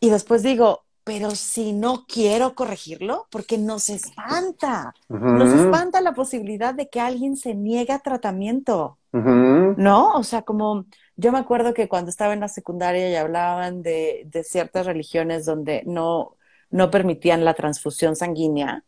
Y 0.00 0.10
después 0.10 0.42
digo, 0.42 0.84
pero 1.04 1.30
si 1.30 1.72
no 1.72 2.04
quiero 2.06 2.54
corregirlo, 2.54 3.26
porque 3.30 3.58
nos 3.58 3.88
espanta, 3.88 4.94
nos 5.08 5.52
espanta 5.52 6.00
la 6.00 6.12
posibilidad 6.12 6.74
de 6.74 6.88
que 6.88 7.00
alguien 7.00 7.36
se 7.36 7.54
niegue 7.54 7.92
a 7.92 7.98
tratamiento, 7.98 8.98
¿no? 9.12 10.12
O 10.14 10.22
sea, 10.22 10.42
como 10.42 10.84
yo 11.16 11.32
me 11.32 11.38
acuerdo 11.38 11.74
que 11.74 11.88
cuando 11.88 12.10
estaba 12.10 12.34
en 12.34 12.40
la 12.40 12.48
secundaria 12.48 13.10
y 13.10 13.16
hablaban 13.16 13.82
de, 13.82 14.24
de 14.26 14.44
ciertas 14.44 14.86
religiones 14.86 15.44
donde 15.46 15.82
no, 15.86 16.36
no 16.70 16.90
permitían 16.90 17.44
la 17.44 17.54
transfusión 17.54 18.16
sanguínea, 18.16 18.84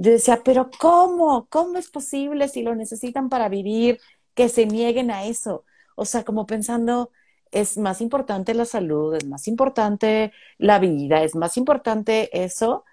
yo 0.00 0.12
decía, 0.12 0.42
pero 0.44 0.70
¿cómo? 0.78 1.48
¿Cómo 1.50 1.76
es 1.76 1.90
posible 1.90 2.48
si 2.48 2.62
lo 2.62 2.76
necesitan 2.76 3.28
para 3.28 3.48
vivir 3.48 4.00
que 4.34 4.48
se 4.48 4.64
nieguen 4.64 5.10
a 5.10 5.24
eso? 5.24 5.64
O 5.96 6.04
sea, 6.04 6.24
como 6.24 6.46
pensando, 6.46 7.10
es 7.50 7.76
más 7.76 8.00
importante 8.00 8.54
la 8.54 8.64
salud, 8.64 9.16
es 9.16 9.26
más 9.26 9.48
importante 9.48 10.32
la 10.56 10.78
vida, 10.78 11.24
es 11.24 11.34
más 11.34 11.56
importante 11.56 12.30
eso 12.44 12.84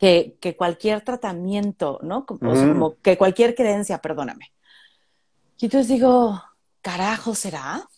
que, 0.00 0.36
que 0.40 0.56
cualquier 0.56 1.02
tratamiento, 1.02 2.00
¿no? 2.02 2.26
Como, 2.26 2.50
o 2.50 2.56
sea, 2.56 2.66
como 2.66 2.96
que 3.00 3.16
cualquier 3.16 3.54
creencia, 3.54 3.98
perdóname. 3.98 4.52
Y 5.60 5.66
entonces 5.66 5.86
digo, 5.86 6.42
carajo, 6.82 7.36
¿será? 7.36 7.88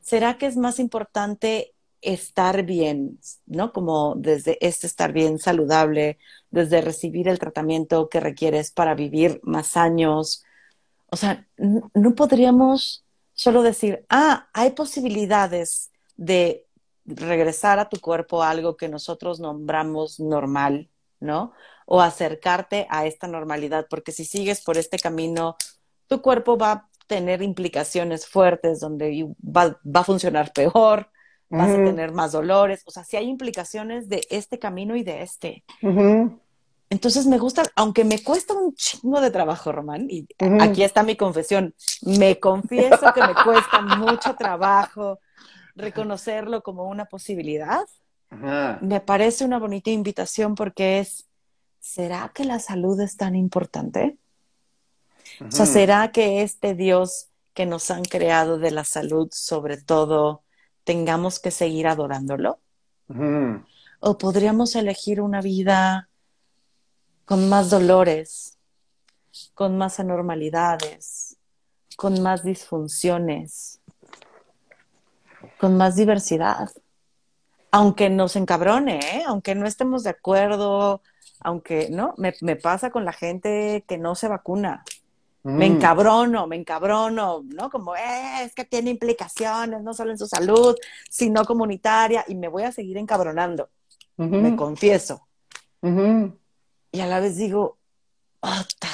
¿Será 0.00 0.36
que 0.36 0.44
es 0.44 0.58
más 0.58 0.78
importante 0.78 1.72
estar 2.02 2.64
bien, 2.64 3.18
¿no? 3.46 3.72
Como 3.72 4.14
desde 4.16 4.58
este 4.60 4.86
estar 4.86 5.12
bien 5.12 5.38
saludable, 5.38 6.18
desde 6.50 6.80
recibir 6.82 7.28
el 7.28 7.38
tratamiento 7.38 8.08
que 8.08 8.20
requieres 8.20 8.70
para 8.70 8.94
vivir 8.94 9.40
más 9.44 9.76
años. 9.76 10.44
O 11.10 11.16
sea, 11.16 11.46
no 11.56 12.14
podríamos 12.14 13.04
solo 13.34 13.62
decir, 13.62 14.04
ah, 14.08 14.48
hay 14.52 14.72
posibilidades 14.72 15.90
de 16.16 16.66
regresar 17.04 17.78
a 17.78 17.88
tu 17.88 18.00
cuerpo 18.00 18.42
algo 18.42 18.76
que 18.76 18.88
nosotros 18.88 19.40
nombramos 19.40 20.20
normal, 20.20 20.90
¿no? 21.20 21.52
O 21.86 22.00
acercarte 22.00 22.86
a 22.90 23.06
esta 23.06 23.26
normalidad, 23.26 23.86
porque 23.88 24.12
si 24.12 24.24
sigues 24.24 24.62
por 24.62 24.76
este 24.76 24.98
camino, 24.98 25.56
tu 26.06 26.20
cuerpo 26.22 26.56
va 26.58 26.72
a 26.72 26.88
tener 27.06 27.42
implicaciones 27.42 28.26
fuertes 28.26 28.80
donde 28.80 29.26
va, 29.42 29.80
va 29.84 30.00
a 30.00 30.04
funcionar 30.04 30.52
peor, 30.52 31.10
vas 31.52 31.70
a 31.70 31.76
tener 31.76 32.12
más 32.12 32.32
dolores, 32.32 32.82
o 32.86 32.90
sea, 32.90 33.04
si 33.04 33.16
hay 33.16 33.28
implicaciones 33.28 34.08
de 34.08 34.26
este 34.30 34.58
camino 34.58 34.96
y 34.96 35.02
de 35.02 35.22
este. 35.22 35.64
Entonces 36.90 37.26
me 37.26 37.38
gusta, 37.38 37.62
aunque 37.76 38.04
me 38.04 38.22
cuesta 38.22 38.54
un 38.54 38.74
chingo 38.74 39.20
de 39.20 39.30
trabajo, 39.30 39.70
Román, 39.70 40.08
y 40.10 40.26
aquí 40.60 40.82
está 40.82 41.02
mi 41.02 41.16
confesión, 41.16 41.74
me 42.02 42.38
confieso 42.40 43.12
que 43.14 43.20
me 43.20 43.34
cuesta 43.34 43.80
mucho 43.98 44.34
trabajo 44.34 45.18
reconocerlo 45.74 46.62
como 46.62 46.84
una 46.88 47.04
posibilidad. 47.06 47.84
Me 48.80 49.00
parece 49.00 49.44
una 49.44 49.58
bonita 49.58 49.90
invitación 49.90 50.54
porque 50.54 51.00
es, 51.00 51.26
¿será 51.80 52.30
que 52.34 52.44
la 52.44 52.58
salud 52.58 52.98
es 53.00 53.16
tan 53.16 53.36
importante? 53.36 54.16
O 55.40 55.50
sea, 55.50 55.66
¿será 55.66 56.12
que 56.12 56.42
este 56.42 56.74
Dios 56.74 57.28
que 57.54 57.66
nos 57.66 57.90
han 57.90 58.04
creado 58.04 58.58
de 58.58 58.70
la 58.70 58.84
salud, 58.84 59.28
sobre 59.32 59.76
todo, 59.76 60.41
tengamos 60.84 61.38
que 61.38 61.50
seguir 61.50 61.86
adorándolo? 61.86 62.58
¿O 64.00 64.18
podríamos 64.18 64.74
elegir 64.74 65.20
una 65.20 65.40
vida 65.40 66.08
con 67.24 67.48
más 67.48 67.70
dolores, 67.70 68.58
con 69.54 69.78
más 69.78 70.00
anormalidades, 70.00 71.36
con 71.96 72.22
más 72.22 72.42
disfunciones, 72.42 73.80
con 75.58 75.76
más 75.76 75.96
diversidad. 75.96 76.70
Aunque 77.70 78.10
nos 78.10 78.36
encabrone, 78.36 78.98
¿eh? 78.98 79.22
aunque 79.26 79.54
no 79.54 79.66
estemos 79.66 80.02
de 80.02 80.10
acuerdo, 80.10 81.00
aunque, 81.40 81.88
¿no? 81.90 82.14
Me, 82.18 82.34
me 82.40 82.56
pasa 82.56 82.90
con 82.90 83.04
la 83.04 83.12
gente 83.12 83.84
que 83.86 83.98
no 83.98 84.14
se 84.14 84.28
vacuna. 84.28 84.84
Me 85.44 85.68
mm. 85.68 85.72
encabrono, 85.72 86.46
me 86.46 86.56
encabrono, 86.56 87.42
¿no? 87.44 87.68
Como, 87.70 87.96
eh, 87.96 88.44
es 88.44 88.54
que 88.54 88.64
tiene 88.64 88.90
implicaciones, 88.90 89.82
no 89.82 89.92
solo 89.92 90.12
en 90.12 90.18
su 90.18 90.26
salud, 90.26 90.76
sino 91.10 91.44
comunitaria, 91.44 92.24
y 92.28 92.34
me 92.36 92.48
voy 92.48 92.62
a 92.62 92.72
seguir 92.72 92.96
encabronando, 92.96 93.68
me 94.16 94.54
confieso. 94.54 95.26
Y 95.82 97.00
a 97.00 97.06
la 97.06 97.18
vez 97.20 97.36
digo, 97.36 97.78
¡Ota! 98.42 98.88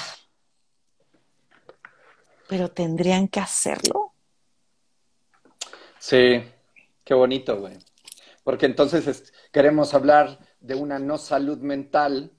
Pero 2.49 2.71
tendrían 2.71 3.29
que 3.29 3.41
hacerlo. 3.41 4.13
Sí, 5.99 6.43
qué 7.05 7.15
bonito, 7.15 7.59
güey. 7.59 7.79
Porque 8.45 8.67
entonces 8.67 9.33
queremos 9.53 9.95
hablar 9.95 10.39
de 10.61 10.75
una 10.75 10.99
no 10.99 11.19
salud 11.19 11.59
mental, 11.59 12.33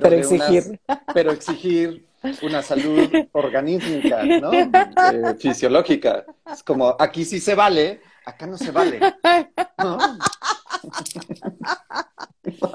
pero, 0.00 0.16
exigir. 0.16 0.80
pero 1.14 1.32
exigir 1.32 2.06
una 2.42 2.62
salud 2.62 3.10
organística, 3.32 4.22
¿no? 4.24 4.52
Eh, 4.52 5.34
fisiológica. 5.38 6.24
Es 6.50 6.62
como, 6.62 6.96
aquí 6.98 7.24
sí 7.24 7.40
se 7.40 7.54
vale, 7.54 8.00
acá 8.24 8.46
no 8.46 8.56
se 8.56 8.70
vale. 8.70 9.00
¿no? 9.78 9.98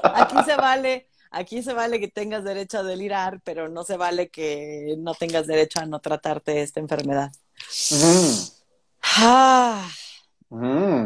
Aquí 0.02 0.36
se 0.44 0.56
vale, 0.56 1.08
aquí 1.30 1.62
se 1.62 1.72
vale 1.72 2.00
que 2.00 2.08
tengas 2.08 2.44
derecho 2.44 2.78
a 2.78 2.82
delirar, 2.82 3.40
pero 3.44 3.68
no 3.68 3.84
se 3.84 3.96
vale 3.96 4.28
que 4.28 4.96
no 4.98 5.14
tengas 5.14 5.46
derecho 5.46 5.80
a 5.80 5.86
no 5.86 6.00
tratarte 6.00 6.62
esta 6.62 6.80
enfermedad. 6.80 7.30
Ah. 9.02 9.88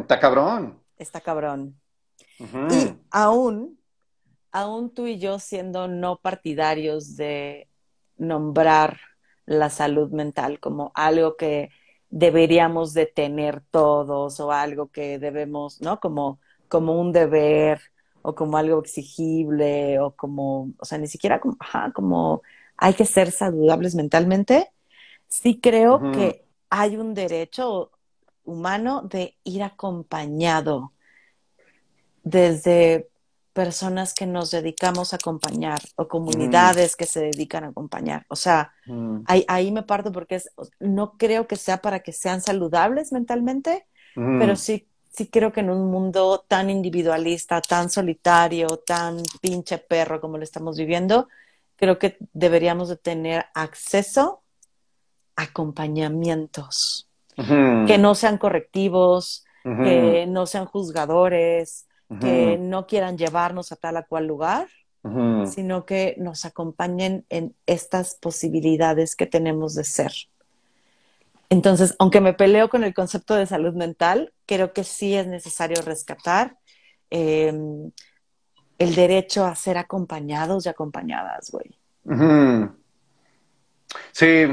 está 0.00 0.18
cabrón. 0.20 0.82
Está 0.98 1.20
cabrón. 1.20 1.78
Y 2.38 2.94
aún, 3.10 3.78
aún 4.52 4.90
tú 4.94 5.06
y 5.06 5.18
yo 5.18 5.38
siendo 5.38 5.88
no 5.88 6.18
partidarios 6.20 7.16
de 7.16 7.68
nombrar 8.16 9.00
la 9.46 9.70
salud 9.70 10.10
mental 10.12 10.60
como 10.60 10.92
algo 10.94 11.36
que 11.36 11.70
deberíamos 12.10 12.92
de 12.92 13.06
tener 13.06 13.62
todos 13.70 14.38
o 14.38 14.52
algo 14.52 14.88
que 14.88 15.18
debemos, 15.18 15.80
¿no? 15.80 15.98
Como, 15.98 16.38
como 16.68 17.00
un 17.00 17.12
deber 17.12 17.80
o 18.20 18.34
como 18.34 18.56
algo 18.56 18.80
exigible 18.80 19.98
o 19.98 20.14
como, 20.14 20.72
o 20.78 20.84
sea, 20.84 20.98
ni 20.98 21.08
siquiera 21.08 21.40
como, 21.40 21.56
ajá, 21.58 21.90
como 21.92 22.42
hay 22.76 22.94
que 22.94 23.06
ser 23.06 23.30
saludables 23.30 23.94
mentalmente, 23.94 24.70
sí 25.26 25.60
creo 25.60 26.00
que 26.12 26.44
hay 26.68 26.96
un 26.96 27.14
derecho 27.14 27.90
humano 28.44 29.02
de 29.02 29.36
ir 29.44 29.62
acompañado 29.62 30.92
desde 32.22 33.08
personas 33.52 34.14
que 34.14 34.26
nos 34.26 34.50
dedicamos 34.50 35.12
a 35.12 35.16
acompañar 35.16 35.80
o 35.96 36.08
comunidades 36.08 36.96
que 36.96 37.06
se 37.06 37.20
dedican 37.20 37.64
a 37.64 37.68
acompañar. 37.68 38.24
O 38.28 38.36
sea, 38.36 38.72
Mm. 38.86 39.22
ahí, 39.26 39.44
ahí 39.48 39.70
me 39.72 39.82
parto 39.82 40.10
porque 40.10 40.36
es, 40.36 40.50
no 40.80 41.16
creo 41.18 41.46
que 41.46 41.56
sea 41.56 41.78
para 41.82 42.00
que 42.00 42.12
sean 42.12 42.40
saludables 42.40 43.12
mentalmente, 43.12 43.86
Mm. 44.16 44.38
pero 44.38 44.56
sí, 44.56 44.88
sí 45.10 45.26
creo 45.28 45.52
que 45.52 45.60
en 45.60 45.70
un 45.70 45.90
mundo 45.90 46.44
tan 46.48 46.70
individualista, 46.70 47.60
tan 47.60 47.90
solitario, 47.90 48.66
tan 48.78 49.18
pinche 49.40 49.76
perro 49.78 50.20
como 50.20 50.38
lo 50.38 50.44
estamos 50.44 50.76
viviendo, 50.78 51.28
creo 51.76 51.98
que 51.98 52.16
deberíamos 52.32 52.88
de 52.88 52.96
tener 52.96 53.44
acceso 53.54 54.42
a 55.36 55.42
acompañamientos 55.44 57.08
que 57.86 57.96
no 57.98 58.14
sean 58.14 58.36
correctivos, 58.38 59.44
que 59.64 60.26
no 60.28 60.46
sean 60.46 60.66
juzgadores, 60.66 61.86
que 62.20 62.58
no 62.58 62.86
quieran 62.86 63.16
llevarnos 63.18 63.72
a 63.72 63.76
tal 63.76 63.96
a 63.96 64.04
cual 64.04 64.26
lugar, 64.26 64.68
sino 65.50 65.84
que 65.86 66.14
nos 66.18 66.44
acompañen 66.44 67.24
en 67.28 67.54
estas 67.66 68.14
posibilidades 68.14 69.16
que 69.16 69.26
tenemos 69.26 69.74
de 69.74 69.84
ser. 69.84 70.12
Entonces, 71.50 71.94
aunque 71.98 72.20
me 72.20 72.32
peleo 72.32 72.68
con 72.68 72.82
el 72.84 72.94
concepto 72.94 73.34
de 73.34 73.46
salud 73.46 73.74
mental, 73.74 74.32
creo 74.46 74.72
que 74.72 74.84
sí 74.84 75.14
es 75.14 75.26
necesario 75.26 75.82
rescatar 75.82 76.56
eh, 77.10 77.52
el 78.78 78.94
derecho 78.94 79.44
a 79.44 79.54
ser 79.54 79.76
acompañados 79.76 80.64
y 80.66 80.68
acompañadas, 80.68 81.50
güey. 81.50 81.78
Sí, 84.12 84.44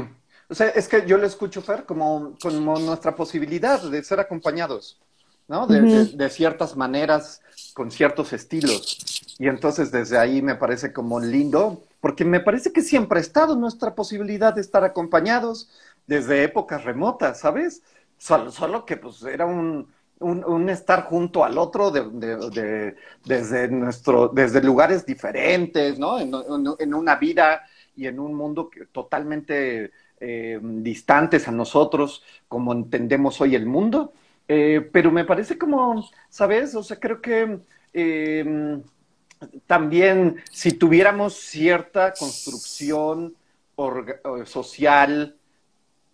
o 0.48 0.54
sea, 0.54 0.68
es 0.68 0.88
que 0.88 1.06
yo 1.06 1.16
lo 1.16 1.26
escucho, 1.26 1.62
Fer, 1.62 1.84
como, 1.84 2.36
como 2.42 2.78
nuestra 2.78 3.14
posibilidad 3.14 3.80
de 3.82 4.02
ser 4.02 4.20
acompañados, 4.20 5.00
¿no? 5.48 5.66
De, 5.66 5.80
de- 5.80 6.02
Ujú. 6.02 6.16
de 6.16 6.30
ciertas 6.30 6.76
maneras, 6.76 7.40
con 7.72 7.90
ciertos 7.90 8.32
estilos. 8.32 8.98
Y 9.38 9.48
entonces 9.48 9.90
desde 9.90 10.18
ahí 10.18 10.42
me 10.42 10.54
parece 10.54 10.92
como 10.92 11.20
lindo, 11.20 11.82
porque 12.00 12.24
me 12.24 12.40
parece 12.40 12.72
que 12.72 12.82
siempre 12.82 13.18
ha 13.18 13.22
estado 13.22 13.56
nuestra 13.56 13.94
posibilidad 13.94 14.54
de 14.54 14.60
estar 14.60 14.84
acompañados 14.84 15.70
desde 16.06 16.42
épocas 16.44 16.84
remotas, 16.84 17.40
¿sabes? 17.40 17.82
Solo, 18.18 18.50
solo 18.50 18.84
que 18.84 18.96
pues 18.96 19.22
era 19.22 19.46
un, 19.46 19.88
un, 20.18 20.68
estar 20.68 21.04
junto 21.04 21.44
al 21.44 21.56
otro 21.58 21.90
de, 21.90 22.02
de- 22.10 22.50
de- 22.50 22.96
desde, 23.24 23.68
nuestro, 23.68 24.28
desde 24.28 24.62
lugares 24.62 25.06
diferentes, 25.06 25.98
¿no? 25.98 26.18
En 26.20 26.94
una 26.94 27.16
vida 27.16 27.62
y 27.96 28.06
en 28.06 28.18
un 28.20 28.34
mundo 28.34 28.68
que- 28.70 28.86
totalmente 28.86 29.90
eh, 30.20 30.58
distantes 30.62 31.48
a 31.48 31.50
nosotros, 31.52 32.22
como 32.48 32.72
entendemos 32.72 33.40
hoy 33.40 33.54
el 33.54 33.66
mundo. 33.66 34.12
Eh, 34.52 34.80
pero 34.92 35.12
me 35.12 35.24
parece 35.24 35.56
como, 35.56 36.04
¿sabes? 36.28 36.74
O 36.74 36.82
sea, 36.82 36.98
creo 36.98 37.20
que 37.20 37.60
eh, 37.92 38.80
también 39.68 40.42
si 40.50 40.72
tuviéramos 40.72 41.34
cierta 41.36 42.12
construcción 42.14 43.36
social 44.46 45.36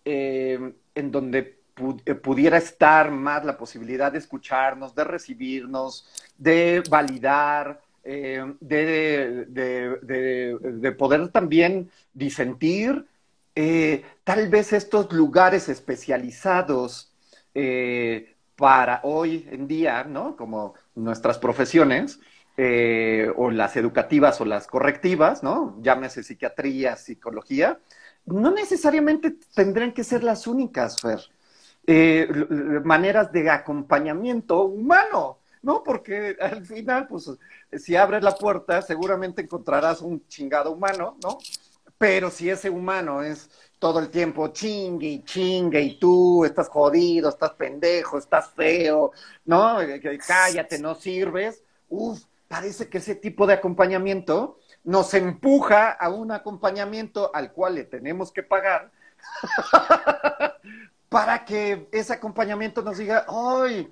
eh, 0.05 0.73
en 0.93 1.11
donde 1.11 1.57
pu- 1.75 2.21
pudiera 2.21 2.57
estar 2.59 3.09
más 3.09 3.43
la 3.43 3.57
posibilidad 3.57 4.11
de 4.11 4.19
escucharnos, 4.19 4.93
de 4.93 5.03
recibirnos, 5.03 6.07
de 6.37 6.83
validar, 6.89 7.81
de, 8.03 9.45
de- 9.49 9.97
de- 10.03 10.57
de 10.61 10.91
poder 10.91 11.27
también 11.29 11.89
disentir, 12.13 13.03
tal 14.23 14.47
vez 14.47 14.71
estos 14.73 15.11
lugares 15.11 15.67
especializados 15.69 17.11
eh, 17.59 18.35
para 18.55 18.99
hoy 19.01 19.47
en 19.49 19.67
día, 19.67 20.03
¿no? 20.03 20.35
Como 20.35 20.75
nuestras 20.93 21.39
profesiones, 21.39 22.19
eh, 22.55 23.31
o 23.35 23.49
las 23.49 23.75
educativas 23.75 24.39
o 24.41 24.45
las 24.45 24.67
correctivas, 24.67 25.41
¿no? 25.41 25.75
Llámese 25.81 26.21
psiquiatría, 26.21 26.95
psicología, 26.95 27.79
no 28.27 28.51
necesariamente 28.51 29.37
tendrán 29.55 29.91
que 29.91 30.03
ser 30.03 30.23
las 30.23 30.45
únicas, 30.45 31.01
Fer. 31.01 31.19
Eh, 31.87 32.27
maneras 32.83 33.31
de 33.31 33.49
acompañamiento 33.49 34.61
humano, 34.63 35.39
¿no? 35.63 35.81
Porque 35.81 36.37
al 36.39 36.63
final, 36.63 37.07
pues, 37.07 37.31
si 37.73 37.95
abres 37.95 38.21
la 38.21 38.35
puerta, 38.35 38.83
seguramente 38.83 39.41
encontrarás 39.41 40.01
un 40.01 40.27
chingado 40.27 40.73
humano, 40.73 41.17
¿no? 41.23 41.39
Pero 41.97 42.29
si 42.29 42.51
ese 42.51 42.69
humano 42.69 43.23
es 43.23 43.49
todo 43.79 43.99
el 43.99 44.09
tiempo 44.09 44.49
chingue 44.49 45.07
y 45.07 45.23
chingue 45.23 45.81
y 45.81 45.99
tú 45.99 46.45
estás 46.45 46.67
jodido, 46.67 47.29
estás 47.29 47.51
pendejo, 47.51 48.17
estás 48.17 48.49
feo, 48.51 49.11
¿no? 49.45 49.77
Cállate, 50.25 50.79
no 50.79 50.95
sirves. 50.95 51.63
Uf, 51.89 52.23
parece 52.47 52.89
que 52.89 52.97
ese 52.97 53.15
tipo 53.15 53.45
de 53.45 53.53
acompañamiento 53.53 54.57
nos 54.83 55.13
empuja 55.13 55.91
a 55.91 56.09
un 56.09 56.31
acompañamiento 56.31 57.31
al 57.33 57.51
cual 57.51 57.75
le 57.75 57.83
tenemos 57.83 58.31
que 58.31 58.43
pagar 58.43 58.91
para 61.09 61.45
que 61.45 61.87
ese 61.91 62.13
acompañamiento 62.13 62.81
nos 62.81 62.97
diga, 62.97 63.25
¡ay! 63.27 63.91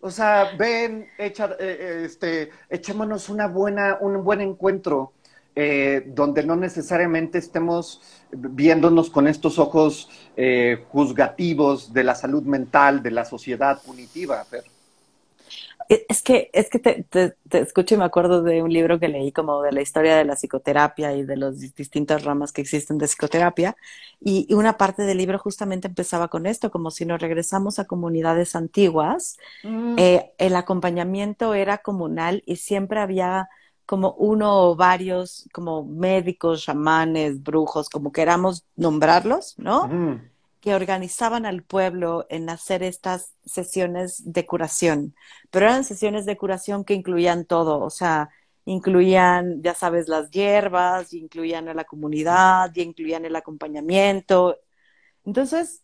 O 0.00 0.10
sea, 0.10 0.52
ven, 0.58 1.08
echa, 1.16 1.46
eh, 1.52 1.56
eh, 1.60 2.02
este, 2.06 2.50
echémonos 2.68 3.28
una 3.28 3.46
buena, 3.46 3.98
un 4.00 4.24
buen 4.24 4.40
encuentro, 4.40 5.12
eh, 5.54 6.04
donde 6.06 6.44
no 6.44 6.56
necesariamente 6.56 7.38
estemos 7.38 8.00
viéndonos 8.32 9.10
con 9.10 9.26
estos 9.28 9.58
ojos 9.58 10.08
eh, 10.36 10.84
juzgativos 10.88 11.92
de 11.92 12.04
la 12.04 12.14
salud 12.14 12.42
mental, 12.44 13.02
de 13.02 13.10
la 13.10 13.24
sociedad 13.24 13.82
punitiva, 13.82 14.44
Fer. 14.46 14.64
E, 15.88 16.06
Es 16.08 16.22
que, 16.22 16.50
es 16.52 16.70
que 16.70 16.78
te, 16.78 17.04
te- 17.04 17.34
te 17.48 17.58
escucho 17.60 17.94
y 17.94 17.98
me 17.98 18.04
acuerdo 18.04 18.42
de 18.42 18.62
un 18.62 18.72
libro 18.72 18.98
que 19.00 19.08
leí 19.08 19.32
como 19.32 19.62
de 19.62 19.72
la 19.72 19.82
historia 19.82 20.16
de 20.16 20.24
la 20.24 20.34
psicoterapia 20.36 21.14
y 21.14 21.24
de 21.24 21.36
las 21.36 21.56
dis- 21.58 21.74
distintas 21.74 22.24
ramas 22.24 22.52
que 22.52 22.62
existen 22.62 22.98
de 22.98 23.06
psicoterapia. 23.06 23.76
Y, 24.20 24.46
y 24.48 24.54
una 24.54 24.76
parte 24.78 25.02
del 25.02 25.18
libro 25.18 25.38
justamente 25.38 25.88
empezaba 25.88 26.28
con 26.28 26.46
esto, 26.46 26.70
como 26.70 26.90
si 26.90 27.04
nos 27.06 27.20
regresamos 27.20 27.78
a 27.78 27.86
comunidades 27.86 28.54
antiguas, 28.56 29.36
Mm, 29.64 29.98
eh, 29.98 30.32
el 30.38 30.56
acompañamiento 30.56 31.54
era 31.54 31.78
comunal 31.78 32.42
y 32.46 32.56
siempre 32.56 33.00
había 33.00 33.48
como 33.86 34.12
uno 34.12 34.70
o 34.70 34.76
varios 34.76 35.48
como 35.52 35.84
médicos, 35.84 36.64
chamanes, 36.64 37.42
brujos, 37.42 37.88
como 37.88 38.12
queramos 38.12 38.64
nombrarlos, 38.76 39.54
¿no? 39.58 40.20
que 40.62 40.76
organizaban 40.76 41.44
al 41.44 41.64
pueblo 41.64 42.24
en 42.30 42.48
hacer 42.48 42.84
estas 42.84 43.34
sesiones 43.44 44.32
de 44.32 44.46
curación, 44.46 45.12
pero 45.50 45.66
eran 45.66 45.82
sesiones 45.82 46.24
de 46.24 46.36
curación 46.36 46.84
que 46.84 46.94
incluían 46.94 47.46
todo, 47.46 47.80
o 47.80 47.90
sea, 47.90 48.30
incluían, 48.64 49.60
ya 49.62 49.74
sabes, 49.74 50.08
las 50.08 50.30
hierbas, 50.30 51.12
y 51.12 51.18
incluían 51.18 51.68
a 51.68 51.74
la 51.74 51.84
comunidad, 51.84 52.70
y 52.76 52.82
incluían 52.82 53.24
el 53.24 53.34
acompañamiento. 53.34 54.60
Entonces, 55.24 55.82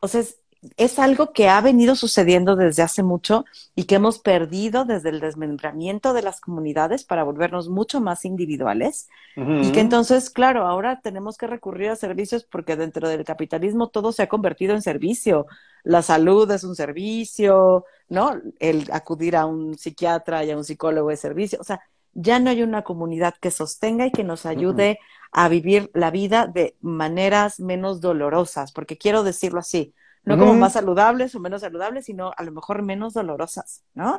o 0.00 0.08
sea, 0.08 0.20
es, 0.20 0.41
es 0.76 0.98
algo 1.00 1.32
que 1.32 1.48
ha 1.48 1.60
venido 1.60 1.96
sucediendo 1.96 2.54
desde 2.54 2.82
hace 2.82 3.02
mucho 3.02 3.44
y 3.74 3.84
que 3.84 3.96
hemos 3.96 4.20
perdido 4.20 4.84
desde 4.84 5.08
el 5.08 5.18
desmembramiento 5.18 6.12
de 6.12 6.22
las 6.22 6.40
comunidades 6.40 7.04
para 7.04 7.24
volvernos 7.24 7.68
mucho 7.68 8.00
más 8.00 8.24
individuales. 8.24 9.08
Y 9.36 9.72
que 9.72 9.80
entonces, 9.80 10.30
claro, 10.30 10.66
ahora 10.66 11.00
tenemos 11.00 11.36
que 11.36 11.48
recurrir 11.48 11.90
a 11.90 11.96
servicios 11.96 12.44
porque 12.44 12.76
dentro 12.76 13.08
del 13.08 13.24
capitalismo 13.24 13.88
todo 13.88 14.12
se 14.12 14.22
ha 14.22 14.28
convertido 14.28 14.74
en 14.74 14.82
servicio. 14.82 15.46
La 15.82 16.02
salud 16.02 16.48
es 16.50 16.62
un 16.62 16.76
servicio, 16.76 17.84
¿no? 18.08 18.40
El 18.60 18.88
acudir 18.92 19.36
a 19.36 19.46
un 19.46 19.76
psiquiatra 19.76 20.44
y 20.44 20.52
a 20.52 20.56
un 20.56 20.64
psicólogo 20.64 21.10
es 21.10 21.18
servicio. 21.18 21.58
O 21.60 21.64
sea, 21.64 21.80
ya 22.14 22.38
no 22.38 22.50
hay 22.50 22.62
una 22.62 22.82
comunidad 22.82 23.34
que 23.40 23.50
sostenga 23.50 24.06
y 24.06 24.12
que 24.12 24.22
nos 24.22 24.46
ayude 24.46 25.00
a 25.32 25.48
vivir 25.48 25.90
la 25.94 26.10
vida 26.10 26.46
de 26.46 26.76
maneras 26.82 27.58
menos 27.58 28.00
dolorosas, 28.00 28.70
porque 28.70 28.98
quiero 28.98 29.24
decirlo 29.24 29.60
así, 29.60 29.94
no 30.24 30.38
como 30.38 30.54
más 30.54 30.72
saludables 30.74 31.34
o 31.34 31.40
menos 31.40 31.60
saludables, 31.62 32.04
sino 32.06 32.32
a 32.36 32.42
lo 32.44 32.52
mejor 32.52 32.82
menos 32.82 33.14
dolorosas, 33.14 33.82
¿no? 33.94 34.16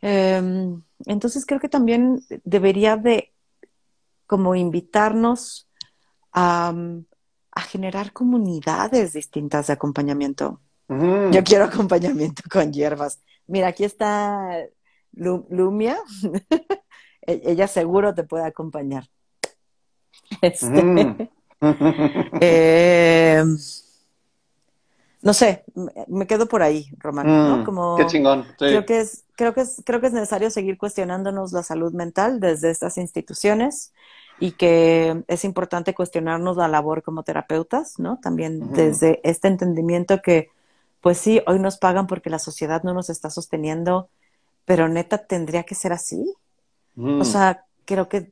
Eh, 0.00 0.74
entonces 1.06 1.44
creo 1.46 1.60
que 1.60 1.68
también 1.68 2.20
debería 2.44 2.96
de 2.96 3.32
como 4.26 4.54
invitarnos 4.54 5.68
a, 6.32 6.74
a 7.52 7.60
generar 7.62 8.12
comunidades 8.12 9.12
distintas 9.12 9.66
de 9.66 9.72
acompañamiento. 9.74 10.60
Yo 11.32 11.44
quiero 11.44 11.64
acompañamiento 11.64 12.42
con 12.50 12.72
hierbas. 12.72 13.20
Mira, 13.46 13.68
aquí 13.68 13.84
está 13.84 14.58
Lu- 15.12 15.46
Lumia. 15.50 15.98
E- 17.26 17.42
Ella 17.44 17.66
seguro 17.68 18.14
te 18.14 18.24
puede 18.24 18.44
acompañar. 18.46 19.04
Este, 20.40 21.30
eh, 22.40 23.44
no 25.22 25.32
sé, 25.32 25.64
me- 26.06 26.26
quedo 26.26 26.46
por 26.46 26.62
ahí, 26.62 26.90
Román, 26.98 27.26
¿no? 27.26 27.56
Mm, 27.58 27.64
Como 27.64 27.96
Qué 27.96 28.06
chingón. 28.06 28.44
sí. 28.44 28.54
Creo 28.58 28.86
que 28.86 29.00
es, 29.00 29.24
creo 29.36 29.54
que 29.54 29.62
es, 29.62 29.82
creo 29.84 30.00
que 30.00 30.06
es 30.08 30.12
necesario 30.12 30.50
seguir 30.50 30.78
cuestionándonos 30.78 31.52
la 31.52 31.62
salud 31.62 31.92
mental 31.92 32.40
desde 32.40 32.70
estas 32.70 32.98
instituciones 32.98 33.92
y 34.40 34.52
que 34.52 35.24
es 35.26 35.44
importante 35.44 35.94
cuestionarnos 35.94 36.56
la 36.56 36.68
labor 36.68 37.02
como 37.02 37.24
terapeutas, 37.24 37.98
¿no? 37.98 38.18
También 38.22 38.72
desde 38.72 39.20
este 39.24 39.48
entendimiento 39.48 40.22
que, 40.22 40.50
pues 41.00 41.18
sí, 41.18 41.42
hoy 41.46 41.58
nos 41.58 41.78
pagan 41.78 42.06
porque 42.06 42.30
la 42.30 42.38
sociedad 42.38 42.82
no 42.84 42.94
nos 42.94 43.10
está 43.10 43.30
sosteniendo, 43.30 44.08
pero 44.64 44.88
neta 44.88 45.18
tendría 45.18 45.64
que 45.64 45.74
ser 45.74 45.92
así. 45.92 46.34
Mm. 46.94 47.20
O 47.20 47.24
sea, 47.24 47.64
creo 47.84 48.08
que 48.08 48.30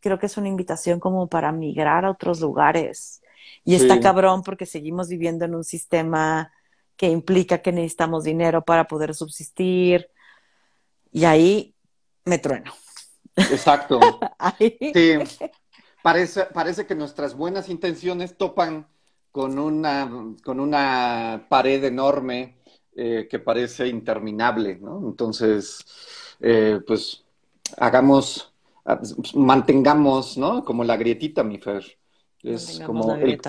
creo 0.00 0.18
que 0.18 0.26
es 0.26 0.36
una 0.36 0.48
invitación 0.48 0.98
como 0.98 1.28
para 1.28 1.52
migrar 1.52 2.04
a 2.04 2.10
otros 2.10 2.40
lugares. 2.40 3.21
Y 3.64 3.74
está 3.74 4.00
cabrón 4.00 4.42
porque 4.42 4.66
seguimos 4.66 5.08
viviendo 5.08 5.44
en 5.44 5.54
un 5.54 5.64
sistema 5.64 6.52
que 6.96 7.08
implica 7.08 7.62
que 7.62 7.72
necesitamos 7.72 8.24
dinero 8.24 8.64
para 8.64 8.86
poder 8.86 9.14
subsistir. 9.14 10.08
Y 11.12 11.24
ahí 11.24 11.74
me 12.24 12.38
trueno. 12.38 12.72
Exacto. 13.36 13.98
Ahí. 14.38 14.76
Sí. 14.80 15.42
Parece, 16.02 16.46
parece 16.46 16.86
que 16.86 16.94
nuestras 16.94 17.36
buenas 17.36 17.68
intenciones 17.68 18.36
topan 18.36 18.88
con 19.30 19.58
una, 19.58 20.10
con 20.44 20.60
una 20.60 21.46
pared 21.48 21.82
enorme 21.84 22.56
eh, 22.94 23.26
que 23.30 23.38
parece 23.38 23.88
interminable, 23.88 24.78
¿no? 24.80 25.00
Entonces, 25.06 25.84
eh, 26.40 26.80
pues 26.86 27.24
hagamos, 27.78 28.52
ah, 28.84 29.00
mantengamos, 29.34 30.36
¿no? 30.36 30.64
Como 30.64 30.84
la 30.84 30.96
grietita, 30.96 31.42
mi 31.42 31.58
Fer. 31.58 31.98
Es 32.42 32.80
como 32.80 33.16
el, 33.16 33.42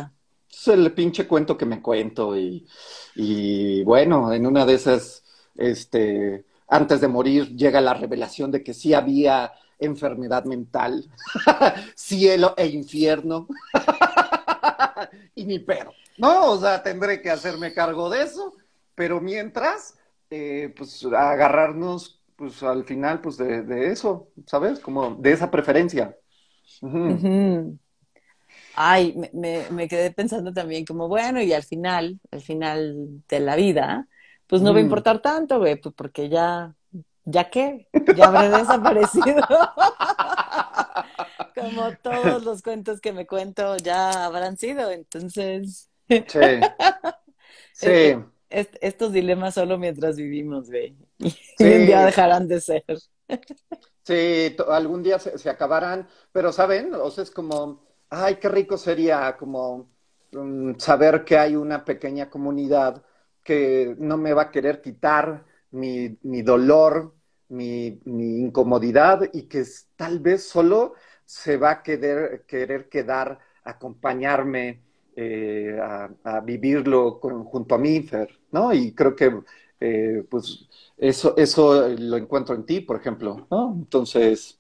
es 0.50 0.68
el 0.68 0.94
pinche 0.94 1.28
cuento 1.28 1.58
que 1.58 1.66
me 1.66 1.82
cuento 1.82 2.38
y, 2.38 2.68
y 3.16 3.84
bueno, 3.84 4.32
en 4.34 4.46
una 4.46 4.66
de 4.66 4.76
esas, 4.76 5.24
este, 5.56 6.46
antes 6.68 7.02
de 7.02 7.08
morir 7.08 7.56
llega 7.56 7.82
la 7.82 7.94
revelación 7.96 8.52
de 8.52 8.64
que 8.64 8.74
sí 8.74 8.94
había 8.94 9.52
enfermedad 9.80 10.46
mental, 10.46 11.10
cielo 11.96 12.54
e 12.58 12.68
infierno 12.68 13.48
y 15.36 15.46
mi 15.46 15.60
pedo. 15.60 15.94
No, 16.18 16.52
o 16.52 16.60
sea, 16.60 16.84
tendré 16.84 17.22
que 17.22 17.30
hacerme 17.32 17.74
cargo 17.74 18.10
de 18.10 18.24
eso, 18.24 18.54
pero 18.96 19.20
mientras, 19.20 19.98
eh, 20.30 20.74
pues 20.78 21.04
agarrarnos, 21.06 22.22
pues 22.36 22.62
al 22.64 22.84
final, 22.86 23.22
pues 23.22 23.38
de, 23.38 23.64
de 23.64 23.92
eso, 23.92 24.30
¿sabes? 24.46 24.80
Como 24.80 25.16
de 25.16 25.32
esa 25.32 25.50
preferencia. 25.52 26.18
Ay, 28.74 29.14
me, 29.16 29.30
me, 29.34 29.70
me 29.72 29.88
quedé 29.88 30.12
pensando 30.12 30.52
también 30.54 30.86
como, 30.86 31.08
bueno, 31.08 31.42
y 31.42 31.54
al 31.54 31.64
final, 31.64 32.20
al 32.32 32.42
final 32.42 33.24
de 33.30 33.40
la 33.40 33.56
vida, 33.56 34.08
pues 34.48 34.62
no 34.62 34.74
va 34.74 34.80
a 34.80 34.82
Mm. 34.82 34.84
importar 34.84 35.22
tanto, 35.22 35.60
güey, 35.60 35.76
pues 35.80 35.94
porque 35.96 36.28
ya, 36.30 36.76
¿ya 37.26 37.50
qué? 37.50 37.88
Ya 38.08 38.28
habré 38.28 38.50
desaparecido. 38.52 39.46
Como 41.56 41.96
todos 41.98 42.44
los 42.44 42.62
cuentos 42.64 43.00
que 43.02 43.14
me 43.14 43.28
cuento 43.28 43.78
ya 43.78 44.26
habrán 44.26 44.58
sido, 44.58 44.90
entonces, 44.92 45.90
Sí, 46.28 46.40
sí. 47.74 48.16
est- 48.50 48.76
estos 48.82 49.12
dilemas 49.14 49.56
solo 49.56 49.78
mientras 49.78 50.16
vivimos, 50.18 50.70
güey. 50.70 50.96
Y 51.58 51.58
Sí. 51.58 51.66
un 51.72 51.86
día 51.86 52.04
dejarán 52.04 52.48
de 52.48 52.62
ser. 52.62 52.84
Sí, 54.06 54.56
algún 54.68 55.02
día 55.04 55.18
se, 55.20 55.38
se 55.38 55.50
acabarán, 55.50 56.08
pero 56.32 56.52
¿saben? 56.52 56.94
O 56.96 57.10
sea, 57.12 57.24
es 57.24 57.32
como, 57.32 57.86
ay, 58.14 58.36
qué 58.38 58.50
rico 58.50 58.78
sería 58.78 59.36
como 59.38 59.90
mm, 60.32 60.74
saber 60.78 61.24
que 61.26 61.38
hay 61.38 61.56
una 61.56 61.84
pequeña 61.86 62.30
comunidad 62.30 63.04
que 63.44 63.96
no 64.00 64.18
me 64.18 64.34
va 64.34 64.44
a 64.44 64.52
querer 64.52 64.82
quitar 64.82 65.46
mi, 65.72 66.18
mi 66.24 66.42
dolor, 66.42 67.16
mi, 67.50 68.00
mi 68.06 68.40
incomodidad 68.40 69.30
y 69.34 69.44
que 69.48 69.64
tal 69.96 70.20
vez 70.20 70.48
solo 70.48 70.94
se 71.26 71.58
va 71.58 71.72
a 71.72 71.84
querer, 71.84 72.46
querer 72.48 72.90
quedar, 72.90 73.40
acompañarme 73.64 74.84
eh, 75.16 75.78
a, 75.82 76.10
a 76.24 76.40
vivirlo 76.42 77.20
con- 77.20 77.44
junto 77.46 77.76
a 77.76 77.78
mí, 77.78 78.06
¿no? 78.52 78.74
Y 78.74 78.94
creo 78.96 79.16
que, 79.16 79.32
eh, 79.80 80.24
pues, 80.30 80.68
eso, 80.98 81.36
eso 81.38 81.88
lo 81.90 82.18
encuentro 82.18 82.56
en 82.56 82.66
ti, 82.66 82.82
por 82.82 82.98
ejemplo, 83.00 83.48
¿no? 83.52 83.74
Entonces, 83.78 84.60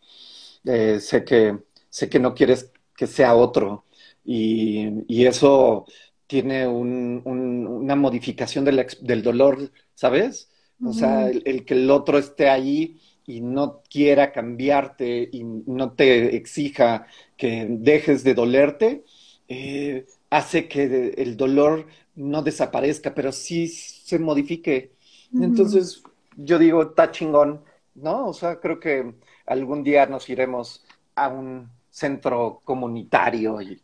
eh, 0.66 0.99
sé 0.99 1.24
que, 1.26 1.60
sé 1.89 2.10
que 2.10 2.20
no 2.20 2.34
quieres 2.34 2.72
que 2.95 3.07
sea 3.07 3.35
otro 3.35 3.85
y, 4.23 4.87
y 5.07 5.25
eso 5.25 5.85
tiene 6.27 6.67
un- 6.67 7.21
un- 7.25 7.67
una 7.67 7.95
modificación 7.95 8.65
del, 8.65 8.85
del 9.01 9.23
dolor, 9.23 9.71
¿sabes? 9.93 10.49
O 10.81 10.93
sea, 10.93 11.29
el, 11.29 11.41
el 11.45 11.65
que 11.65 11.73
el 11.75 11.89
otro 11.91 12.17
esté 12.17 12.49
ahí 12.49 12.99
y 13.25 13.41
no 13.41 13.81
quiera 13.89 14.31
cambiarte 14.31 15.29
y 15.31 15.43
no 15.43 15.93
te 15.93 16.35
exija 16.35 17.07
que 17.37 17.67
dejes 17.69 18.23
de 18.23 18.33
dolerte, 18.33 19.03
eh, 19.47 20.05
hace 20.29 20.67
que 20.67 21.13
el 21.17 21.37
dolor 21.37 21.87
no 22.15 22.41
desaparezca, 22.41 23.13
pero 23.13 23.31
sí 23.31 23.67
se 23.67 24.19
modifique. 24.19 24.91
Entonces, 25.39 26.03
yo 26.35 26.59
digo, 26.59 26.83
está 26.83 27.11
chingón, 27.11 27.63
¿no? 27.95 28.27
O 28.27 28.33
sea, 28.33 28.59
creo 28.59 28.79
que 28.79 29.13
algún 29.45 29.83
día 29.83 30.05
nos 30.05 30.29
iremos 30.29 30.85
a 31.15 31.27
un 31.29 31.69
centro 31.93 32.59
comunitario 32.65 33.61
y 33.61 33.79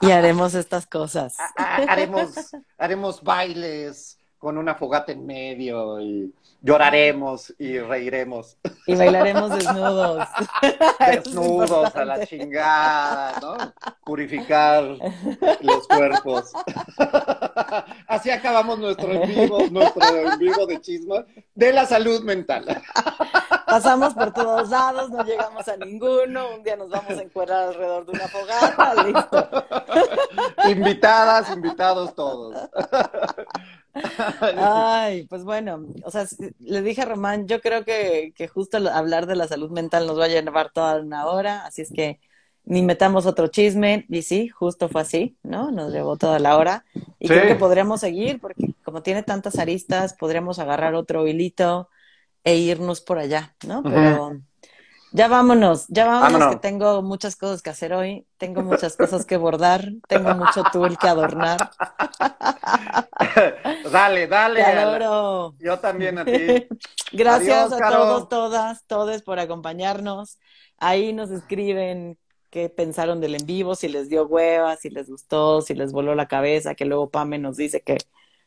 Y 0.00 0.10
haremos 0.10 0.54
estas 0.54 0.84
cosas. 0.86 1.36
a- 1.38 1.52
a- 1.56 1.76
haremos, 1.92 2.34
haremos 2.76 3.22
bailes 3.22 4.18
con 4.38 4.58
una 4.58 4.74
fogata 4.74 5.12
en 5.12 5.24
medio 5.24 6.00
y 6.00 6.34
lloraremos 6.60 7.54
y 7.58 7.78
reiremos 7.78 8.56
Y 8.86 8.94
bailaremos 8.94 9.50
desnudos. 9.54 10.26
Es 11.00 11.24
desnudos 11.24 11.94
a 11.94 12.04
la 12.04 12.26
chingada, 12.26 13.38
¿no? 13.40 13.56
Purificar 14.04 14.82
los 15.60 15.86
cuerpos. 15.88 16.52
Así 18.08 18.30
acabamos 18.30 18.78
nuestro 18.78 19.12
en 19.12 19.28
vivo, 19.28 19.58
nuestro 19.70 20.02
en 20.16 20.38
vivo 20.38 20.66
de 20.66 20.80
chisma 20.80 21.24
de 21.54 21.72
la 21.72 21.86
salud 21.86 22.22
mental. 22.22 22.82
Pasamos 23.74 24.14
por 24.14 24.32
todos 24.32 24.68
lados, 24.68 25.10
no 25.10 25.24
llegamos 25.24 25.66
a 25.66 25.76
ninguno. 25.76 26.54
Un 26.54 26.62
día 26.62 26.76
nos 26.76 26.90
vamos 26.90 27.10
a 27.10 27.22
encuadrar 27.22 27.70
alrededor 27.70 28.06
de 28.06 28.12
una 28.12 28.28
fogata, 28.28 29.02
listo. 29.02 29.48
Invitadas, 30.70 31.50
invitados 31.50 32.14
todos. 32.14 32.54
Ay, 34.56 35.24
pues 35.26 35.42
bueno, 35.42 35.86
o 36.04 36.10
sea, 36.12 36.24
le 36.60 36.82
dije 36.82 37.02
a 37.02 37.06
Román, 37.06 37.48
yo 37.48 37.60
creo 37.60 37.84
que, 37.84 38.32
que 38.36 38.46
justo 38.46 38.78
hablar 38.92 39.26
de 39.26 39.34
la 39.34 39.48
salud 39.48 39.72
mental 39.72 40.06
nos 40.06 40.20
va 40.20 40.26
a 40.26 40.28
llevar 40.28 40.70
toda 40.70 41.00
una 41.00 41.26
hora, 41.26 41.66
así 41.66 41.82
es 41.82 41.90
que 41.92 42.20
ni 42.64 42.80
metamos 42.82 43.26
otro 43.26 43.48
chisme. 43.48 44.06
Y 44.08 44.22
sí, 44.22 44.46
justo 44.50 44.88
fue 44.88 45.00
así, 45.00 45.36
¿no? 45.42 45.72
Nos 45.72 45.92
llevó 45.92 46.16
toda 46.16 46.38
la 46.38 46.56
hora. 46.58 46.84
Y 47.18 47.26
Sí. 47.26 47.34
creo 47.34 47.48
que 47.48 47.56
podríamos 47.56 48.00
seguir, 48.00 48.40
porque 48.40 48.72
como 48.84 49.02
tiene 49.02 49.24
tantas 49.24 49.58
aristas, 49.58 50.14
podríamos 50.14 50.60
agarrar 50.60 50.94
otro 50.94 51.26
hilito 51.26 51.88
e 52.44 52.56
irnos 52.56 53.00
por 53.00 53.18
allá, 53.18 53.54
¿no? 53.62 53.86
Pero 53.86 54.40
ya 55.12 55.28
vámonos, 55.28 55.86
ya 55.88 56.06
vámonos, 56.06 56.32
Vámonos. 56.40 56.48
que 56.48 56.56
tengo 56.56 57.02
muchas 57.02 57.36
cosas 57.36 57.62
que 57.62 57.70
hacer 57.70 57.92
hoy, 57.94 58.26
tengo 58.38 58.62
muchas 58.62 58.96
cosas 58.96 59.24
que 59.26 59.36
bordar, 59.36 59.84
tengo 60.08 60.32
mucho 60.32 60.64
tul 60.72 60.96
que 60.98 61.08
adornar. 61.08 61.70
Dale, 63.92 64.26
dale. 64.26 64.56
Te 64.56 64.62
adoro. 64.64 65.54
Yo 65.58 65.78
también 65.78 66.18
a 66.18 66.24
ti. 66.24 66.66
Gracias 67.12 67.66
Adiós, 67.66 67.72
a 67.72 67.78
Caro. 67.78 67.96
todos, 67.96 68.28
todas, 68.28 68.84
todes 68.86 69.22
por 69.22 69.38
acompañarnos. 69.38 70.38
Ahí 70.78 71.12
nos 71.12 71.30
escriben 71.30 72.18
qué 72.50 72.68
pensaron 72.68 73.20
del 73.20 73.34
en 73.36 73.46
vivo, 73.46 73.74
si 73.74 73.88
les 73.88 74.08
dio 74.08 74.26
hueva, 74.26 74.76
si 74.76 74.90
les 74.90 75.08
gustó, 75.08 75.60
si 75.62 75.74
les 75.74 75.92
voló 75.92 76.14
la 76.14 76.28
cabeza, 76.28 76.74
que 76.74 76.84
luego 76.84 77.10
Pame 77.10 77.38
nos 77.38 77.56
dice 77.56 77.82
que 77.82 77.98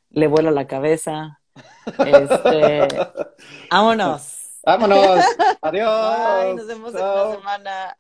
le 0.09 0.27
vuela 0.27 0.51
la 0.51 0.67
cabeza. 0.67 1.41
Este, 1.85 2.87
vámonos. 3.71 4.59
Vámonos. 4.63 5.23
Adiós. 5.61 6.17
Bye, 6.17 6.53
nos 6.55 6.67
vemos 6.67 6.93
en 6.93 6.99
Chao. 6.99 7.27
una 7.29 7.37
semana. 7.37 7.97